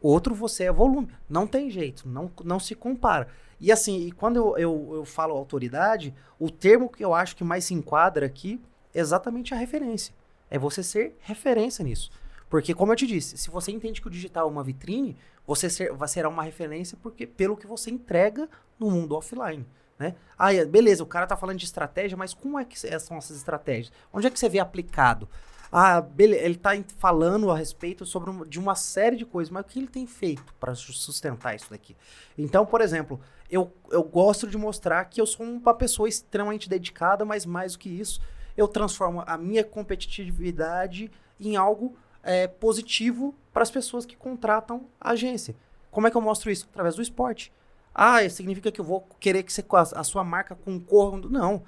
Outro, 0.02 0.34
você 0.34 0.66
é 0.66 0.72
volume. 0.72 1.10
Não 1.30 1.46
tem 1.46 1.70
jeito. 1.70 2.08
Não, 2.08 2.32
não 2.44 2.60
se 2.60 2.76
compara. 2.76 3.28
E 3.60 3.72
assim, 3.72 4.08
e 4.08 4.12
quando 4.12 4.38
eu, 4.38 4.58
eu, 4.58 4.90
eu 4.96 5.06
falo 5.06 5.36
autoridade, 5.36 6.14
o 6.40 6.50
termo 6.50 6.90
que 6.90 7.06
eu 7.06 7.14
acho 7.14 7.36
que 7.36 7.44
mais 7.44 7.66
se 7.66 7.74
enquadra 7.74 8.26
aqui 8.26 8.60
é 8.94 9.00
exatamente 9.00 9.54
a 9.54 9.58
referência. 9.58 10.14
É 10.50 10.58
você 10.58 10.82
ser 10.82 11.16
referência 11.22 11.84
nisso. 11.84 12.12
Porque, 12.50 12.74
como 12.74 12.92
eu 12.92 12.96
te 12.96 13.08
disse, 13.08 13.38
se 13.38 13.50
você 13.50 13.72
entende 13.72 14.02
que 14.02 14.08
o 14.08 14.12
digital 14.12 14.48
é 14.48 14.52
uma 14.52 14.64
vitrine, 14.64 15.16
você 15.46 15.70
ser, 15.70 15.92
vai 15.94 16.08
será 16.08 16.30
uma 16.30 16.44
referência 16.44 16.98
porque, 17.02 17.26
pelo 17.26 17.58
que 17.58 17.68
você 17.68 17.90
entrega 17.92 18.48
no 18.80 18.90
mundo 18.90 19.16
offline. 19.16 19.66
Né? 19.98 20.16
Ah, 20.38 20.50
beleza, 20.66 21.04
o 21.04 21.08
cara 21.08 21.28
tá 21.28 21.38
falando 21.38 21.60
de 21.60 21.66
estratégia, 21.66 22.18
mas 22.18 22.34
como 22.34 22.58
é 22.58 22.66
que 22.66 22.80
são 23.00 23.18
essas 23.18 23.38
estratégias? 23.38 23.92
Onde 24.12 24.26
é 24.28 24.32
que 24.32 24.40
você 24.40 24.50
vê 24.50 24.60
aplicado? 24.60 25.30
Ah, 25.72 26.02
beleza, 26.02 26.44
ele 26.44 26.56
tá 26.56 26.72
falando 26.98 27.50
a 27.50 27.56
respeito 27.58 28.06
sobre 28.06 28.30
um- 28.30 28.46
de 28.46 28.60
uma 28.60 28.76
série 28.76 29.16
de 29.16 29.26
coisas, 29.26 29.50
mas 29.50 29.64
o 29.64 29.68
que 29.68 29.80
ele 29.80 29.88
tem 29.88 30.06
feito 30.08 30.54
para 30.60 30.76
sustentar 30.76 31.56
isso 31.56 31.70
daqui? 31.70 31.96
Então, 32.38 32.66
por 32.66 32.82
exemplo, 32.82 33.22
eu, 33.50 33.72
eu 33.90 34.04
gosto 34.04 34.48
de 34.48 34.58
mostrar 34.58 35.06
que 35.06 35.22
eu 35.22 35.26
sou 35.26 35.46
uma 35.46 35.74
pessoa 35.74 36.10
extremamente 36.10 36.68
dedicada, 36.68 37.24
mas 37.24 37.46
mais 37.46 37.74
do 37.74 37.80
que 37.80 37.90
isso, 37.90 38.20
eu 38.58 38.68
transformo 38.68 39.24
a 39.26 39.38
minha 39.38 39.64
competitividade 39.64 41.10
em 41.40 41.56
algo 41.56 41.96
é, 42.24 42.48
positivo 42.48 43.36
para 43.54 43.64
as 43.64 43.72
pessoas 43.72 44.06
que 44.06 44.16
contratam 44.16 44.88
a 45.00 45.12
agência. 45.12 45.56
Como 45.90 46.08
é 46.08 46.12
que 46.12 46.18
eu 46.18 46.22
mostro 46.22 46.50
isso? 46.50 46.68
Através 46.72 46.96
do 46.96 47.02
esporte. 47.02 47.52
Ah, 47.94 48.28
significa 48.30 48.72
que 48.72 48.80
eu 48.80 48.86
vou 48.86 49.02
querer 49.20 49.44
que 49.44 49.52
você, 49.52 49.64
a 49.96 50.04
sua 50.04 50.24
marca 50.24 50.56
concorra? 50.56 51.20
Não. 51.30 51.64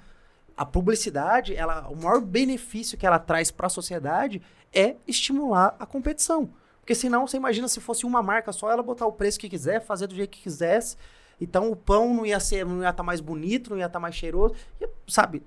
A 0.56 0.64
publicidade, 0.64 1.54
ela, 1.54 1.88
o 1.88 1.96
maior 1.96 2.20
benefício 2.20 2.96
que 2.96 3.06
ela 3.06 3.18
traz 3.18 3.50
para 3.50 3.66
a 3.66 3.70
sociedade 3.70 4.40
é 4.72 4.96
estimular 5.06 5.76
a 5.78 5.84
competição. 5.84 6.50
Porque 6.80 6.94
senão, 6.94 7.26
você 7.26 7.36
imagina 7.36 7.68
se 7.68 7.80
fosse 7.80 8.06
uma 8.06 8.22
marca 8.22 8.52
só, 8.52 8.70
ela 8.70 8.82
botar 8.82 9.06
o 9.06 9.12
preço 9.12 9.38
que 9.38 9.48
quiser, 9.48 9.80
fazer 9.80 10.06
do 10.06 10.14
jeito 10.14 10.30
que 10.30 10.42
quisesse. 10.42 10.96
Então 11.40 11.70
o 11.70 11.76
pão 11.76 12.14
não 12.14 12.24
ia 12.24 12.38
ser, 12.40 12.64
não 12.64 12.82
ia 12.82 12.90
estar 12.90 13.02
mais 13.02 13.20
bonito, 13.20 13.70
não 13.70 13.78
ia 13.78 13.86
estar 13.86 14.00
mais 14.00 14.14
cheiroso. 14.14 14.54
E, 14.80 14.88
sabe? 15.06 15.42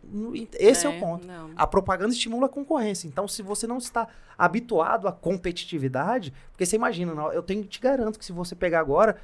Esse 0.54 0.86
é, 0.86 0.90
o 0.90 1.00
ponto. 1.00 1.26
Não. 1.26 1.52
A 1.56 1.66
propaganda 1.66 2.14
estimula 2.14 2.48
a 2.48 2.50
concorrência. 2.50 3.08
Então, 3.08 3.28
se 3.28 3.42
você 3.42 3.66
não 3.66 3.78
está 3.78 4.08
habituado 4.38 5.08
à 5.08 5.12
competitividade, 5.12 6.34
porque 6.52 6.66
você 6.66 6.76
imagina, 6.76 7.12
eu 7.34 7.42
tenho 7.42 7.64
te 7.64 7.80
garanto 7.80 8.20
que 8.20 8.26
se 8.26 8.32
você 8.32 8.56
pegar 8.56 8.80
agora, 8.80 9.18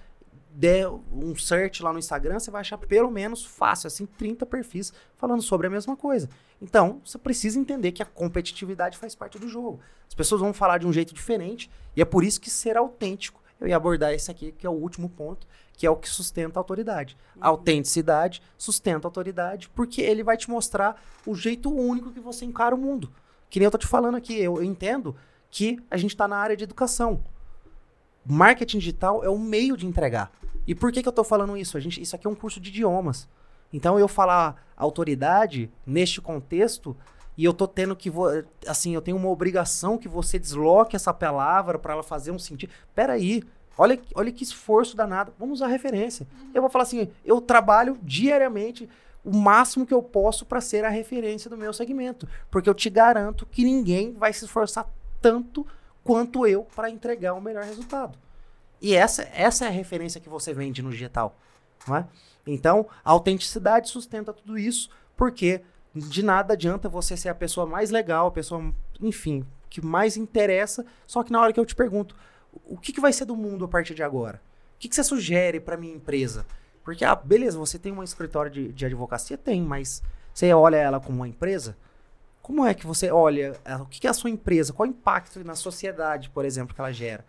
der 0.56 0.88
um 0.88 1.36
search 1.36 1.82
lá 1.82 1.92
no 1.92 2.00
Instagram, 2.00 2.40
você 2.40 2.52
vai 2.52 2.62
achar 2.62 2.78
pelo 2.78 3.10
menos 3.10 3.44
fácil, 3.44 3.88
assim, 3.88 4.06
30 4.06 4.46
perfis 4.46 4.94
falando 5.16 5.42
sobre 5.42 5.68
a 5.68 5.70
mesma 5.70 5.98
coisa. 5.98 6.30
Então, 6.62 7.02
você 7.04 7.18
precisa 7.18 7.60
entender 7.60 7.92
que 7.92 8.04
a 8.04 8.06
competitividade 8.06 8.98
faz 8.98 9.16
parte 9.16 9.40
do 9.40 9.48
jogo. 9.48 9.80
As 10.08 10.14
pessoas 10.14 10.42
vão 10.42 10.54
falar 10.54 10.78
de 10.78 10.86
um 10.86 10.94
jeito 10.94 11.14
diferente 11.14 11.70
e 11.96 12.02
é 12.02 12.06
por 12.06 12.24
isso 12.24 12.40
que 12.40 12.50
ser 12.50 12.78
autêntico, 12.78 13.42
eu 13.60 13.68
ia 13.68 13.76
abordar 13.76 14.14
esse 14.14 14.30
aqui, 14.30 14.52
que 14.52 14.68
é 14.68 14.70
o 14.70 14.74
último 14.74 15.10
ponto, 15.10 15.48
que 15.84 15.88
é 15.88 15.90
o 15.90 15.98
que 15.98 16.08
sustenta 16.08 16.58
a 16.58 16.62
autoridade. 16.62 17.18
A 17.42 17.50
autenticidade 17.50 18.42
sustenta 18.58 19.06
a 19.06 19.10
autoridade 19.10 19.68
porque 19.68 20.02
ele 20.02 20.24
vai 20.24 20.38
te 20.38 20.50
mostrar 20.50 21.04
o 21.26 21.36
jeito 21.36 21.70
único 21.70 22.10
que 22.10 22.22
você 22.22 22.46
encara 22.46 22.74
o 22.74 22.78
mundo. 22.78 23.12
Que 23.50 23.60
nem 23.60 23.66
eu 23.66 23.72
tô 23.72 23.78
te 23.78 23.86
falando 23.86 24.16
aqui, 24.16 24.34
eu 24.34 24.64
entendo 24.64 25.14
que 25.52 25.78
a 25.92 25.98
gente 25.98 26.12
está 26.12 26.26
na 26.26 26.38
área 26.38 26.56
de 26.56 26.64
educação. 26.64 27.22
Marketing 28.26 28.78
digital 28.78 29.26
é 29.26 29.30
o 29.30 29.38
meio 29.38 29.76
de 29.76 29.86
entregar. 29.86 30.32
E 30.66 30.74
por 30.74 30.90
que, 30.90 31.02
que 31.02 31.08
eu 31.10 31.12
estou 31.12 31.26
falando 31.26 31.58
isso? 31.58 31.76
A 31.76 31.82
gente, 31.82 32.02
isso 32.02 32.16
aqui 32.16 32.26
é 32.26 32.30
um 32.30 32.36
curso 32.36 32.62
de 32.62 32.70
idiomas. 32.70 33.28
Então 33.74 34.00
eu 34.00 34.08
falar 34.08 34.66
autoridade 34.78 35.70
neste 35.86 36.22
contexto 36.22 36.96
e 37.38 37.44
eu 37.44 37.54
tô 37.54 37.68
tendo 37.68 37.94
que 37.94 38.10
assim, 38.66 38.96
eu 38.96 39.02
tenho 39.02 39.18
uma 39.18 39.28
obrigação 39.28 39.98
que 39.98 40.08
você 40.08 40.40
desloque 40.40 40.96
essa 40.96 41.14
palavra 41.14 41.78
para 41.78 41.92
ela 41.92 42.04
fazer 42.04 42.32
um 42.32 42.40
sentido. 42.40 42.72
Peraí, 42.96 43.44
olha, 43.78 44.00
olha 44.16 44.32
que 44.32 44.44
esforço 44.44 44.96
danado. 44.96 45.34
Vamos 45.38 45.60
usar 45.60 45.68
referência. 45.68 46.28
Uhum. 46.40 46.52
Eu 46.54 46.62
vou 46.62 46.70
falar 46.70 46.84
assim, 46.84 47.10
eu 47.26 47.42
trabalho 47.42 47.98
diariamente 48.02 48.90
o 49.24 49.36
máximo 49.36 49.86
que 49.86 49.94
eu 49.94 50.04
posso 50.04 50.46
para 50.46 50.60
ser 50.60 50.84
a 50.84 50.90
referência 50.90 51.50
do 51.50 51.58
meu 51.58 51.72
segmento, 51.72 52.28
porque 52.52 52.70
eu 52.70 52.74
te 52.74 52.90
garanto 52.90 53.46
que 53.46 53.64
ninguém 53.64 54.14
vai 54.14 54.34
se 54.34 54.44
esforçar 54.44 54.86
tanto 55.22 55.66
quanto 56.04 56.46
eu 56.46 56.68
para 56.76 56.90
entregar 56.90 57.34
o 57.34 57.42
melhor 57.42 57.64
resultado. 57.64 58.18
E 58.82 58.94
essa, 58.94 59.24
essa 59.34 59.64
é 59.64 59.68
a 59.70 59.72
referência 59.72 60.20
que 60.20 60.28
você 60.28 60.54
vende 60.54 60.82
no 60.82 60.92
digital. 60.92 61.38
Não 61.88 61.96
é? 61.96 62.06
Então, 62.46 62.86
a 63.04 63.12
autenticidade 63.12 63.88
sustenta 63.88 64.34
tudo 64.34 64.58
isso, 64.58 64.90
porque 65.16 65.62
de 65.96 66.24
nada 66.24 66.54
adianta 66.54 66.90
você 66.90 67.16
ser 67.16 67.30
a 67.30 67.36
pessoa 67.36 67.66
mais 67.66 67.92
legal, 67.92 68.28
a 68.28 68.32
pessoa, 68.32 68.74
enfim, 69.00 69.46
que 69.70 69.84
mais 69.84 70.18
interessa, 70.18 70.86
só 71.08 71.24
que 71.24 71.32
na 71.32 71.40
hora 71.40 71.54
que 71.54 71.60
eu 71.60 71.66
te 71.66 71.76
pergunto, 71.76 72.16
o 72.66 72.78
que, 72.78 72.94
que 72.94 73.02
vai 73.02 73.14
ser 73.14 73.26
do 73.26 73.36
mundo 73.36 73.66
a 73.66 73.68
partir 73.68 73.94
de 73.94 74.04
agora? 74.04 74.42
O 74.76 74.80
que, 74.80 74.90
que 74.90 74.96
você 74.96 75.04
sugere 75.04 75.60
para 75.60 75.78
minha 75.78 75.94
empresa? 75.94 76.46
Porque, 76.84 77.06
ah, 77.06 77.16
beleza, 77.16 77.58
você 77.58 77.80
tem 77.80 77.92
um 77.92 78.04
escritório 78.04 78.52
de, 78.52 78.74
de 78.74 78.86
advocacia? 78.86 79.38
Tem, 79.38 79.62
mas 79.62 80.04
você 80.34 80.54
olha 80.54 80.78
ela 80.78 81.00
como 81.00 81.20
uma 81.20 81.28
empresa? 81.28 81.78
Como 82.42 82.66
é 82.66 82.74
que 82.74 82.86
você 82.86 83.10
olha 83.10 83.56
o 83.80 83.86
que 83.86 84.06
é 84.06 84.10
a 84.10 84.14
sua 84.14 84.30
empresa? 84.30 84.74
Qual 84.74 84.88
o 84.88 84.92
impacto 84.92 85.42
na 85.46 85.56
sociedade, 85.56 86.30
por 86.30 86.44
exemplo, 86.44 86.76
que 86.76 86.82
ela 86.82 86.92
gera? 86.92 87.26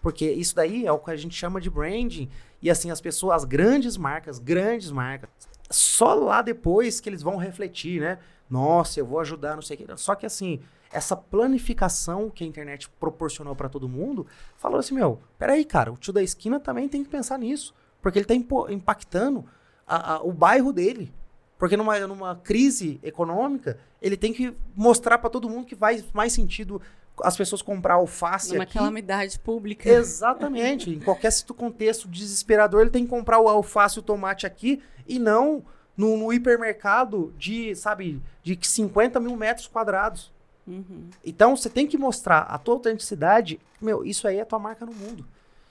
Porque 0.00 0.30
isso 0.30 0.54
daí 0.54 0.86
é 0.86 0.92
o 0.92 0.98
que 0.98 1.10
a 1.10 1.16
gente 1.16 1.34
chama 1.34 1.60
de 1.60 1.68
branding. 1.68 2.30
E 2.62 2.70
assim, 2.70 2.90
as 2.90 3.00
pessoas, 3.00 3.36
as 3.36 3.44
grandes 3.44 3.96
marcas, 3.96 4.38
grandes 4.38 4.90
marcas, 4.90 5.28
só 5.70 6.14
lá 6.14 6.40
depois 6.40 7.00
que 7.00 7.08
eles 7.08 7.22
vão 7.22 7.36
refletir, 7.36 8.00
né? 8.00 8.18
Nossa, 8.48 9.00
eu 9.00 9.06
vou 9.06 9.20
ajudar, 9.20 9.54
não 9.54 9.62
sei 9.62 9.76
o 9.76 9.80
que. 9.80 9.96
Só 9.96 10.14
que 10.14 10.24
assim, 10.24 10.60
essa 10.94 11.16
planificação 11.16 12.30
que 12.30 12.44
a 12.44 12.46
internet 12.46 12.88
proporcionou 13.00 13.56
para 13.56 13.68
todo 13.68 13.88
mundo, 13.88 14.26
falou 14.56 14.78
assim, 14.78 14.94
meu, 14.94 15.20
peraí, 15.36 15.64
cara, 15.64 15.92
o 15.92 15.96
tio 15.96 16.12
da 16.12 16.22
esquina 16.22 16.60
também 16.60 16.88
tem 16.88 17.02
que 17.02 17.10
pensar 17.10 17.36
nisso. 17.38 17.74
Porque 18.00 18.18
ele 18.18 18.26
tá 18.26 18.34
impactando 18.34 19.44
a, 19.86 20.14
a, 20.14 20.22
o 20.22 20.32
bairro 20.32 20.72
dele. 20.72 21.12
Porque 21.58 21.76
numa, 21.76 21.98
numa 22.06 22.36
crise 22.36 23.00
econômica, 23.02 23.78
ele 24.00 24.16
tem 24.16 24.32
que 24.32 24.54
mostrar 24.76 25.18
para 25.18 25.30
todo 25.30 25.48
mundo 25.48 25.66
que 25.66 25.74
faz 25.74 26.04
mais 26.12 26.32
sentido 26.32 26.80
as 27.22 27.36
pessoas 27.36 27.62
comprar 27.62 27.94
alface 27.94 28.52
Numa 28.52 28.64
aqui. 28.64 28.74
calamidade 28.74 29.38
pública. 29.38 29.88
Exatamente. 29.88 30.90
em 30.90 31.00
qualquer 31.00 31.32
contexto 31.56 32.08
desesperador, 32.08 32.82
ele 32.82 32.90
tem 32.90 33.04
que 33.04 33.10
comprar 33.10 33.40
o 33.40 33.48
alface 33.48 33.98
e 33.98 34.00
o 34.00 34.02
tomate 34.02 34.46
aqui 34.46 34.82
e 35.06 35.18
não 35.18 35.64
no, 35.96 36.16
no 36.16 36.32
hipermercado 36.32 37.32
de, 37.38 37.74
sabe, 37.74 38.20
de 38.42 38.58
50 38.60 39.20
mil 39.20 39.36
metros 39.36 39.66
quadrados. 39.66 40.33
Uhum. 40.66 41.10
Então, 41.24 41.56
você 41.56 41.68
tem 41.68 41.86
que 41.86 41.98
mostrar 41.98 42.40
a 42.40 42.58
tua 42.58 42.74
autenticidade. 42.74 43.60
Meu, 43.80 44.04
isso 44.04 44.26
aí 44.26 44.38
é 44.38 44.42
a 44.42 44.46
tua 44.46 44.58
marca 44.58 44.86
no 44.86 44.94
mundo. 44.94 45.26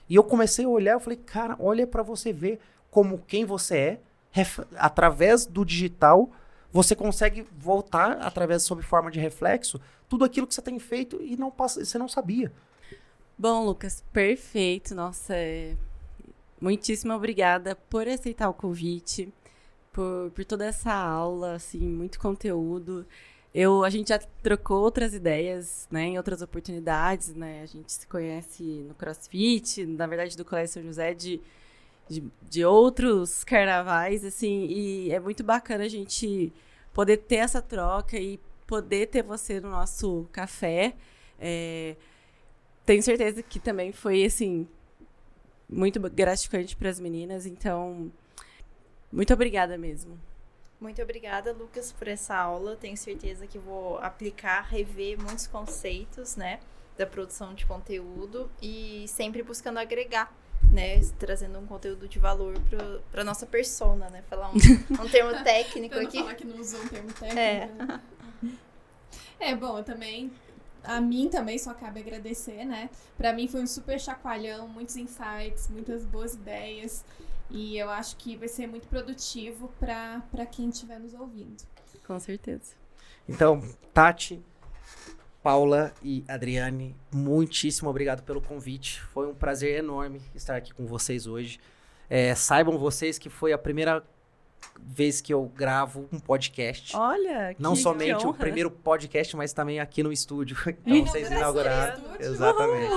E 0.08 0.14
eu 0.14 0.24
comecei 0.24 0.64
a 0.64 0.68
olhar, 0.68 0.92
eu 0.92 1.00
falei, 1.00 1.18
cara, 1.18 1.56
olha 1.58 1.86
para 1.86 2.02
você 2.02 2.32
ver 2.32 2.60
como 2.90 3.18
quem 3.26 3.44
você 3.44 3.76
é, 3.76 3.98
através 4.76 5.46
do 5.46 5.64
digital, 5.64 6.30
você 6.72 6.94
consegue 6.94 7.46
voltar 7.56 8.18
através 8.18 8.62
sob 8.64 8.82
forma 8.82 9.10
de 9.10 9.20
reflexo 9.20 9.80
tudo 10.08 10.24
aquilo 10.24 10.46
que 10.46 10.54
você 10.54 10.62
tem 10.62 10.78
feito 10.78 11.20
e 11.22 11.36
não 11.36 11.50
passa, 11.50 11.84
você 11.84 11.98
não 11.98 12.08
sabia. 12.08 12.52
Bom, 13.36 13.64
Lucas, 13.64 14.04
perfeito. 14.12 14.94
Nossa, 14.94 15.34
é... 15.34 15.76
muitíssimo 16.60 17.12
obrigada 17.12 17.74
por 17.74 18.06
aceitar 18.06 18.48
o 18.48 18.54
convite, 18.54 19.32
por, 19.92 20.30
por 20.32 20.44
toda 20.44 20.66
essa 20.66 20.92
aula, 20.92 21.54
assim, 21.54 21.80
muito 21.80 22.18
conteúdo. 22.20 23.06
Eu, 23.54 23.84
a 23.84 23.90
gente 23.90 24.08
já 24.08 24.18
trocou 24.18 24.82
outras 24.82 25.14
ideias, 25.14 25.86
né, 25.88 26.06
em 26.06 26.16
outras 26.16 26.42
oportunidades, 26.42 27.32
né? 27.34 27.62
A 27.62 27.66
gente 27.66 27.92
se 27.92 28.06
conhece 28.06 28.62
no 28.88 28.94
CrossFit, 28.94 29.86
na 29.86 30.08
verdade 30.08 30.36
do 30.36 30.44
Colégio 30.44 30.74
São 30.74 30.82
José 30.82 31.14
de, 31.14 31.40
de, 32.08 32.24
de 32.42 32.64
outros 32.64 33.44
carnavais, 33.44 34.24
assim, 34.24 34.66
e 34.66 35.12
é 35.12 35.20
muito 35.20 35.44
bacana 35.44 35.84
a 35.84 35.88
gente 35.88 36.52
poder 36.92 37.18
ter 37.18 37.36
essa 37.36 37.62
troca 37.62 38.18
e 38.18 38.40
poder 38.66 39.06
ter 39.06 39.22
você 39.22 39.60
no 39.60 39.70
nosso 39.70 40.26
café. 40.32 40.94
É, 41.38 41.94
tenho 42.84 43.02
certeza 43.04 43.40
que 43.40 43.60
também 43.60 43.92
foi, 43.92 44.24
assim, 44.24 44.66
muito 45.68 46.00
gratificante 46.00 46.76
para 46.76 46.88
as 46.88 46.98
meninas. 46.98 47.46
Então, 47.46 48.10
muito 49.12 49.32
obrigada 49.32 49.78
mesmo. 49.78 50.18
Muito 50.84 51.00
obrigada, 51.00 51.50
Lucas, 51.50 51.92
por 51.92 52.06
essa 52.08 52.36
aula. 52.36 52.76
Tenho 52.76 52.94
certeza 52.94 53.46
que 53.46 53.58
vou 53.58 53.96
aplicar, 54.00 54.60
rever 54.68 55.18
muitos 55.18 55.46
conceitos, 55.46 56.36
né, 56.36 56.60
da 56.98 57.06
produção 57.06 57.54
de 57.54 57.64
conteúdo 57.64 58.50
e 58.60 59.06
sempre 59.08 59.42
buscando 59.42 59.78
agregar, 59.78 60.30
né, 60.70 61.00
trazendo 61.18 61.58
um 61.58 61.64
conteúdo 61.66 62.06
de 62.06 62.18
valor 62.18 62.54
para 63.10 63.24
nossa 63.24 63.46
persona, 63.46 64.10
né, 64.10 64.22
falar 64.28 64.50
um, 64.50 64.52
um 65.02 65.08
termo 65.08 65.42
técnico 65.42 65.98
aqui. 65.98 66.18
falar 66.18 66.34
que 66.34 66.46
não 66.46 66.60
usou 66.60 66.78
um 66.82 66.88
termo 66.88 67.10
técnico. 67.14 67.40
É. 67.40 67.66
Né? 67.66 68.00
É, 69.40 69.56
bom, 69.56 69.78
eu 69.78 69.84
também. 69.84 70.30
A 70.82 71.00
mim 71.00 71.30
também 71.30 71.56
só 71.56 71.72
cabe 71.72 72.00
agradecer, 72.00 72.62
né? 72.66 72.90
Para 73.16 73.32
mim 73.32 73.48
foi 73.48 73.62
um 73.62 73.66
super 73.66 73.98
chacoalhão, 73.98 74.68
muitos 74.68 74.96
insights, 74.96 75.66
muitas 75.70 76.04
boas 76.04 76.34
ideias. 76.34 77.06
E 77.50 77.78
eu 77.78 77.90
acho 77.90 78.16
que 78.16 78.36
vai 78.36 78.48
ser 78.48 78.66
muito 78.66 78.88
produtivo 78.88 79.72
para 79.78 80.46
quem 80.46 80.68
estiver 80.68 80.98
nos 80.98 81.14
ouvindo. 81.14 81.62
Com 82.06 82.18
certeza. 82.18 82.74
Então, 83.28 83.62
Tati, 83.92 84.42
Paula 85.42 85.92
e 86.02 86.24
Adriane, 86.26 86.96
muitíssimo 87.12 87.88
obrigado 87.88 88.22
pelo 88.22 88.40
convite. 88.40 89.00
Foi 89.00 89.28
um 89.28 89.34
prazer 89.34 89.78
enorme 89.78 90.20
estar 90.34 90.56
aqui 90.56 90.72
com 90.72 90.86
vocês 90.86 91.26
hoje. 91.26 91.60
É, 92.08 92.34
saibam 92.34 92.78
vocês 92.78 93.18
que 93.18 93.30
foi 93.30 93.52
a 93.52 93.58
primeira 93.58 94.04
vez 94.80 95.20
que 95.20 95.32
eu 95.32 95.50
gravo 95.56 96.08
um 96.12 96.18
podcast. 96.18 96.96
Olha, 96.96 97.54
que 97.54 97.62
Não 97.62 97.74
somente 97.74 98.20
que 98.20 98.26
o 98.26 98.34
primeiro 98.34 98.70
podcast, 98.70 99.36
mas 99.36 99.52
também 99.52 99.80
aqui 99.80 100.02
no 100.02 100.12
estúdio. 100.12 100.56
Então, 100.86 101.06
vocês 101.06 101.30
inauguraram. 101.30 102.02
Exatamente. 102.20 102.92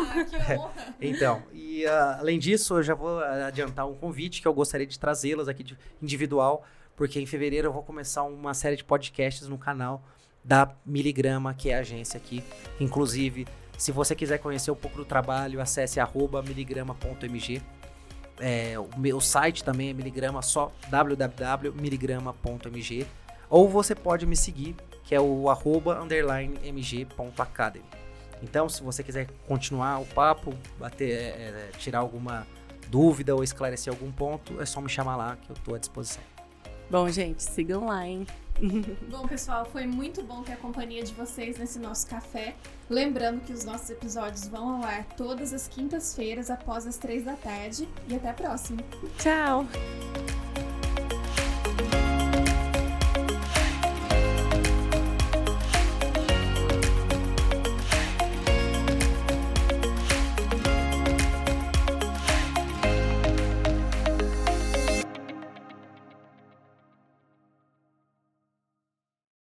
Ah, 0.50 0.72
então, 1.02 1.42
e 1.54 1.86
uh, 1.86 2.20
além 2.20 2.38
disso, 2.38 2.76
eu 2.78 2.84
já 2.84 2.94
vou 2.94 3.20
adiantar 3.20 3.88
um 3.88 3.96
convite 3.96 4.42
que 4.42 4.48
eu 4.48 4.54
gostaria 4.54 4.86
de 4.86 5.00
trazê-las 5.00 5.48
aqui 5.48 5.64
de 5.64 5.78
individual, 6.02 6.64
porque 6.96 7.20
em 7.20 7.26
fevereiro 7.26 7.68
eu 7.68 7.74
vou 7.74 7.84
começar 7.84 8.24
uma 8.24 8.54
série 8.54 8.76
de 8.76 8.84
podcasts 8.84 9.48
no 9.48 9.58
canal 9.58 10.04
da 10.44 10.72
Miligrama, 10.86 11.54
que 11.54 11.70
é 11.70 11.78
a 11.78 11.80
agência 11.80 12.18
aqui. 12.18 12.44
Inclusive, 12.80 13.48
se 13.78 13.92
você 13.92 14.16
quiser 14.16 14.40
conhecer 14.40 14.72
um 14.72 14.76
pouco 14.76 14.98
do 14.98 15.06
trabalho, 15.06 15.62
acesse 15.62 16.00
miligrama.mg 16.00 17.62
é, 18.40 18.76
o 18.78 18.88
meu 18.98 19.20
site 19.20 19.64
também 19.64 19.90
é 19.90 19.94
miligrama, 19.94 20.42
só 20.42 20.72
www.miligrama.mg. 20.90 23.08
Ou 23.50 23.70
você 23.70 23.96
pode 23.96 24.26
me 24.26 24.36
seguir, 24.36 24.76
que 25.04 25.16
é 25.16 25.22
o 25.22 25.50
arroba 25.50 26.02
underline 26.02 26.58
mg.academy. 26.64 27.86
Então, 28.44 28.68
se 28.70 28.84
você 28.84 29.04
quiser 29.04 29.28
continuar 29.48 30.00
o 30.00 30.06
papo, 30.06 30.54
bater, 30.78 31.12
é, 31.12 31.16
é, 31.16 31.72
tirar 31.78 32.00
alguma 32.00 32.46
dúvida 32.90 33.36
ou 33.36 33.44
esclarecer 33.44 33.92
algum 33.92 34.12
ponto, 34.12 34.62
é 34.62 34.66
só 34.66 34.80
me 34.82 34.90
chamar 34.90 35.16
lá 35.16 35.38
que 35.38 35.50
eu 35.50 35.56
estou 35.56 35.76
à 35.76 35.78
disposição. 35.78 36.24
Bom, 36.90 37.10
gente, 37.10 37.44
sigam 37.44 37.88
lá, 37.88 38.08
hein? 38.08 38.26
bom, 39.10 39.28
pessoal, 39.28 39.66
foi 39.66 39.86
muito 39.86 40.24
bom 40.24 40.42
ter 40.44 40.54
a 40.54 40.58
companhia 40.58 41.04
de 41.04 41.14
vocês 41.14 41.58
nesse 41.58 41.80
nosso 41.80 42.08
café. 42.08 42.56
Lembrando 42.90 43.42
que 43.42 43.54
os 43.54 43.64
nossos 43.64 43.90
episódios 43.90 44.48
vão 44.48 44.78
ao 44.78 44.84
ar 44.84 45.06
todas 45.16 45.54
as 45.54 45.68
quintas-feiras 45.68 46.50
após 46.50 46.88
as 46.88 46.98
três 46.98 47.24
da 47.24 47.34
tarde. 47.34 47.88
E 48.08 48.16
até 48.16 48.30
a 48.30 48.34
próxima. 48.34 48.80
Tchau! 49.18 49.66